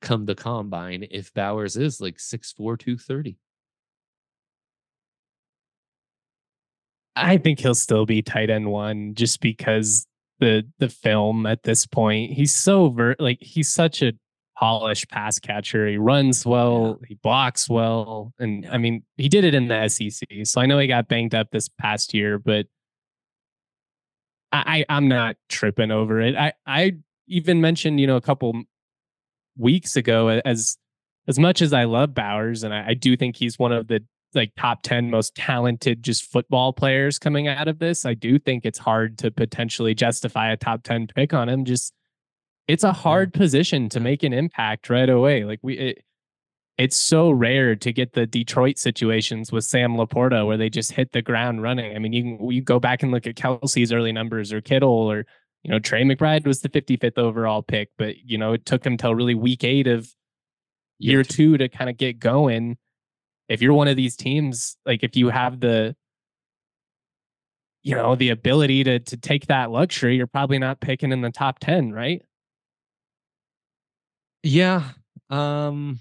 come 0.00 0.24
the 0.24 0.34
combine 0.34 1.06
if 1.10 1.34
Bowers 1.34 1.76
is 1.76 2.00
like 2.00 2.16
6'4, 2.16 2.78
230? 2.78 3.36
I 7.22 7.38
think 7.38 7.60
he'll 7.60 7.74
still 7.74 8.06
be 8.06 8.22
tight 8.22 8.50
end 8.50 8.70
one 8.70 9.14
just 9.14 9.40
because 9.40 10.06
the 10.38 10.66
the 10.78 10.88
film 10.88 11.46
at 11.46 11.62
this 11.64 11.86
point 11.86 12.32
he's 12.32 12.54
so 12.54 12.88
ver- 12.88 13.16
like 13.18 13.38
he's 13.40 13.70
such 13.70 14.02
a 14.02 14.12
polished 14.58 15.10
pass 15.10 15.38
catcher. 15.38 15.86
He 15.86 15.96
runs 15.96 16.44
well, 16.44 16.98
yeah. 17.00 17.08
he 17.08 17.14
blocks 17.14 17.68
well, 17.68 18.32
and. 18.38 18.66
I 18.70 18.78
mean 18.78 19.04
he 19.16 19.28
did 19.28 19.44
it 19.44 19.54
in 19.54 19.68
the 19.68 19.88
SEC. 19.88 20.26
So 20.44 20.60
I 20.60 20.66
know 20.66 20.78
he 20.78 20.86
got 20.86 21.08
banged 21.08 21.34
up 21.34 21.50
this 21.50 21.68
past 21.68 22.14
year, 22.14 22.38
but 22.38 22.66
I, 24.52 24.84
I'm 24.88 25.08
not 25.08 25.36
tripping 25.48 25.90
over 25.90 26.20
it. 26.20 26.34
I, 26.36 26.52
I 26.66 26.92
even 27.28 27.60
mentioned, 27.60 28.00
you 28.00 28.06
know, 28.06 28.16
a 28.16 28.20
couple 28.20 28.64
weeks 29.56 29.96
ago 29.96 30.28
as 30.28 30.76
as 31.28 31.38
much 31.38 31.62
as 31.62 31.72
I 31.72 31.84
love 31.84 32.14
Bowers, 32.14 32.64
and 32.64 32.74
I, 32.74 32.88
I 32.88 32.94
do 32.94 33.16
think 33.16 33.36
he's 33.36 33.58
one 33.58 33.72
of 33.72 33.86
the 33.86 34.02
like 34.34 34.52
top 34.56 34.82
10 34.82 35.10
most 35.10 35.34
talented 35.34 36.02
just 36.02 36.30
football 36.30 36.72
players 36.72 37.18
coming 37.18 37.48
out 37.48 37.68
of 37.68 37.78
this. 37.78 38.04
I 38.04 38.14
do 38.14 38.38
think 38.38 38.64
it's 38.64 38.78
hard 38.78 39.18
to 39.18 39.30
potentially 39.30 39.94
justify 39.94 40.50
a 40.50 40.56
top 40.56 40.82
10 40.82 41.08
pick 41.08 41.34
on 41.34 41.48
him. 41.48 41.64
Just 41.64 41.92
it's 42.68 42.84
a 42.84 42.92
hard 42.92 43.32
position 43.32 43.88
to 43.90 44.00
make 44.00 44.22
an 44.22 44.32
impact 44.32 44.90
right 44.90 45.08
away. 45.08 45.44
Like 45.44 45.60
we 45.62 45.76
it, 45.76 46.04
it's 46.78 46.96
so 46.96 47.30
rare 47.30 47.76
to 47.76 47.92
get 47.92 48.14
the 48.14 48.26
Detroit 48.26 48.78
situations 48.78 49.52
with 49.52 49.64
Sam 49.64 49.96
LaPorta 49.96 50.46
where 50.46 50.56
they 50.56 50.70
just 50.70 50.92
hit 50.92 51.12
the 51.12 51.20
ground 51.20 51.62
running. 51.62 51.94
I 51.94 51.98
mean, 51.98 52.12
you 52.14 52.22
can 52.22 52.50
you 52.50 52.62
go 52.62 52.80
back 52.80 53.02
and 53.02 53.12
look 53.12 53.26
at 53.26 53.34
Kelce's 53.34 53.92
early 53.92 54.12
numbers 54.12 54.52
or 54.52 54.60
Kittle 54.60 55.10
or 55.10 55.26
you 55.62 55.70
know 55.70 55.78
Trey 55.78 56.04
McBride 56.04 56.46
was 56.46 56.62
the 56.62 56.70
55th 56.70 57.18
overall 57.18 57.62
pick, 57.62 57.90
but 57.98 58.16
you 58.24 58.38
know 58.38 58.54
it 58.54 58.64
took 58.64 58.84
him 58.86 58.96
till 58.96 59.14
really 59.14 59.34
week 59.34 59.62
eight 59.62 59.86
of 59.86 60.08
year, 60.98 61.22
two 61.22 61.58
to 61.58 61.68
kind 61.68 61.90
of 61.90 61.96
get 61.96 62.18
going. 62.18 62.78
If 63.50 63.60
you're 63.60 63.74
one 63.74 63.88
of 63.88 63.96
these 63.96 64.16
teams, 64.16 64.76
like 64.86 65.02
if 65.02 65.16
you 65.16 65.28
have 65.28 65.60
the 65.60 65.94
you 67.82 67.94
know 67.94 68.14
the 68.14 68.30
ability 68.30 68.84
to 68.84 69.00
to 69.00 69.16
take 69.16 69.46
that 69.48 69.70
luxury, 69.70 70.16
you're 70.16 70.26
probably 70.26 70.58
not 70.58 70.80
picking 70.80 71.12
in 71.12 71.20
the 71.20 71.30
top 71.30 71.58
10, 71.58 71.92
right? 71.92 72.22
Yeah. 74.42 74.84
Um 75.28 76.00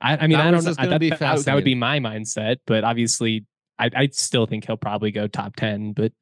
I, 0.00 0.18
I 0.18 0.26
mean, 0.26 0.38
I 0.38 0.50
don't 0.50 0.64
know. 0.64 0.74
That, 0.74 1.00
that, 1.18 1.44
that, 1.46 1.54
would 1.54 1.64
be 1.64 1.74
my 1.74 1.98
mindset, 1.98 2.56
but 2.66 2.84
obviously, 2.84 3.46
I, 3.78 3.90
I 3.96 4.08
still 4.08 4.44
think 4.44 4.66
he'll 4.66 4.76
probably 4.76 5.10
go 5.10 5.26
top 5.26 5.56
10. 5.56 5.92
But 5.94 6.12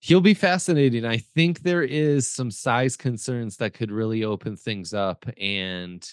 he'll 0.00 0.22
be 0.22 0.32
fascinating. 0.32 1.04
I 1.04 1.18
think 1.18 1.60
there 1.60 1.82
is 1.82 2.30
some 2.30 2.50
size 2.50 2.96
concerns 2.96 3.58
that 3.58 3.74
could 3.74 3.90
really 3.90 4.24
open 4.24 4.56
things 4.56 4.94
up. 4.94 5.26
And 5.38 6.08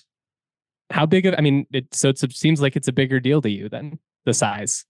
how 0.94 1.08
big 1.08 1.26
of, 1.26 1.34
I 1.38 1.41
mean, 1.41 1.66
it, 1.74 1.94
so 1.94 2.10
it 2.10 2.20
seems 2.20 2.62
like 2.62 2.76
it's 2.76 2.88
a 2.88 2.94
bigger 2.94 3.20
deal 3.20 3.41
to 3.41 3.50
you 3.50 3.68
than 3.68 3.98
the 4.26 4.34
size. 4.34 4.86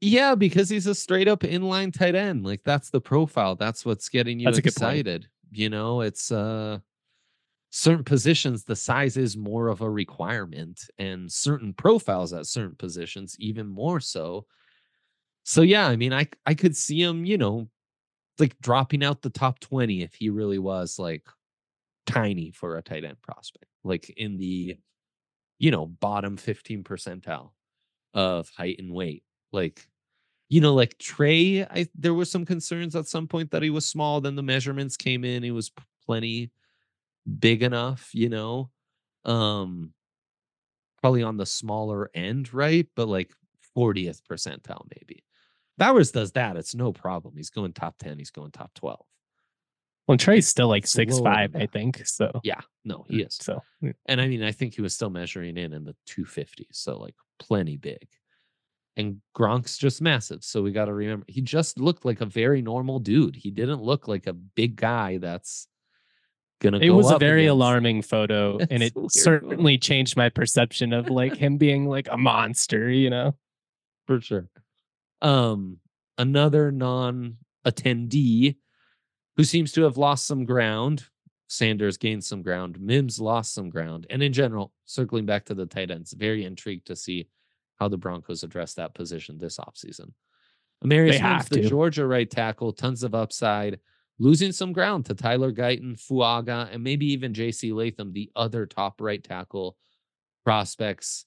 Yeah, 0.00 0.34
because 0.34 0.68
he's 0.68 0.86
a 0.86 0.94
straight 0.94 1.28
up 1.28 1.40
inline 1.40 1.92
tight 1.92 2.14
end. 2.14 2.44
Like 2.44 2.62
that's 2.64 2.90
the 2.90 3.00
profile. 3.00 3.56
That's 3.56 3.84
what's 3.84 4.08
getting 4.08 4.38
you 4.38 4.44
that's 4.44 4.58
excited. 4.58 5.28
You 5.50 5.70
know, 5.70 6.02
it's 6.02 6.30
uh 6.30 6.78
certain 7.70 8.04
positions 8.04 8.62
the 8.62 8.76
size 8.76 9.16
is 9.16 9.36
more 9.36 9.66
of 9.66 9.80
a 9.80 9.90
requirement 9.90 10.80
and 10.98 11.32
certain 11.32 11.72
profiles 11.72 12.32
at 12.32 12.46
certain 12.46 12.76
positions 12.76 13.34
even 13.40 13.66
more 13.66 13.98
so. 13.98 14.46
So 15.42 15.62
yeah, 15.62 15.88
I 15.88 15.96
mean 15.96 16.12
I 16.12 16.28
I 16.46 16.54
could 16.54 16.76
see 16.76 17.02
him, 17.02 17.24
you 17.24 17.38
know, 17.38 17.68
like 18.38 18.56
dropping 18.60 19.02
out 19.02 19.22
the 19.22 19.30
top 19.30 19.58
20 19.58 20.02
if 20.02 20.14
he 20.14 20.30
really 20.30 20.58
was 20.58 20.98
like 20.98 21.26
tiny 22.06 22.52
for 22.52 22.76
a 22.76 22.82
tight 22.82 23.04
end 23.04 23.20
prospect, 23.22 23.66
like 23.84 24.10
in 24.16 24.36
the 24.38 24.76
you 25.58 25.70
know, 25.70 25.86
bottom 25.86 26.36
15 26.36 26.84
percentile 26.84 27.50
of 28.14 28.50
height 28.56 28.78
and 28.78 28.92
weight. 28.92 29.24
Like 29.52 29.86
you 30.50 30.60
know, 30.60 30.74
like 30.74 30.98
Trey, 30.98 31.64
I 31.64 31.88
there 31.94 32.14
was 32.14 32.30
some 32.30 32.44
concerns 32.46 32.96
at 32.96 33.08
some 33.08 33.28
point 33.28 33.50
that 33.52 33.62
he 33.62 33.70
was 33.70 33.86
small. 33.86 34.20
Then 34.20 34.36
the 34.36 34.42
measurements 34.42 34.96
came 34.96 35.24
in; 35.24 35.42
he 35.42 35.50
was 35.52 35.72
plenty 36.06 36.50
big 37.40 37.62
enough, 37.62 38.10
you 38.14 38.28
know. 38.28 38.70
Um, 39.24 39.92
probably 41.00 41.22
on 41.22 41.36
the 41.36 41.46
smaller 41.46 42.10
end, 42.14 42.52
right? 42.54 42.86
But 42.96 43.08
like 43.08 43.32
40th 43.76 44.22
percentile, 44.30 44.86
maybe. 44.96 45.24
Bowers 45.78 46.12
does 46.12 46.32
that; 46.32 46.56
it's 46.56 46.74
no 46.74 46.92
problem. 46.92 47.34
He's 47.36 47.50
going 47.50 47.72
top 47.72 47.98
10. 47.98 48.18
He's 48.18 48.30
going 48.30 48.52
top 48.52 48.72
12. 48.74 49.04
Well, 50.06 50.18
Trey's 50.18 50.46
still 50.46 50.68
like 50.68 50.86
six 50.86 51.18
five, 51.18 51.56
I 51.56 51.66
think. 51.66 52.06
So 52.06 52.40
yeah, 52.44 52.60
no, 52.84 53.06
he 53.08 53.22
is. 53.22 53.36
So, 53.40 53.62
and 54.06 54.20
I 54.20 54.28
mean, 54.28 54.42
I 54.42 54.52
think 54.52 54.74
he 54.74 54.82
was 54.82 54.94
still 54.94 55.10
measuring 55.10 55.56
in 55.56 55.72
in 55.72 55.84
the 55.84 55.96
250s, 56.08 56.66
so 56.72 56.98
like 56.98 57.14
plenty 57.38 57.76
big 57.76 58.06
and 58.96 59.20
Gronk's 59.36 59.76
just 59.76 60.00
massive. 60.00 60.44
So 60.44 60.62
we 60.62 60.72
got 60.72 60.86
to 60.86 60.94
remember 60.94 61.24
he 61.28 61.40
just 61.40 61.78
looked 61.78 62.04
like 62.04 62.20
a 62.20 62.26
very 62.26 62.62
normal 62.62 62.98
dude. 62.98 63.36
He 63.36 63.50
didn't 63.50 63.82
look 63.82 64.08
like 64.08 64.26
a 64.26 64.32
big 64.32 64.76
guy 64.76 65.18
that's 65.18 65.66
gonna. 66.60 66.78
It 66.78 66.90
was 66.90 67.10
a 67.10 67.18
very 67.18 67.44
against. 67.44 67.52
alarming 67.54 68.02
photo, 68.02 68.58
and 68.70 68.82
it 68.82 68.92
certainly 69.08 69.78
changed 69.78 70.16
my 70.16 70.28
perception 70.28 70.92
of 70.92 71.10
like 71.10 71.36
him 71.36 71.56
being 71.56 71.88
like 71.88 72.08
a 72.10 72.16
monster. 72.16 72.88
You 72.90 73.10
know, 73.10 73.34
for 74.06 74.20
sure. 74.20 74.48
Um, 75.22 75.78
another 76.18 76.70
non-attendee 76.70 78.56
who 79.36 79.44
seems 79.44 79.72
to 79.72 79.82
have 79.82 79.96
lost 79.96 80.26
some 80.26 80.44
ground. 80.44 81.04
Sanders 81.48 81.98
gained 81.98 82.24
some 82.24 82.42
ground. 82.42 82.80
Mims 82.80 83.20
lost 83.20 83.52
some 83.54 83.68
ground, 83.68 84.06
and 84.10 84.22
in 84.22 84.32
general, 84.32 84.72
circling 84.86 85.26
back 85.26 85.44
to 85.46 85.54
the 85.54 85.66
tight 85.66 85.90
ends, 85.90 86.12
very 86.12 86.44
intrigued 86.44 86.86
to 86.86 86.96
see 86.96 87.28
how 87.76 87.88
the 87.88 87.98
Broncos 87.98 88.42
address 88.42 88.74
that 88.74 88.94
position 88.94 89.38
this 89.38 89.58
offseason. 89.58 90.12
Amarius 90.84 91.20
Mims, 91.20 91.48
the 91.48 91.68
Georgia 91.68 92.06
right 92.06 92.30
tackle, 92.30 92.72
tons 92.72 93.02
of 93.02 93.14
upside, 93.14 93.78
losing 94.18 94.52
some 94.52 94.72
ground 94.72 95.06
to 95.06 95.14
Tyler 95.14 95.52
Guyton, 95.52 96.00
Fuaga, 96.00 96.68
and 96.72 96.82
maybe 96.82 97.06
even 97.12 97.32
JC 97.32 97.74
Latham, 97.74 98.12
the 98.12 98.30
other 98.36 98.66
top 98.66 99.00
right 99.00 99.22
tackle 99.22 99.76
prospects. 100.44 101.24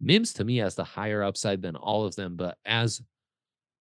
Mims 0.00 0.32
to 0.34 0.44
me 0.44 0.58
has 0.58 0.74
the 0.74 0.84
higher 0.84 1.22
upside 1.22 1.62
than 1.62 1.76
all 1.76 2.04
of 2.04 2.16
them, 2.16 2.36
but 2.36 2.56
as 2.64 3.02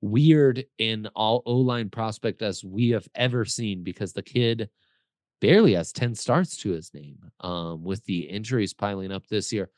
weird 0.01 0.65
in 0.77 1.07
all 1.15 1.43
O 1.45 1.57
line 1.57 1.89
prospect 1.89 2.41
as 2.41 2.63
we 2.63 2.89
have 2.89 3.07
ever 3.15 3.45
seen 3.45 3.83
because 3.83 4.13
the 4.13 4.21
kid 4.21 4.69
barely 5.41 5.73
has 5.73 5.91
10 5.91 6.15
starts 6.15 6.57
to 6.57 6.71
his 6.71 6.93
name 6.93 7.19
um, 7.41 7.83
with 7.83 8.03
the 8.05 8.19
injuries 8.19 8.73
piling 8.73 9.11
up 9.11 9.25
this 9.27 9.51
year 9.51 9.69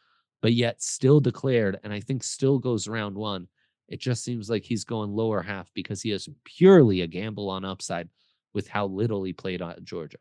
but 0.41 0.53
yet 0.53 0.81
still 0.81 1.19
declared, 1.19 1.79
and 1.83 1.93
I 1.93 1.99
think 1.99 2.23
still 2.23 2.59
goes 2.59 2.87
round 2.87 3.15
one. 3.15 3.47
It 3.87 3.99
just 3.99 4.23
seems 4.23 4.49
like 4.49 4.63
he's 4.63 4.83
going 4.83 5.11
lower 5.11 5.41
half 5.41 5.69
because 5.73 6.01
he 6.01 6.11
is 6.11 6.29
purely 6.43 7.01
a 7.01 7.07
gamble 7.07 7.49
on 7.49 7.65
upside 7.65 8.09
with 8.53 8.67
how 8.67 8.87
little 8.87 9.23
he 9.23 9.33
played 9.33 9.61
at 9.61 9.83
Georgia. 9.83 10.17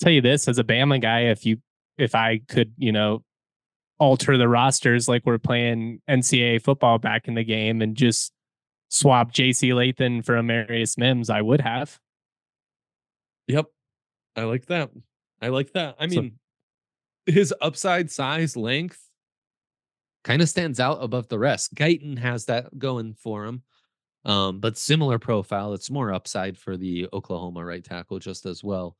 Tell 0.00 0.12
you 0.12 0.20
this 0.20 0.48
as 0.48 0.58
a 0.58 0.64
Bama 0.64 1.00
guy, 1.00 1.22
if 1.22 1.44
you 1.44 1.58
if 1.96 2.14
I 2.14 2.40
could, 2.48 2.74
you 2.76 2.92
know, 2.92 3.24
alter 4.04 4.36
the 4.36 4.48
rosters 4.48 5.08
like 5.08 5.24
we're 5.24 5.38
playing 5.38 6.02
NCAA 6.10 6.62
football 6.62 6.98
back 6.98 7.26
in 7.26 7.32
the 7.32 7.42
game 7.42 7.80
and 7.80 7.96
just 7.96 8.32
swap 8.90 9.32
JC 9.32 9.74
Latham 9.74 10.20
for 10.20 10.34
Amarius 10.34 10.98
Mims, 10.98 11.30
I 11.30 11.40
would 11.40 11.62
have. 11.62 11.98
Yep. 13.48 13.66
I 14.36 14.42
like 14.42 14.66
that. 14.66 14.90
I 15.40 15.48
like 15.48 15.72
that. 15.72 15.96
I 15.98 16.06
mean, 16.06 16.38
his 17.24 17.54
upside 17.62 18.10
size 18.10 18.58
length 18.58 19.00
kind 20.22 20.42
of 20.42 20.50
stands 20.50 20.80
out 20.80 21.02
above 21.02 21.28
the 21.28 21.38
rest. 21.38 21.74
Guyton 21.74 22.18
has 22.18 22.44
that 22.44 22.78
going 22.78 23.14
for 23.14 23.46
him. 23.46 23.62
Um, 24.26 24.60
but 24.60 24.76
similar 24.76 25.18
profile. 25.18 25.72
It's 25.72 25.90
more 25.90 26.12
upside 26.12 26.58
for 26.58 26.76
the 26.76 27.08
Oklahoma 27.12 27.64
right 27.64 27.84
tackle 27.84 28.18
just 28.18 28.44
as 28.44 28.62
well. 28.62 28.96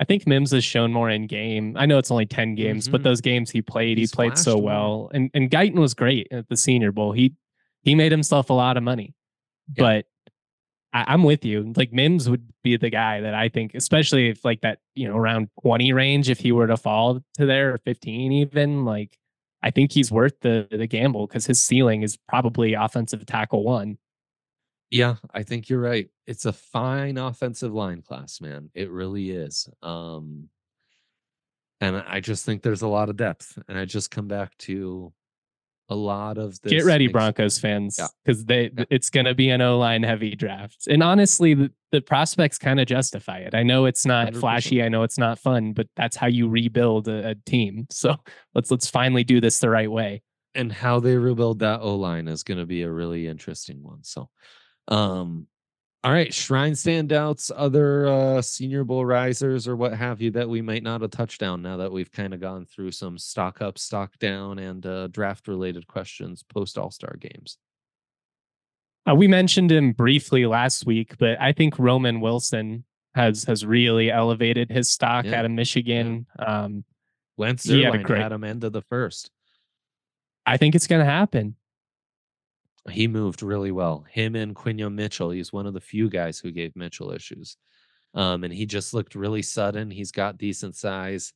I 0.00 0.04
think 0.04 0.26
Mims 0.26 0.50
has 0.52 0.64
shown 0.64 0.92
more 0.92 1.10
in 1.10 1.26
game. 1.26 1.76
I 1.76 1.84
know 1.84 1.98
it's 1.98 2.10
only 2.10 2.24
10 2.24 2.54
games, 2.54 2.84
mm-hmm. 2.84 2.92
but 2.92 3.02
those 3.02 3.20
games 3.20 3.50
he 3.50 3.60
played, 3.60 3.98
He's 3.98 4.10
he 4.10 4.14
played 4.14 4.38
so 4.38 4.56
well. 4.56 5.10
And 5.12 5.30
and 5.34 5.50
Guyton 5.50 5.78
was 5.78 5.92
great 5.92 6.28
at 6.32 6.48
the 6.48 6.56
senior 6.56 6.90
bowl. 6.90 7.12
He 7.12 7.34
he 7.82 7.94
made 7.94 8.10
himself 8.10 8.48
a 8.48 8.54
lot 8.54 8.78
of 8.78 8.82
money. 8.82 9.14
Yeah. 9.76 9.82
But 9.82 10.06
I, 10.92 11.14
am 11.14 11.22
with 11.22 11.44
you. 11.44 11.72
Like 11.76 11.92
Mims 11.92 12.30
would 12.30 12.50
be 12.64 12.78
the 12.78 12.88
guy 12.88 13.20
that 13.20 13.34
I 13.34 13.50
think, 13.50 13.74
especially 13.74 14.30
if 14.30 14.42
like 14.44 14.62
that, 14.62 14.78
you 14.94 15.06
know, 15.06 15.16
around 15.16 15.50
20 15.62 15.92
range, 15.92 16.30
if 16.30 16.40
he 16.40 16.50
were 16.50 16.66
to 16.66 16.78
fall 16.78 17.20
to 17.34 17.46
there 17.46 17.74
or 17.74 17.78
15 17.78 18.32
even, 18.32 18.86
like 18.86 19.18
I 19.62 19.70
think 19.70 19.92
he's 19.92 20.10
worth 20.10 20.40
the 20.40 20.66
the 20.70 20.86
gamble 20.86 21.26
because 21.26 21.44
his 21.44 21.60
ceiling 21.60 22.02
is 22.02 22.16
probably 22.28 22.72
offensive 22.72 23.26
tackle 23.26 23.64
one. 23.64 23.98
Yeah, 24.90 25.16
I 25.32 25.44
think 25.44 25.68
you're 25.68 25.80
right. 25.80 26.08
It's 26.26 26.46
a 26.46 26.52
fine 26.52 27.16
offensive 27.16 27.72
line 27.72 28.02
class, 28.02 28.40
man. 28.40 28.70
It 28.74 28.90
really 28.90 29.30
is. 29.30 29.68
Um 29.82 30.48
and 31.80 31.96
I 31.96 32.20
just 32.20 32.44
think 32.44 32.62
there's 32.62 32.82
a 32.82 32.88
lot 32.88 33.08
of 33.08 33.16
depth. 33.16 33.58
And 33.68 33.78
I 33.78 33.86
just 33.86 34.10
come 34.10 34.28
back 34.28 34.56
to 34.58 35.12
a 35.90 35.94
lot 35.94 36.38
of 36.38 36.60
this. 36.60 36.70
Get 36.70 36.84
ready, 36.84 37.08
Broncos 37.08 37.58
fans, 37.58 37.98
because 38.24 38.42
yeah. 38.42 38.46
they 38.46 38.70
yeah. 38.76 38.84
it's 38.90 39.10
going 39.10 39.26
to 39.26 39.34
be 39.34 39.50
an 39.50 39.60
O 39.60 39.78
line 39.78 40.02
heavy 40.02 40.36
draft. 40.36 40.86
And 40.86 41.02
honestly, 41.02 41.54
the, 41.54 41.72
the 41.90 42.00
prospects 42.00 42.58
kind 42.58 42.78
of 42.80 42.86
justify 42.86 43.38
it. 43.38 43.54
I 43.54 43.64
know 43.64 43.86
it's 43.86 44.06
not 44.06 44.28
100%. 44.28 44.40
flashy. 44.40 44.82
I 44.82 44.88
know 44.88 45.02
it's 45.02 45.18
not 45.18 45.38
fun, 45.38 45.72
but 45.72 45.88
that's 45.96 46.16
how 46.16 46.28
you 46.28 46.48
rebuild 46.48 47.08
a, 47.08 47.30
a, 47.30 47.34
team. 47.34 47.86
So 47.90 48.16
let's 48.54 48.70
let's 48.70 48.88
finally 48.88 49.24
do 49.24 49.40
this 49.40 49.58
the 49.58 49.68
right 49.68 49.90
way. 49.90 50.22
And 50.54 50.72
how 50.72 51.00
they 51.00 51.16
rebuild 51.16 51.58
that 51.58 51.80
O 51.80 51.96
line 51.96 52.28
is 52.28 52.44
going 52.44 52.58
to 52.58 52.66
be 52.66 52.82
a 52.82 52.90
really 52.90 53.26
interesting 53.26 53.82
one. 53.82 54.02
So, 54.04 54.30
um, 54.90 55.46
all 56.02 56.12
right, 56.12 56.32
shrine 56.32 56.72
standouts, 56.72 57.50
other 57.54 58.06
uh, 58.06 58.42
Senior 58.42 58.84
Bowl 58.84 59.04
risers, 59.04 59.68
or 59.68 59.76
what 59.76 59.92
have 59.92 60.22
you 60.22 60.30
that 60.30 60.48
we 60.48 60.62
might 60.62 60.82
not 60.82 61.02
have 61.02 61.10
touched 61.10 61.42
on 61.42 61.60
now 61.60 61.76
that 61.76 61.92
we've 61.92 62.10
kind 62.10 62.32
of 62.32 62.40
gone 62.40 62.64
through 62.64 62.90
some 62.92 63.18
stock 63.18 63.60
up, 63.60 63.78
stock 63.78 64.18
down, 64.18 64.58
and 64.58 64.86
uh, 64.86 65.08
draft 65.08 65.46
related 65.46 65.86
questions 65.86 66.42
post 66.42 66.78
All 66.78 66.90
Star 66.90 67.16
games. 67.20 67.58
Uh, 69.08 69.14
we 69.14 69.28
mentioned 69.28 69.70
him 69.70 69.92
briefly 69.92 70.46
last 70.46 70.86
week, 70.86 71.18
but 71.18 71.38
I 71.38 71.52
think 71.52 71.78
Roman 71.78 72.20
Wilson 72.20 72.84
has 73.14 73.44
has 73.44 73.66
really 73.66 74.10
elevated 74.10 74.70
his 74.70 74.90
stock 74.90 75.26
yeah. 75.26 75.38
out 75.38 75.44
of 75.44 75.50
Michigan. 75.50 76.26
Yeah. 76.38 76.62
Um, 76.62 76.84
Lance 77.36 77.66
Zierlein 77.66 77.96
had, 77.96 78.04
great, 78.04 78.22
had 78.22 78.32
him 78.32 78.44
end 78.44 78.64
of 78.64 78.72
the 78.72 78.82
first. 78.82 79.30
I 80.46 80.56
think 80.56 80.74
it's 80.74 80.86
going 80.86 81.00
to 81.00 81.10
happen 81.10 81.56
he 82.88 83.08
moved 83.08 83.42
really 83.42 83.72
well. 83.72 84.04
Him 84.08 84.34
and 84.36 84.54
Quinyon 84.54 84.94
Mitchell. 84.94 85.30
He's 85.30 85.52
one 85.52 85.66
of 85.66 85.74
the 85.74 85.80
few 85.80 86.08
guys 86.08 86.38
who 86.38 86.50
gave 86.50 86.74
Mitchell 86.76 87.12
issues. 87.12 87.56
Um, 88.14 88.44
and 88.44 88.52
he 88.52 88.66
just 88.66 88.94
looked 88.94 89.14
really 89.14 89.42
sudden. 89.42 89.90
He's 89.90 90.12
got 90.12 90.38
decent 90.38 90.76
size. 90.76 91.32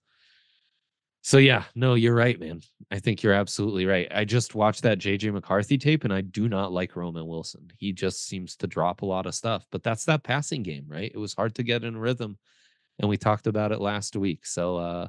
So 1.22 1.38
yeah, 1.38 1.64
no, 1.74 1.94
you're 1.94 2.14
right, 2.14 2.38
man. 2.38 2.60
I 2.90 2.98
think 2.98 3.22
you're 3.22 3.32
absolutely 3.32 3.86
right. 3.86 4.08
I 4.14 4.24
just 4.24 4.54
watched 4.54 4.82
that 4.82 4.98
JJ 4.98 5.32
McCarthy 5.32 5.78
tape 5.78 6.04
and 6.04 6.12
I 6.12 6.20
do 6.20 6.48
not 6.48 6.72
like 6.72 6.96
Roman 6.96 7.26
Wilson. 7.26 7.70
He 7.78 7.92
just 7.92 8.26
seems 8.26 8.56
to 8.56 8.66
drop 8.66 9.00
a 9.00 9.06
lot 9.06 9.24
of 9.24 9.34
stuff, 9.34 9.64
but 9.70 9.82
that's 9.82 10.04
that 10.04 10.22
passing 10.22 10.62
game, 10.62 10.84
right? 10.86 11.10
It 11.14 11.18
was 11.18 11.32
hard 11.32 11.54
to 11.54 11.62
get 11.62 11.82
in 11.82 11.96
rhythm 11.96 12.36
and 12.98 13.08
we 13.08 13.16
talked 13.16 13.46
about 13.46 13.72
it 13.72 13.80
last 13.80 14.16
week. 14.16 14.44
So 14.44 14.76
uh 14.76 15.08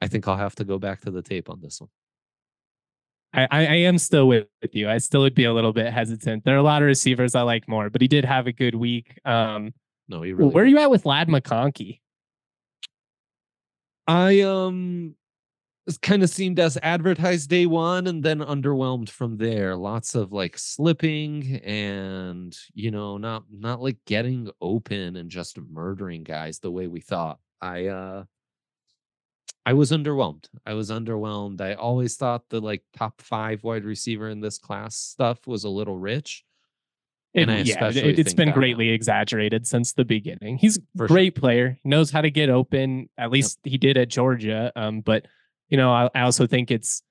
I 0.00 0.06
think 0.08 0.26
I'll 0.28 0.36
have 0.36 0.54
to 0.56 0.64
go 0.64 0.78
back 0.78 1.02
to 1.02 1.10
the 1.10 1.22
tape 1.22 1.50
on 1.50 1.60
this 1.60 1.80
one. 1.80 1.90
I, 3.34 3.46
I 3.50 3.62
am 3.62 3.98
still 3.98 4.26
with, 4.26 4.46
with 4.62 4.74
you. 4.74 4.88
I 4.88 4.98
still 4.98 5.20
would 5.20 5.34
be 5.34 5.44
a 5.44 5.52
little 5.52 5.72
bit 5.72 5.92
hesitant. 5.92 6.44
There 6.44 6.54
are 6.54 6.58
a 6.58 6.62
lot 6.62 6.82
of 6.82 6.86
receivers 6.86 7.34
I 7.34 7.42
like 7.42 7.68
more, 7.68 7.90
but 7.90 8.00
he 8.00 8.08
did 8.08 8.24
have 8.24 8.46
a 8.46 8.52
good 8.52 8.74
week. 8.74 9.18
Um, 9.24 9.74
no, 10.08 10.22
he 10.22 10.32
really 10.32 10.50
where 10.50 10.64
are 10.64 10.66
you 10.66 10.78
at 10.78 10.90
with 10.90 11.04
Ladd 11.04 11.28
McConkey? 11.28 12.00
I 14.06 14.40
um 14.40 15.14
kind 16.02 16.22
of 16.22 16.30
seemed 16.30 16.58
as 16.58 16.78
advertised 16.82 17.48
day 17.48 17.66
one 17.66 18.06
and 18.06 18.22
then 18.22 18.40
underwhelmed 18.40 19.08
from 19.08 19.36
there. 19.36 19.76
Lots 19.76 20.14
of 20.14 20.32
like 20.32 20.58
slipping 20.58 21.56
and 21.64 22.56
you 22.72 22.90
know, 22.90 23.18
not 23.18 23.44
not 23.50 23.82
like 23.82 23.98
getting 24.06 24.50
open 24.60 25.16
and 25.16 25.30
just 25.30 25.58
murdering 25.58 26.24
guys 26.24 26.58
the 26.58 26.70
way 26.70 26.86
we 26.86 27.00
thought. 27.00 27.38
I 27.60 27.86
uh 27.86 28.24
I 29.68 29.74
was 29.74 29.90
underwhelmed. 29.90 30.46
I 30.64 30.72
was 30.72 30.90
underwhelmed. 30.90 31.60
I 31.60 31.74
always 31.74 32.16
thought 32.16 32.48
the 32.48 32.58
like 32.58 32.82
top 32.96 33.20
five 33.20 33.62
wide 33.62 33.84
receiver 33.84 34.30
in 34.30 34.40
this 34.40 34.56
class 34.56 34.96
stuff 34.96 35.46
was 35.46 35.64
a 35.64 35.68
little 35.68 35.98
rich. 35.98 36.42
And 37.34 37.50
it, 37.50 37.66
yeah, 37.66 37.90
it, 37.90 38.16
has 38.16 38.32
been 38.32 38.52
greatly 38.52 38.88
now. 38.88 38.94
exaggerated 38.94 39.66
since 39.66 39.92
the 39.92 40.06
beginning. 40.06 40.56
He's 40.56 40.78
a 40.78 41.06
great 41.06 41.34
sure. 41.34 41.40
player. 41.42 41.78
Knows 41.84 42.10
how 42.10 42.22
to 42.22 42.30
get 42.30 42.48
open. 42.48 43.10
At 43.18 43.30
least 43.30 43.58
yep. 43.62 43.72
he 43.72 43.76
did 43.76 43.98
at 43.98 44.08
Georgia. 44.08 44.72
Um, 44.74 45.02
but 45.02 45.26
you 45.68 45.76
know, 45.76 45.92
I, 45.92 46.08
I, 46.14 46.22
also 46.22 46.46
think 46.46 46.70
it's 46.70 47.02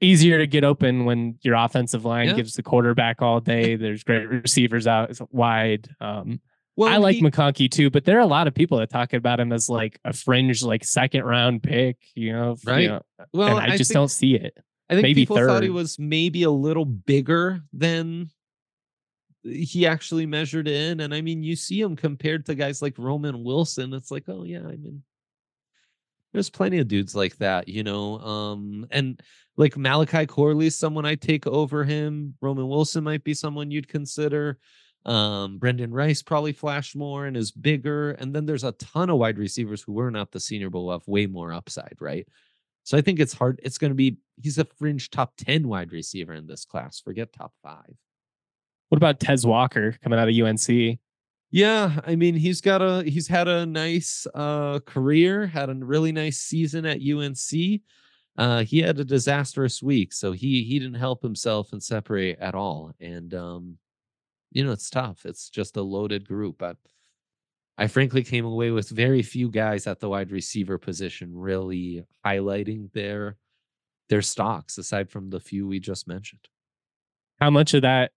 easier 0.00 0.38
to 0.38 0.48
get 0.48 0.64
open 0.64 1.04
when 1.04 1.38
your 1.42 1.54
offensive 1.54 2.04
line 2.04 2.30
yeah. 2.30 2.34
gives 2.34 2.54
the 2.54 2.64
quarterback 2.64 3.22
all 3.22 3.38
day. 3.54 3.76
There's 3.76 4.02
great 4.02 4.28
receivers 4.28 4.88
out 4.88 5.16
wide. 5.30 5.88
Um, 6.00 6.40
well, 6.80 6.88
I 6.92 6.96
like 6.96 7.16
he, 7.16 7.22
McConkey 7.22 7.70
too, 7.70 7.90
but 7.90 8.04
there 8.04 8.16
are 8.16 8.22
a 8.22 8.26
lot 8.26 8.46
of 8.46 8.54
people 8.54 8.78
that 8.78 8.88
talk 8.88 9.12
about 9.12 9.38
him 9.38 9.52
as 9.52 9.68
like 9.68 9.98
a 10.04 10.12
fringe, 10.12 10.62
like 10.62 10.82
second 10.82 11.24
round 11.24 11.62
pick. 11.62 11.98
You 12.14 12.32
know, 12.32 12.56
right? 12.64 12.80
You 12.80 12.88
know, 12.88 13.02
well, 13.34 13.58
I, 13.58 13.66
I 13.66 13.76
just 13.76 13.90
think, 13.90 13.96
don't 13.96 14.10
see 14.10 14.34
it. 14.34 14.56
I 14.88 14.94
think 14.94 15.02
maybe 15.02 15.22
people 15.22 15.36
third. 15.36 15.48
thought 15.48 15.62
he 15.62 15.70
was 15.70 15.98
maybe 15.98 16.42
a 16.44 16.50
little 16.50 16.86
bigger 16.86 17.60
than 17.72 18.30
he 19.42 19.86
actually 19.86 20.24
measured 20.24 20.68
in. 20.68 21.00
And 21.00 21.14
I 21.14 21.20
mean, 21.20 21.42
you 21.42 21.54
see 21.54 21.80
him 21.80 21.96
compared 21.96 22.46
to 22.46 22.54
guys 22.54 22.80
like 22.80 22.98
Roman 22.98 23.44
Wilson. 23.44 23.92
It's 23.92 24.10
like, 24.10 24.24
oh 24.28 24.44
yeah, 24.44 24.60
I 24.60 24.76
mean, 24.76 25.02
there's 26.32 26.50
plenty 26.50 26.78
of 26.78 26.88
dudes 26.88 27.14
like 27.14 27.36
that, 27.38 27.68
you 27.68 27.82
know. 27.82 28.18
Um, 28.20 28.86
and 28.90 29.20
like 29.56 29.76
Malachi 29.76 30.24
Corley, 30.24 30.70
someone 30.70 31.04
I 31.04 31.14
take 31.14 31.46
over 31.46 31.84
him. 31.84 32.34
Roman 32.40 32.68
Wilson 32.68 33.04
might 33.04 33.22
be 33.22 33.34
someone 33.34 33.70
you'd 33.70 33.88
consider. 33.88 34.58
Um, 35.06 35.58
Brenden 35.58 35.92
Rice 35.92 36.22
probably 36.22 36.52
flashed 36.52 36.94
more 36.94 37.26
and 37.26 37.36
is 37.36 37.50
bigger. 37.50 38.12
And 38.12 38.34
then 38.34 38.46
there's 38.46 38.64
a 38.64 38.72
ton 38.72 39.10
of 39.10 39.18
wide 39.18 39.38
receivers 39.38 39.82
who 39.82 39.92
were 39.92 40.10
not 40.10 40.30
the 40.30 40.40
Senior 40.40 40.70
Bowl 40.70 40.90
have 40.90 41.06
way 41.06 41.26
more 41.26 41.52
upside, 41.52 41.96
right? 42.00 42.26
So 42.84 42.98
I 42.98 43.00
think 43.00 43.18
it's 43.20 43.32
hard. 43.32 43.60
It's 43.62 43.78
going 43.78 43.90
to 43.90 43.96
be, 43.96 44.18
he's 44.40 44.58
a 44.58 44.64
fringe 44.64 45.10
top 45.10 45.34
10 45.38 45.68
wide 45.68 45.92
receiver 45.92 46.34
in 46.34 46.46
this 46.46 46.64
class. 46.64 47.00
Forget 47.00 47.32
top 47.32 47.52
five. 47.62 47.94
What 48.88 48.96
about 48.96 49.20
Tez 49.20 49.46
Walker 49.46 49.96
coming 50.02 50.18
out 50.18 50.28
of 50.28 50.34
UNC? 50.34 50.98
Yeah, 51.52 52.00
I 52.04 52.14
mean 52.14 52.34
he's 52.34 52.60
got 52.60 52.80
a 52.80 53.02
he's 53.02 53.26
had 53.26 53.48
a 53.48 53.66
nice 53.66 54.26
uh 54.34 54.78
career, 54.80 55.46
had 55.46 55.68
a 55.68 55.74
really 55.74 56.12
nice 56.12 56.38
season 56.38 56.86
at 56.86 57.00
UNC. 57.00 57.80
Uh 58.38 58.62
he 58.62 58.78
had 58.78 59.00
a 59.00 59.04
disastrous 59.04 59.82
week, 59.82 60.12
so 60.12 60.30
he 60.30 60.62
he 60.62 60.78
didn't 60.78 60.94
help 60.94 61.22
himself 61.22 61.72
and 61.72 61.82
separate 61.82 62.38
at 62.38 62.54
all. 62.54 62.92
And 63.00 63.34
um 63.34 63.78
you 64.50 64.64
know, 64.64 64.72
it's 64.72 64.90
tough. 64.90 65.24
It's 65.24 65.48
just 65.48 65.76
a 65.76 65.82
loaded 65.82 66.26
group. 66.26 66.58
But 66.58 66.76
I 67.78 67.86
frankly 67.86 68.22
came 68.22 68.44
away 68.44 68.70
with 68.70 68.90
very 68.90 69.22
few 69.22 69.50
guys 69.50 69.86
at 69.86 70.00
the 70.00 70.08
wide 70.08 70.30
receiver 70.30 70.78
position 70.78 71.34
really 71.34 72.04
highlighting 72.24 72.92
their 72.92 73.36
their 74.08 74.22
stocks 74.22 74.76
aside 74.76 75.08
from 75.08 75.30
the 75.30 75.40
few 75.40 75.66
we 75.66 75.78
just 75.78 76.08
mentioned. 76.08 76.48
How 77.40 77.50
much 77.50 77.74
of 77.74 77.82
that 77.82 78.10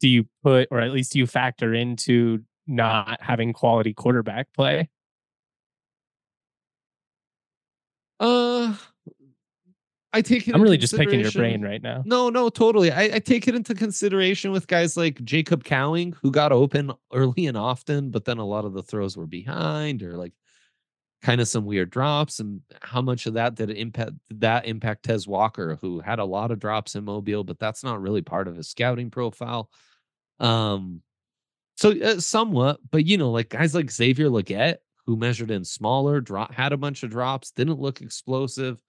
do 0.00 0.08
you 0.08 0.26
put 0.42 0.68
or 0.70 0.80
at 0.80 0.92
least 0.92 1.12
do 1.12 1.18
you 1.18 1.26
factor 1.26 1.74
into 1.74 2.40
not 2.66 3.20
having 3.20 3.52
quality 3.52 3.92
quarterback 3.92 4.48
play? 4.54 4.88
Uh 8.20 8.74
I 10.12 10.20
take 10.20 10.46
it. 10.46 10.54
I'm 10.54 10.60
really 10.60 10.76
just 10.76 10.94
picking 10.94 11.20
your 11.20 11.30
brain 11.30 11.62
right 11.62 11.82
now. 11.82 12.02
No, 12.04 12.28
no, 12.28 12.50
totally. 12.50 12.92
I, 12.92 13.14
I, 13.14 13.18
take 13.18 13.48
it 13.48 13.54
into 13.54 13.74
consideration 13.74 14.52
with 14.52 14.66
guys 14.66 14.94
like 14.94 15.24
Jacob 15.24 15.64
Cowing, 15.64 16.14
who 16.20 16.30
got 16.30 16.52
open 16.52 16.92
early 17.12 17.46
and 17.46 17.56
often, 17.56 18.10
but 18.10 18.26
then 18.26 18.38
a 18.38 18.44
lot 18.44 18.66
of 18.66 18.74
the 18.74 18.82
throws 18.82 19.16
were 19.16 19.26
behind 19.26 20.02
or 20.02 20.16
like 20.18 20.32
kind 21.22 21.40
of 21.40 21.48
some 21.48 21.64
weird 21.64 21.88
drops. 21.88 22.40
And 22.40 22.60
how 22.82 23.00
much 23.00 23.26
of 23.26 23.34
that 23.34 23.54
did 23.54 23.70
it 23.70 23.78
impact 23.78 24.12
did 24.28 24.40
that 24.40 24.66
impact 24.66 25.04
Tez 25.04 25.26
Walker, 25.26 25.78
who 25.80 26.00
had 26.00 26.18
a 26.18 26.24
lot 26.24 26.50
of 26.50 26.58
drops 26.58 26.94
in 26.94 27.04
Mobile, 27.04 27.44
but 27.44 27.58
that's 27.58 27.82
not 27.82 28.02
really 28.02 28.22
part 28.22 28.48
of 28.48 28.56
his 28.56 28.68
scouting 28.68 29.10
profile. 29.10 29.70
Um, 30.40 31.00
so 31.76 31.92
uh, 31.92 32.20
somewhat, 32.20 32.80
but 32.90 33.06
you 33.06 33.16
know, 33.16 33.30
like 33.30 33.48
guys 33.48 33.74
like 33.74 33.90
Xavier 33.90 34.28
Legette, 34.28 34.76
who 35.06 35.16
measured 35.16 35.50
in 35.50 35.64
smaller, 35.64 36.20
drop 36.20 36.52
had 36.52 36.72
a 36.72 36.76
bunch 36.76 37.02
of 37.02 37.10
drops, 37.10 37.50
didn't 37.50 37.80
look 37.80 38.02
explosive 38.02 38.82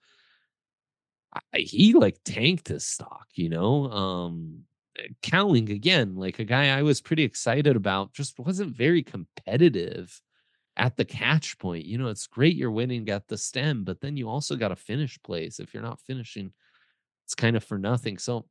he 1.54 1.94
like 1.94 2.18
tanked 2.24 2.68
his 2.68 2.86
stock, 2.86 3.26
you 3.34 3.48
know. 3.48 3.90
Um 3.90 4.64
eh, 4.98 5.08
Cowing 5.22 5.70
again, 5.70 6.16
like 6.16 6.38
a 6.38 6.44
guy 6.44 6.76
I 6.76 6.82
was 6.82 7.00
pretty 7.00 7.22
excited 7.22 7.76
about, 7.76 8.12
just 8.12 8.38
wasn't 8.38 8.76
very 8.76 9.02
competitive 9.02 10.20
at 10.76 10.96
the 10.96 11.04
catch 11.04 11.58
point. 11.58 11.84
You 11.84 11.98
know, 11.98 12.08
it's 12.08 12.26
great 12.26 12.56
you're 12.56 12.70
winning 12.70 13.08
at 13.08 13.28
the 13.28 13.38
stem, 13.38 13.84
but 13.84 14.00
then 14.00 14.16
you 14.16 14.28
also 14.28 14.56
got 14.56 14.68
to 14.68 14.76
finish 14.76 15.18
plays. 15.22 15.60
If 15.60 15.72
you're 15.72 15.82
not 15.82 16.00
finishing, 16.00 16.52
it's 17.24 17.34
kind 17.34 17.56
of 17.56 17.64
for 17.64 17.78
nothing. 17.78 18.18
So 18.18 18.46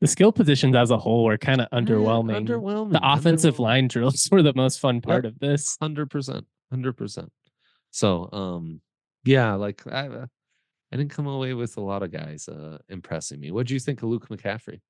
the 0.00 0.06
skill 0.06 0.32
positions 0.32 0.76
as 0.76 0.90
a 0.90 0.98
whole 0.98 1.24
were 1.24 1.38
kind 1.38 1.60
of 1.60 1.70
underwhelming. 1.70 2.46
underwhelming. 2.46 2.92
The 2.92 3.00
offensive 3.02 3.56
underwhelming. 3.56 3.60
line 3.60 3.88
drills 3.88 4.28
were 4.30 4.42
the 4.42 4.54
most 4.54 4.80
fun 4.80 5.00
part 5.00 5.24
yep. 5.24 5.32
of 5.32 5.38
this. 5.38 5.76
Hundred 5.80 6.10
percent, 6.10 6.46
hundred 6.70 6.94
percent. 6.94 7.30
So, 7.90 8.28
um, 8.32 8.80
yeah, 9.24 9.54
like 9.54 9.82
I, 9.86 10.08
uh, 10.08 10.26
I 10.96 10.98
didn't 10.98 11.10
come 11.10 11.26
away 11.26 11.52
with 11.52 11.76
a 11.76 11.82
lot 11.82 12.02
of 12.02 12.10
guys 12.10 12.48
uh, 12.48 12.78
impressing 12.88 13.38
me. 13.38 13.50
What 13.50 13.66
do 13.66 13.74
you 13.74 13.80
think 13.80 14.02
of 14.02 14.08
Luke 14.08 14.28
McCaffrey? 14.30 14.80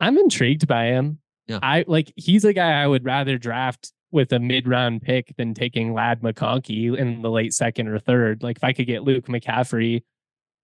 I'm 0.00 0.16
intrigued 0.16 0.66
by 0.66 0.86
him. 0.86 1.18
Yeah. 1.48 1.58
I 1.62 1.84
like 1.86 2.14
he's 2.16 2.46
a 2.46 2.54
guy 2.54 2.82
I 2.82 2.86
would 2.86 3.04
rather 3.04 3.36
draft 3.36 3.92
with 4.10 4.32
a 4.32 4.38
mid 4.38 4.66
round 4.66 5.02
pick 5.02 5.36
than 5.36 5.52
taking 5.52 5.92
Ladd 5.92 6.22
McConkey 6.22 6.96
in 6.96 7.20
the 7.20 7.30
late 7.30 7.52
second 7.52 7.88
or 7.88 7.98
third. 7.98 8.42
Like 8.42 8.56
if 8.56 8.64
I 8.64 8.72
could 8.72 8.86
get 8.86 9.02
Luke 9.02 9.26
McCaffrey 9.26 10.02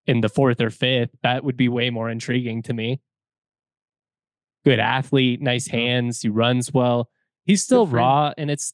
in 0.07 0.23
the 0.23 0.31
fourth 0.31 0.63
or 0.63 0.71
fifth, 0.71 1.11
that 1.23 1.45
would 1.45 1.59
be 1.59 1.69
way 1.69 1.91
more 1.91 2.09
intriguing 2.09 2.63
to 2.63 2.73
me. 2.73 3.03
Good 4.65 4.79
athlete, 4.79 5.43
nice 5.43 5.67
hands, 5.67 6.23
he 6.23 6.31
runs 6.31 6.73
well. 6.73 7.11
He's 7.45 7.63
still 7.63 7.87
raw, 7.87 8.33
and 8.39 8.51
it's 8.51 8.73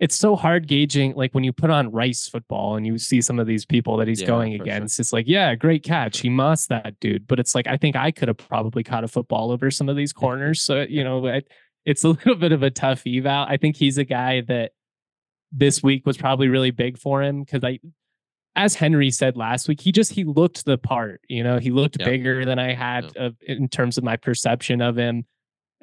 it's 0.00 0.14
so 0.14 0.36
hard 0.36 0.68
gauging 0.68 1.14
like 1.14 1.32
when 1.32 1.44
you 1.44 1.52
put 1.52 1.70
on 1.70 1.90
rice 1.90 2.28
football 2.28 2.76
and 2.76 2.86
you 2.86 2.98
see 2.98 3.20
some 3.20 3.38
of 3.38 3.46
these 3.46 3.64
people 3.64 3.96
that 3.96 4.06
he's 4.06 4.20
yeah, 4.20 4.26
going 4.26 4.54
against 4.54 4.96
sure. 4.96 5.02
it's 5.02 5.12
like 5.12 5.26
yeah 5.26 5.54
great 5.54 5.82
catch 5.82 6.20
he 6.20 6.28
must 6.28 6.68
that 6.68 6.98
dude 7.00 7.26
but 7.26 7.40
it's 7.40 7.54
like 7.54 7.66
i 7.66 7.76
think 7.76 7.96
i 7.96 8.10
could 8.10 8.28
have 8.28 8.36
probably 8.36 8.82
caught 8.82 9.04
a 9.04 9.08
football 9.08 9.50
over 9.50 9.70
some 9.70 9.88
of 9.88 9.96
these 9.96 10.12
corners 10.12 10.62
so 10.62 10.82
you 10.88 11.02
know 11.02 11.26
it, 11.26 11.48
it's 11.84 12.04
a 12.04 12.08
little 12.08 12.36
bit 12.36 12.52
of 12.52 12.62
a 12.62 12.70
tough 12.70 13.02
eval 13.06 13.46
i 13.48 13.56
think 13.56 13.76
he's 13.76 13.98
a 13.98 14.04
guy 14.04 14.40
that 14.42 14.72
this 15.50 15.82
week 15.82 16.06
was 16.06 16.16
probably 16.16 16.48
really 16.48 16.70
big 16.70 16.98
for 16.98 17.22
him 17.22 17.42
because 17.42 17.64
i 17.64 17.78
as 18.54 18.74
henry 18.74 19.10
said 19.10 19.36
last 19.36 19.68
week 19.68 19.80
he 19.80 19.92
just 19.92 20.12
he 20.12 20.24
looked 20.24 20.64
the 20.64 20.76
part 20.76 21.20
you 21.28 21.42
know 21.42 21.58
he 21.58 21.70
looked 21.70 21.96
yep. 21.98 22.08
bigger 22.08 22.44
than 22.44 22.58
i 22.58 22.74
had 22.74 23.04
yep. 23.04 23.16
of, 23.16 23.36
in 23.42 23.68
terms 23.68 23.96
of 23.96 24.04
my 24.04 24.16
perception 24.16 24.80
of 24.80 24.96
him 24.96 25.24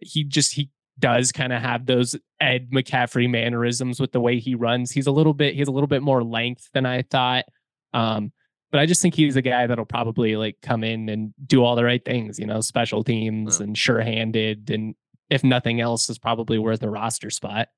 he 0.02 0.24
just 0.24 0.54
he 0.54 0.70
does 1.00 1.32
kind 1.32 1.52
of 1.54 1.62
have 1.62 1.86
those 1.86 2.16
Ed 2.40 2.70
McCaffrey 2.72 3.30
mannerisms 3.30 4.00
with 4.00 4.12
the 4.12 4.22
way 4.22 4.40
he 4.40 4.56
runs. 4.56 4.92
He's 4.92 5.08
a 5.08 5.12
little 5.12 5.34
bit 5.34 5.56
he's 5.56 5.68
a 5.68 5.72
little 5.72 5.88
bit 5.88 6.02
more 6.02 6.24
length 6.24 6.70
than 6.74 6.86
I 6.86 7.02
thought. 7.04 7.46
Um, 7.94 8.32
but 8.72 8.80
I 8.80 8.86
just 8.86 9.02
think 9.02 9.16
he's 9.16 9.36
a 9.36 9.42
guy 9.42 9.68
that'll 9.68 9.86
probably 9.86 10.36
like 10.36 10.58
come 10.62 10.84
in 10.84 11.08
and 11.10 11.34
do 11.46 11.64
all 11.64 11.76
the 11.76 11.84
right 11.84 12.04
things, 12.04 12.40
you 12.40 12.46
know, 12.46 12.62
special 12.62 13.04
teams 13.04 13.60
and 13.60 13.78
sure-handed 13.78 14.70
and 14.70 14.96
if 15.30 15.44
nothing 15.44 15.82
else 15.82 16.10
is 16.10 16.18
probably 16.18 16.58
worth 16.60 16.84
a 16.84 16.90
roster 16.90 17.30
spot. 17.30 17.70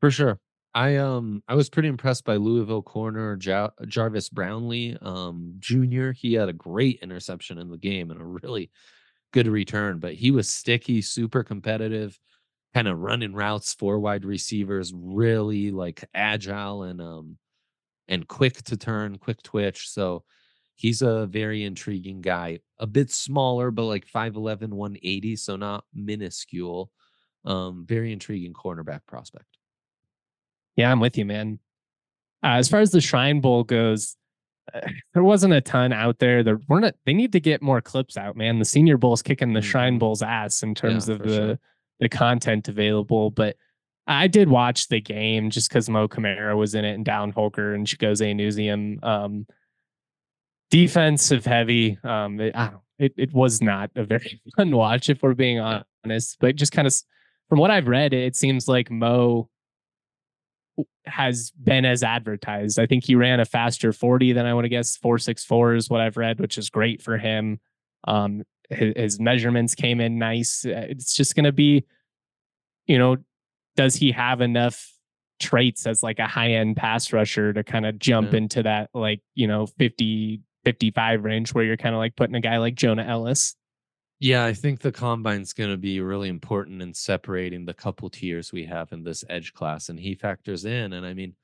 For 0.00 0.10
sure. 0.10 0.40
I 0.74 0.96
um 0.96 1.42
I 1.48 1.54
was 1.54 1.70
pretty 1.70 1.88
impressed 1.88 2.24
by 2.24 2.36
Louisville 2.36 2.82
corner 2.82 3.38
ja- 3.40 3.70
Jarvis 3.86 4.28
Brownlee 4.28 4.96
um 5.00 5.54
Jr. 5.58 6.10
He 6.10 6.34
had 6.34 6.50
a 6.50 6.52
great 6.52 6.98
interception 7.02 7.58
in 7.58 7.70
the 7.70 7.78
game 7.78 8.10
and 8.10 8.20
a 8.20 8.24
really 8.24 8.70
good 9.32 9.46
return, 9.46 9.98
but 9.98 10.14
he 10.14 10.30
was 10.30 10.48
sticky, 10.48 11.02
super 11.02 11.42
competitive, 11.42 12.18
kind 12.74 12.88
of 12.88 12.98
running 12.98 13.34
routes 13.34 13.74
for 13.74 13.98
wide 13.98 14.24
receivers, 14.24 14.92
really 14.94 15.70
like 15.70 16.04
agile 16.14 16.82
and 16.82 17.00
um 17.00 17.38
and 18.08 18.28
quick 18.28 18.62
to 18.64 18.76
turn, 18.76 19.18
quick 19.18 19.42
twitch. 19.42 19.88
So 19.88 20.24
he's 20.76 21.02
a 21.02 21.26
very 21.26 21.64
intriguing 21.64 22.20
guy. 22.20 22.60
A 22.78 22.86
bit 22.86 23.10
smaller, 23.10 23.70
but 23.70 23.84
like 23.84 24.06
5'11, 24.06 24.68
180, 24.68 25.36
so 25.36 25.56
not 25.56 25.84
minuscule. 25.92 26.90
Um, 27.44 27.84
very 27.86 28.12
intriguing 28.12 28.52
cornerback 28.52 29.00
prospect. 29.06 29.46
Yeah, 30.76 30.90
I'm 30.92 31.00
with 31.00 31.16
you, 31.16 31.24
man. 31.24 31.58
Uh, 32.44 32.58
as 32.58 32.68
far 32.68 32.80
as 32.80 32.90
the 32.90 33.00
Shrine 33.00 33.40
Bowl 33.40 33.64
goes, 33.64 34.16
there 35.14 35.24
wasn't 35.24 35.52
a 35.54 35.60
ton 35.60 35.92
out 35.92 36.18
there. 36.18 36.42
There 36.42 36.60
weren't. 36.68 36.84
A, 36.86 36.94
they 37.04 37.14
need 37.14 37.32
to 37.32 37.40
get 37.40 37.62
more 37.62 37.80
clips 37.80 38.16
out, 38.16 38.36
man. 38.36 38.58
The 38.58 38.64
Senior 38.64 38.96
Bowl's 38.98 39.22
kicking 39.22 39.52
the 39.52 39.62
Shrine 39.62 39.96
Mhm. 39.96 40.00
Bowl's 40.00 40.22
ass 40.22 40.62
in 40.62 40.74
terms 40.74 41.08
Yeah, 41.08 41.14
of 41.14 41.22
the 41.22 41.34
sure. 41.34 41.58
the 42.00 42.08
content 42.08 42.68
available. 42.68 43.30
But 43.30 43.56
I 44.06 44.26
did 44.28 44.48
watch 44.48 44.88
the 44.88 45.00
game 45.00 45.50
just 45.50 45.68
because 45.68 45.88
Mo 45.88 46.06
Kamara 46.08 46.56
was 46.56 46.74
in 46.74 46.84
it 46.84 46.94
and 46.94 47.04
Dallin 47.04 47.32
Holker 47.32 47.74
and 47.74 47.86
Chigozie 47.86 48.34
Anusiem. 48.34 49.02
Um, 49.04 49.46
defensive 50.70 51.44
heavy. 51.44 51.98
Um, 52.04 52.40
it, 52.40 52.54
I 52.56 52.68
don't, 52.68 52.82
it 52.98 53.14
it 53.16 53.32
was 53.32 53.60
not 53.62 53.90
a 53.96 54.04
very 54.04 54.40
fun 54.56 54.70
watch 54.74 55.08
if 55.10 55.22
we're 55.22 55.34
being 55.34 55.60
honest. 55.60 56.36
But 56.40 56.56
just 56.56 56.72
kind 56.72 56.86
of 56.86 56.94
from 57.48 57.58
what 57.58 57.70
I've 57.70 57.88
read, 57.88 58.12
it 58.12 58.36
seems 58.36 58.68
like 58.68 58.90
Mo 58.90 59.48
has 61.06 61.50
been 61.52 61.84
as 61.84 62.02
advertised. 62.02 62.78
I 62.78 62.86
think 62.86 63.04
he 63.04 63.14
ran 63.14 63.40
a 63.40 63.44
faster 63.44 63.92
40 63.92 64.32
than 64.32 64.46
I 64.46 64.54
want 64.54 64.64
to 64.64 64.68
guess 64.68 64.96
464 64.96 65.74
is 65.76 65.90
what 65.90 66.00
I've 66.00 66.16
read, 66.16 66.40
which 66.40 66.58
is 66.58 66.68
great 66.70 67.00
for 67.02 67.16
him. 67.18 67.60
Um, 68.06 68.42
his, 68.70 68.92
his 68.96 69.20
measurements 69.20 69.74
came 69.74 70.00
in 70.00 70.18
nice. 70.18 70.64
Uh, 70.66 70.86
It's 70.88 71.14
just 71.14 71.34
going 71.34 71.44
to 71.44 71.52
be, 71.52 71.84
you 72.86 72.98
know, 72.98 73.16
does 73.76 73.94
he 73.96 74.12
have 74.12 74.40
enough 74.40 74.92
traits 75.38 75.86
as 75.86 76.02
like 76.02 76.18
a 76.18 76.26
high 76.26 76.52
end 76.52 76.76
pass 76.76 77.12
rusher 77.12 77.52
to 77.52 77.62
kind 77.62 77.84
of 77.86 77.98
jump 77.98 78.32
Yeah. 78.32 78.38
into 78.38 78.62
that 78.64 78.90
like, 78.94 79.20
you 79.34 79.46
know, 79.46 79.66
50, 79.66 80.40
55 80.64 81.24
range 81.24 81.52
where 81.54 81.64
you're 81.64 81.76
kind 81.76 81.94
of 81.94 81.98
like 81.98 82.16
putting 82.16 82.34
a 82.34 82.40
guy 82.40 82.56
like 82.58 82.74
Jonah 82.74 83.04
Elliss? 83.04 83.54
Yeah, 84.18 84.46
I 84.46 84.54
think 84.54 84.80
the 84.80 84.92
combine's 84.92 85.52
going 85.52 85.70
to 85.70 85.76
be 85.76 86.00
really 86.00 86.30
important 86.30 86.80
in 86.80 86.94
separating 86.94 87.66
the 87.66 87.74
couple 87.74 88.08
tiers 88.08 88.50
we 88.50 88.64
have 88.64 88.90
in 88.92 89.02
this 89.02 89.24
edge 89.28 89.52
class, 89.52 89.90
and 89.90 90.00
he 90.00 90.14
factors 90.14 90.64
in. 90.64 90.94
And 90.94 91.04
I 91.04 91.12
mean, 91.12 91.34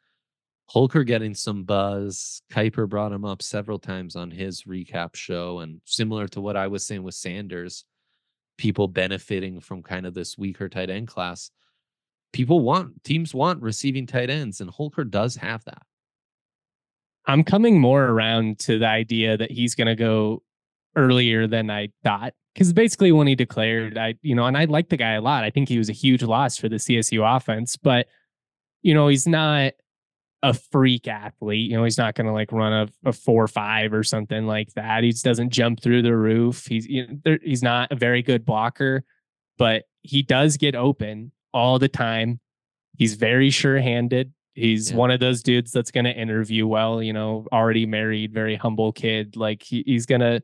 Holker 0.67 1.05
getting 1.05 1.35
some 1.35 1.65
buzz. 1.65 2.41
Kiper 2.51 2.89
brought 2.89 3.13
him 3.13 3.27
up 3.27 3.43
several 3.43 3.79
times 3.79 4.17
on 4.17 4.31
his 4.31 4.63
recap 4.63 5.15
show, 5.15 5.59
and 5.61 5.83
similar 5.85 6.27
to 6.29 6.41
what 6.41 6.57
I 6.57 6.69
was 6.69 6.87
saying 6.87 7.03
with 7.03 7.15
Sanders, 7.15 7.85
people 8.57 8.89
benefiting 8.89 9.61
from 9.61 9.83
kind 9.83 10.07
of 10.07 10.15
this 10.15 10.39
weaker 10.39 10.71
tight 10.71 10.89
end 10.89 11.09
class. 11.09 11.51
People 12.33 12.61
want 12.61 13.05
teams 13.05 13.35
want 13.35 13.61
receiving 13.61 14.07
tight 14.07 14.31
ends, 14.31 14.63
and 14.63 14.71
Holker 14.71 15.05
does 15.05 15.37
have 15.37 15.63
that. 15.65 15.83
I'm 17.27 17.45
coming 17.45 17.79
more 17.79 18.05
around 18.05 18.59
to 18.61 18.79
the 18.79 18.89
idea 18.89 19.37
that 19.37 19.51
he's 19.51 19.75
going 19.75 19.89
to 19.89 19.95
go 19.95 20.43
earlier 20.97 21.47
than 21.47 21.71
I 21.71 21.89
thought. 22.05 22.35
Because 22.55 22.73
basically, 22.73 23.13
when 23.13 23.27
he 23.27 23.35
declared, 23.35 23.97
I, 23.97 24.15
you 24.23 24.35
know, 24.35 24.45
and 24.47 24.57
I 24.59 24.67
like 24.67 24.91
the 24.91 24.97
guy 24.99 25.13
a 25.13 25.23
lot. 25.23 25.43
I 25.45 25.51
think 25.51 25.69
he 25.69 25.79
was 25.79 25.89
a 25.89 25.95
huge 25.95 26.23
loss 26.23 26.59
for 26.59 26.69
the 26.69 26.77
CSU 26.77 27.25
offense, 27.37 27.77
but, 27.77 28.09
you 28.83 28.93
know, 28.93 29.09
he's 29.09 29.27
not 29.27 29.73
a 30.43 30.53
freak 30.53 31.09
athlete. 31.09 31.71
You 31.71 31.77
know, 31.77 31.85
he's 31.85 31.97
not 31.97 32.15
going 32.15 32.27
to 32.27 32.33
like 32.33 32.53
run 32.53 32.73
a, 32.73 33.09
a 33.09 33.13
four 33.13 33.45
or 33.45 33.49
five 33.49 33.95
or 33.95 34.03
something 34.03 34.47
like 34.47 34.73
that. 34.75 35.03
He 35.03 35.13
just 35.13 35.25
doesn't 35.25 35.51
jump 35.51 35.81
through 35.83 36.03
the 36.03 36.15
roof. 36.17 36.67
He's, 36.67 36.87
you 36.87 37.07
know, 37.07 37.15
there, 37.25 37.39
he's 37.43 37.63
not 37.63 37.91
a 37.91 37.97
very 37.97 38.23
good 38.23 38.45
blocker, 38.45 39.05
but 39.57 39.85
he 40.03 40.23
does 40.23 40.57
get 40.57 40.75
open 40.75 41.33
all 41.55 41.79
the 41.79 41.89
time. 41.89 42.41
He's 42.99 43.15
very 43.15 43.49
sure 43.51 43.79
handed. 43.81 44.33
He's 44.55 44.91
Yeah. 44.91 44.97
one 44.99 45.11
of 45.11 45.21
those 45.21 45.43
dudes 45.43 45.71
that's 45.73 45.91
going 45.91 46.05
to 46.05 46.13
interview 46.13 46.67
well, 46.67 47.03
you 47.03 47.13
know, 47.15 47.47
already 47.53 47.87
married, 47.87 48.35
very 48.35 48.57
humble 48.57 48.93
kid. 48.93 49.37
Like 49.37 49.63
he, 49.63 49.83
he's 49.87 50.05
going 50.07 50.21
to 50.21 50.43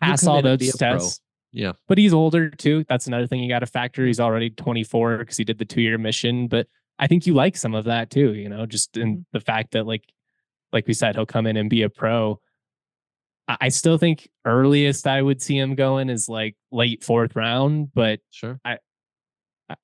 pass 0.00 0.26
all 0.26 0.42
those 0.42 0.58
be 0.58 0.68
a 0.68 0.72
pro. 0.72 0.92
tests. 0.92 1.20
Yeah. 1.52 1.72
But 1.88 1.98
he's 1.98 2.12
older 2.12 2.50
too. 2.50 2.84
That's 2.88 3.06
another 3.06 3.26
thing 3.26 3.40
you 3.42 3.48
got 3.48 3.60
to 3.60 3.66
factor. 3.66 4.04
He's 4.06 4.20
already 4.20 4.50
24 4.50 5.18
because 5.18 5.36
he 5.36 5.44
did 5.44 5.58
the 5.58 5.64
two 5.64 5.80
year 5.80 5.96
mission. 5.98 6.48
But 6.48 6.66
I 6.98 7.06
think 7.06 7.26
you 7.26 7.34
like 7.34 7.56
some 7.56 7.74
of 7.74 7.84
that 7.86 8.10
too, 8.10 8.34
you 8.34 8.48
know, 8.48 8.66
just 8.66 8.96
in 8.96 9.08
Mm-hmm. 9.08 9.20
the 9.32 9.40
fact 9.40 9.72
that, 9.72 9.86
like, 9.86 10.04
like 10.72 10.86
we 10.86 10.94
said, 10.94 11.14
he'll 11.14 11.24
come 11.26 11.46
in 11.46 11.56
and 11.56 11.70
be 11.70 11.82
a 11.82 11.88
pro. 11.88 12.40
I 13.48 13.68
still 13.68 13.96
think 13.96 14.28
earliest 14.44 15.06
I 15.06 15.22
would 15.22 15.40
see 15.40 15.56
him 15.56 15.76
going 15.76 16.10
is 16.10 16.28
like 16.28 16.56
late 16.72 17.04
fourth 17.04 17.36
round, 17.36 17.90
but 17.94 18.18
Sure. 18.32 18.58
I, 18.64 18.78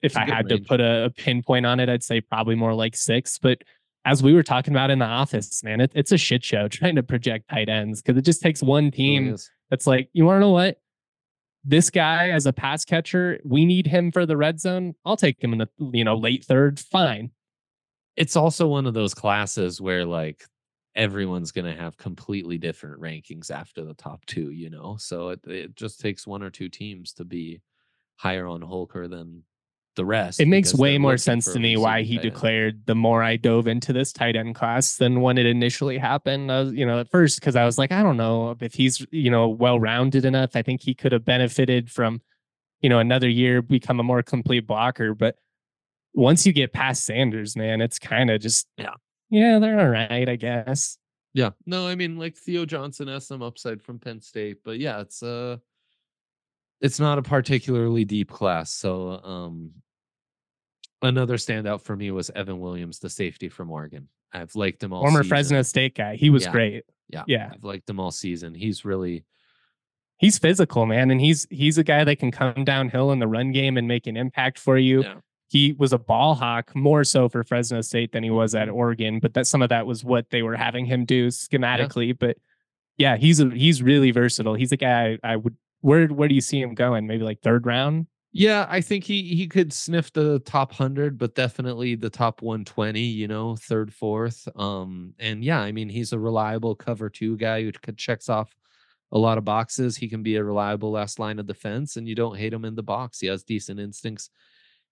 if 0.02 0.16
I 0.16 0.24
had 0.24 0.50
range. 0.50 0.62
to 0.62 0.68
put 0.68 0.80
a, 0.80 1.04
a 1.04 1.10
pinpoint 1.10 1.64
on 1.64 1.78
it, 1.78 1.88
I'd 1.88 2.02
say 2.02 2.20
probably 2.20 2.56
more 2.56 2.74
like 2.74 2.96
six. 2.96 3.38
But 3.38 3.62
as 4.04 4.20
we 4.20 4.34
were 4.34 4.42
talking 4.42 4.74
about 4.74 4.90
in 4.90 4.98
the 4.98 5.04
office, 5.06 5.62
man, 5.62 5.80
it, 5.80 5.92
it's 5.94 6.10
a 6.10 6.18
shit 6.18 6.42
show 6.44 6.66
trying 6.68 6.96
to 6.96 7.04
project 7.04 7.48
tight 7.50 7.68
ends 7.68 8.02
because 8.02 8.18
it 8.18 8.24
just 8.24 8.42
takes 8.42 8.62
one 8.64 8.90
team 8.90 9.36
that's 9.72 9.86
like, 9.86 10.10
you 10.12 10.26
want 10.26 10.36
to 10.36 10.40
know 10.40 10.50
what? 10.50 10.76
This 11.64 11.88
guy 11.88 12.28
as 12.28 12.44
a 12.44 12.52
pass 12.52 12.84
catcher, 12.84 13.40
we 13.42 13.64
need 13.64 13.86
him 13.86 14.12
for 14.12 14.26
the 14.26 14.36
red 14.36 14.60
zone. 14.60 14.94
I'll 15.06 15.16
take 15.16 15.42
him 15.42 15.54
in 15.54 15.60
the 15.60 15.68
you 15.94 16.04
know 16.04 16.14
late 16.14 16.44
third. 16.44 16.78
Fine. 16.78 17.30
it's 18.14 18.36
also 18.36 18.68
one 18.68 18.86
of 18.86 18.92
those 18.92 19.14
classes 19.14 19.80
where 19.80 20.04
like 20.04 20.44
everyone's 20.94 21.52
going 21.52 21.64
to 21.64 21.80
have 21.80 21.96
completely 21.96 22.58
different 22.58 23.00
rankings 23.00 23.50
after 23.50 23.82
the 23.82 23.94
top 23.94 24.26
two, 24.26 24.50
you 24.50 24.68
know? 24.68 24.96
So 24.98 25.30
it, 25.30 25.40
it 25.46 25.74
just 25.74 26.00
takes 26.00 26.26
one 26.26 26.42
or 26.42 26.50
two 26.50 26.68
teams 26.68 27.14
to 27.14 27.24
be 27.24 27.62
higher 28.16 28.46
on 28.46 28.60
Holker 28.60 29.08
than 29.08 29.42
the 29.96 30.04
rest. 30.04 30.40
It 30.40 30.48
makes 30.48 30.74
way 30.74 30.98
more 30.98 31.16
sense 31.16 31.52
to 31.52 31.58
me 31.58 31.76
why 31.76 32.02
he 32.02 32.14
end. 32.14 32.22
declared 32.22 32.86
the 32.86 32.94
more 32.94 33.22
I 33.22 33.36
dove 33.36 33.66
into 33.66 33.92
this 33.92 34.12
tight 34.12 34.36
end 34.36 34.54
class 34.54 34.96
than 34.96 35.20
when 35.20 35.38
it 35.38 35.46
initially 35.46 35.98
happened. 35.98 36.48
Was, 36.48 36.72
you 36.72 36.86
know, 36.86 37.00
at 37.00 37.10
first, 37.10 37.40
because 37.40 37.56
I 37.56 37.64
was 37.64 37.78
like, 37.78 37.92
I 37.92 38.02
don't 38.02 38.16
know 38.16 38.56
if 38.60 38.74
he's, 38.74 39.04
you 39.10 39.30
know, 39.30 39.48
well 39.48 39.78
rounded 39.78 40.24
enough. 40.24 40.56
I 40.56 40.62
think 40.62 40.80
he 40.82 40.94
could 40.94 41.12
have 41.12 41.24
benefited 41.24 41.90
from, 41.90 42.20
you 42.80 42.88
know, 42.88 42.98
another 42.98 43.28
year, 43.28 43.62
become 43.62 44.00
a 44.00 44.02
more 44.04 44.22
complete 44.22 44.66
blocker. 44.66 45.14
But 45.14 45.36
once 46.14 46.46
you 46.46 46.52
get 46.52 46.72
past 46.72 47.04
Sanders, 47.04 47.56
man, 47.56 47.80
it's 47.80 47.98
kind 47.98 48.30
of 48.30 48.40
just, 48.40 48.66
Yeah. 48.76 48.94
yeah, 49.30 49.58
they're 49.58 49.80
all 49.80 49.88
right, 49.88 50.28
I 50.28 50.36
guess. 50.36 50.98
Yeah. 51.34 51.50
No, 51.64 51.86
I 51.88 51.94
mean 51.94 52.18
like 52.18 52.36
Theo 52.36 52.66
Johnson 52.66 53.08
has 53.08 53.26
some 53.26 53.40
upside 53.42 53.80
from 53.80 53.98
Penn 53.98 54.20
State, 54.20 54.58
but 54.64 54.78
yeah, 54.78 55.00
it's 55.00 55.22
uh 55.22 55.56
it's 56.82 57.00
not 57.00 57.16
a 57.16 57.22
particularly 57.22 58.04
deep 58.04 58.28
class. 58.30 58.70
So 58.72 59.10
um 59.24 59.70
another 61.00 61.36
standout 61.36 61.80
for 61.82 61.96
me 61.96 62.10
was 62.10 62.30
Evan 62.30 62.60
Williams, 62.60 62.98
the 62.98 63.10
safety 63.10 63.48
from 63.48 63.70
Oregon. 63.70 64.08
I've 64.32 64.54
liked 64.54 64.82
him 64.82 64.92
all 64.92 65.02
Former 65.02 65.20
season. 65.22 65.28
Fresno 65.28 65.62
State 65.62 65.94
guy. 65.94 66.16
He 66.16 66.30
was 66.30 66.44
Yeah. 66.44 66.52
great. 66.52 66.84
Yeah. 67.08 67.24
Yeah. 67.26 67.50
I've 67.54 67.64
liked 67.64 67.88
him 67.88 68.00
all 68.00 68.10
season. 68.10 68.54
He's 68.54 68.84
really 68.84 69.24
He's 70.18 70.38
physical, 70.38 70.86
man. 70.86 71.10
And 71.10 71.20
he's 71.20 71.46
he's 71.50 71.78
a 71.78 71.84
guy 71.84 72.04
that 72.04 72.16
can 72.20 72.30
come 72.30 72.64
downhill 72.64 73.10
in 73.10 73.18
the 73.18 73.26
run 73.26 73.50
game 73.50 73.76
and 73.76 73.88
make 73.88 74.06
an 74.06 74.16
impact 74.16 74.58
for 74.58 74.78
you. 74.78 75.02
Yeah. 75.02 75.14
he 75.50 75.72
was 75.72 75.92
a 75.92 75.98
ball 75.98 76.34
hawk 76.36 76.74
more 76.76 77.02
so 77.04 77.28
for 77.28 77.42
Fresno 77.44 77.80
State 77.80 78.12
than 78.12 78.22
he 78.22 78.30
was 78.30 78.54
Mm-hmm. 78.54 78.62
at 78.62 78.72
Oregon, 78.72 79.18
but 79.20 79.34
that 79.34 79.46
some 79.48 79.62
of 79.62 79.68
that 79.70 79.84
was 79.86 80.04
what 80.04 80.30
they 80.30 80.42
were 80.42 80.56
having 80.56 80.86
him 80.86 81.04
do 81.04 81.26
schematically. 81.28 82.16
But 82.18 82.36
yeah, 82.96 83.16
he's 83.16 83.40
a 83.40 83.50
he's 83.50 83.82
really 83.82 84.12
versatile. 84.12 84.54
He's 84.54 84.70
a 84.72 84.76
guy 84.76 85.18
I, 85.24 85.32
I 85.32 85.36
would 85.36 85.56
where 85.82 86.06
where 86.08 86.28
do 86.28 86.34
you 86.34 86.40
see 86.40 86.60
him 86.60 86.74
going? 86.74 87.06
Maybe 87.06 87.22
like 87.22 87.42
third 87.42 87.66
round? 87.66 88.06
Yeah, 88.34 88.66
I 88.70 88.80
think 88.80 89.04
he 89.04 89.34
he 89.34 89.46
could 89.46 89.72
sniff 89.74 90.10
the 90.12 90.38
top 90.40 90.72
hundred, 90.72 91.18
but 91.18 91.34
definitely 91.34 91.96
the 91.96 92.08
top 92.08 92.40
one 92.40 92.64
twenty. 92.64 93.02
You 93.02 93.28
know, 93.28 93.56
third, 93.56 93.92
fourth. 93.92 94.48
Um, 94.56 95.12
and 95.18 95.44
yeah, 95.44 95.60
I 95.60 95.72
mean, 95.72 95.90
he's 95.90 96.14
a 96.14 96.18
reliable 96.18 96.74
cover 96.74 97.10
two 97.10 97.36
guy 97.36 97.62
who 97.62 97.72
checks 97.96 98.30
off 98.30 98.56
a 99.12 99.18
lot 99.18 99.36
of 99.36 99.44
boxes. 99.44 99.96
He 99.98 100.08
can 100.08 100.22
be 100.22 100.36
a 100.36 100.44
reliable 100.44 100.92
last 100.92 101.18
line 101.18 101.38
of 101.38 101.46
defense, 101.46 101.96
and 101.96 102.08
you 102.08 102.14
don't 102.14 102.38
hate 102.38 102.54
him 102.54 102.64
in 102.64 102.74
the 102.74 102.82
box. 102.82 103.20
He 103.20 103.26
has 103.26 103.44
decent 103.44 103.78
instincts. 103.78 104.30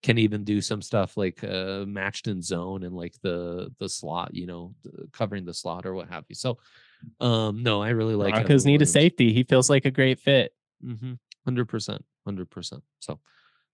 Can 0.03 0.19
even 0.19 0.45
do 0.45 0.61
some 0.61 0.83
stuff 0.83 1.17
like 1.17 1.45
uh, 1.45 1.85
matched 1.87 2.27
in 2.27 2.43
zone 2.43 2.85
and 2.85 2.95
like 2.95 3.15
the 3.23 3.73
the 3.79 3.89
slot. 3.89 4.35
You 4.35 4.47
know, 4.47 4.75
the- 4.83 5.09
covering 5.13 5.47
the 5.47 5.55
slot 5.55 5.87
or 5.87 5.95
what 5.95 6.09
have 6.09 6.25
you. 6.29 6.35
So, 6.35 6.59
um, 7.21 7.63
no, 7.63 7.81
I 7.81 7.91
really 7.91 8.15
like. 8.15 8.35
Broncos 8.35 8.67
need 8.67 8.83
a 8.83 8.87
safety. 8.87 9.33
He 9.33 9.45
feels 9.45 9.71
like 9.71 9.87
a 9.87 9.91
great 9.91 10.21
fit. 10.21 10.53
Mm-hmm. 10.85 11.15
Hundred 11.45 11.67
percent, 11.67 12.05
hundred 12.25 12.51
percent. 12.51 12.83
So, 13.01 13.19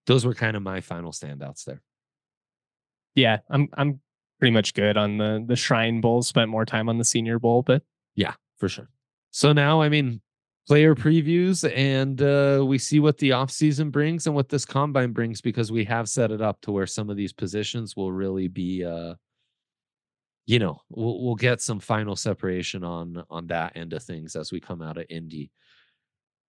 those 0.06 0.24
were 0.24 0.34
kind 0.34 0.56
of 0.56 0.62
my 0.62 0.80
final 0.80 1.12
standouts 1.12 1.64
there. 1.64 1.82
Yeah, 3.14 3.38
I'm 3.50 3.68
I'm 3.74 4.00
pretty 4.38 4.52
much 4.52 4.74
good 4.74 4.96
on 4.96 5.18
the 5.18 5.44
the 5.46 5.56
Shrine 5.56 6.00
Bowl. 6.00 6.22
Spent 6.22 6.50
more 6.50 6.64
time 6.64 6.88
on 6.88 6.98
the 6.98 7.04
Senior 7.04 7.38
Bowl, 7.38 7.62
but 7.62 7.82
Yeah, 8.14 8.34
for 8.58 8.68
sure. 8.68 8.88
So 9.30 9.52
now, 9.52 9.82
I 9.82 9.88
mean, 9.88 10.20
player 10.66 10.94
previews, 10.94 11.70
and 11.76 12.20
uh, 12.22 12.64
we 12.64 12.78
see 12.78 13.00
what 13.00 13.18
the 13.18 13.30
offseason 13.30 13.90
brings 13.92 14.26
and 14.26 14.34
what 14.34 14.48
this 14.48 14.64
combine 14.64 15.12
brings 15.12 15.40
because 15.40 15.70
we 15.70 15.84
have 15.84 16.08
set 16.08 16.30
it 16.30 16.40
up 16.40 16.60
to 16.62 16.72
where 16.72 16.86
some 16.86 17.10
of 17.10 17.16
these 17.16 17.32
positions 17.32 17.96
will 17.96 18.12
really 18.12 18.48
be, 18.48 18.84
uh, 18.84 19.14
you 20.46 20.58
know, 20.58 20.80
we'll 20.90 21.22
we'll 21.22 21.34
get 21.34 21.60
some 21.60 21.80
final 21.80 22.16
separation 22.16 22.84
on 22.84 23.24
on 23.30 23.46
that 23.48 23.76
end 23.76 23.92
of 23.92 24.02
things 24.02 24.36
as 24.36 24.52
we 24.52 24.60
come 24.60 24.82
out 24.82 24.98
of 24.98 25.06
Indy. 25.08 25.50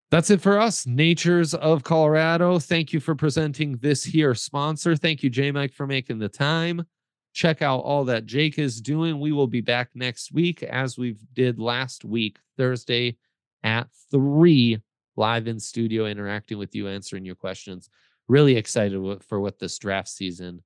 That's 0.10 0.30
it 0.30 0.42
for 0.42 0.60
us, 0.60 0.88
Natures 0.88 1.54
of 1.54 1.84
Colorado. 1.84 2.60
Thank 2.60 2.94
you 2.94 3.00
for 3.00 3.14
presenting 3.14 3.78
this 3.78 4.04
here 4.04 4.34
sponsor. 4.36 4.96
Thank 4.96 5.22
you, 5.22 5.30
J 5.30 5.52
Mike, 5.52 5.74
for 5.74 5.86
making 5.86 6.20
the 6.20 6.30
time. 6.30 6.86
Check 7.34 7.62
out 7.62 7.80
all 7.80 8.06
that 8.06 8.26
Jake 8.26 8.58
is 8.58 8.82
doing. 8.82 9.20
We 9.20 9.32
will 9.32 9.48
be 9.48 9.62
back 9.62 9.90
next 9.94 10.32
week 10.32 10.64
as 10.64 10.98
we 10.98 11.18
did 11.34 11.60
last 11.60 12.06
week, 12.06 12.38
Thursday 12.58 13.18
at 13.64 13.88
three, 14.10 14.80
live 15.18 15.48
in 15.48 15.60
studio, 15.60 16.06
interacting 16.06 16.58
with 16.58 16.74
you, 16.74 16.88
answering 16.88 17.26
your 17.26 17.36
questions. 17.36 17.90
Really 18.28 18.56
excited 18.56 19.24
for 19.24 19.40
what 19.40 19.60
this 19.60 19.78
draft 19.78 20.10
season 20.10 20.64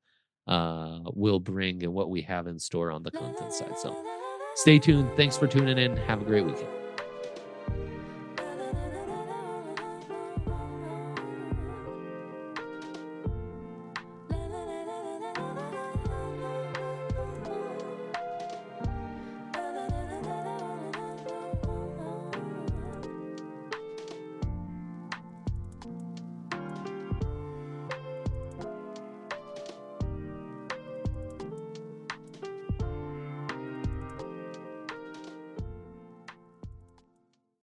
uh, 0.48 1.00
will 1.14 1.40
bring 1.40 1.84
and 1.84 1.94
what 1.94 2.10
we 2.10 2.22
have 2.22 2.48
in 2.48 2.60
store 2.60 2.92
on 2.92 3.04
the 3.04 3.12
content 3.12 3.54
side. 3.54 3.78
So 3.78 3.96
Stay 4.56 4.80
tuned. 4.80 5.10
Thanks 5.16 5.38
for 5.38 5.48
tuning 5.48 5.78
in. 5.78 5.96
Have 5.98 6.22
a 6.22 6.26
great 6.26 6.46
weekend. 6.46 6.81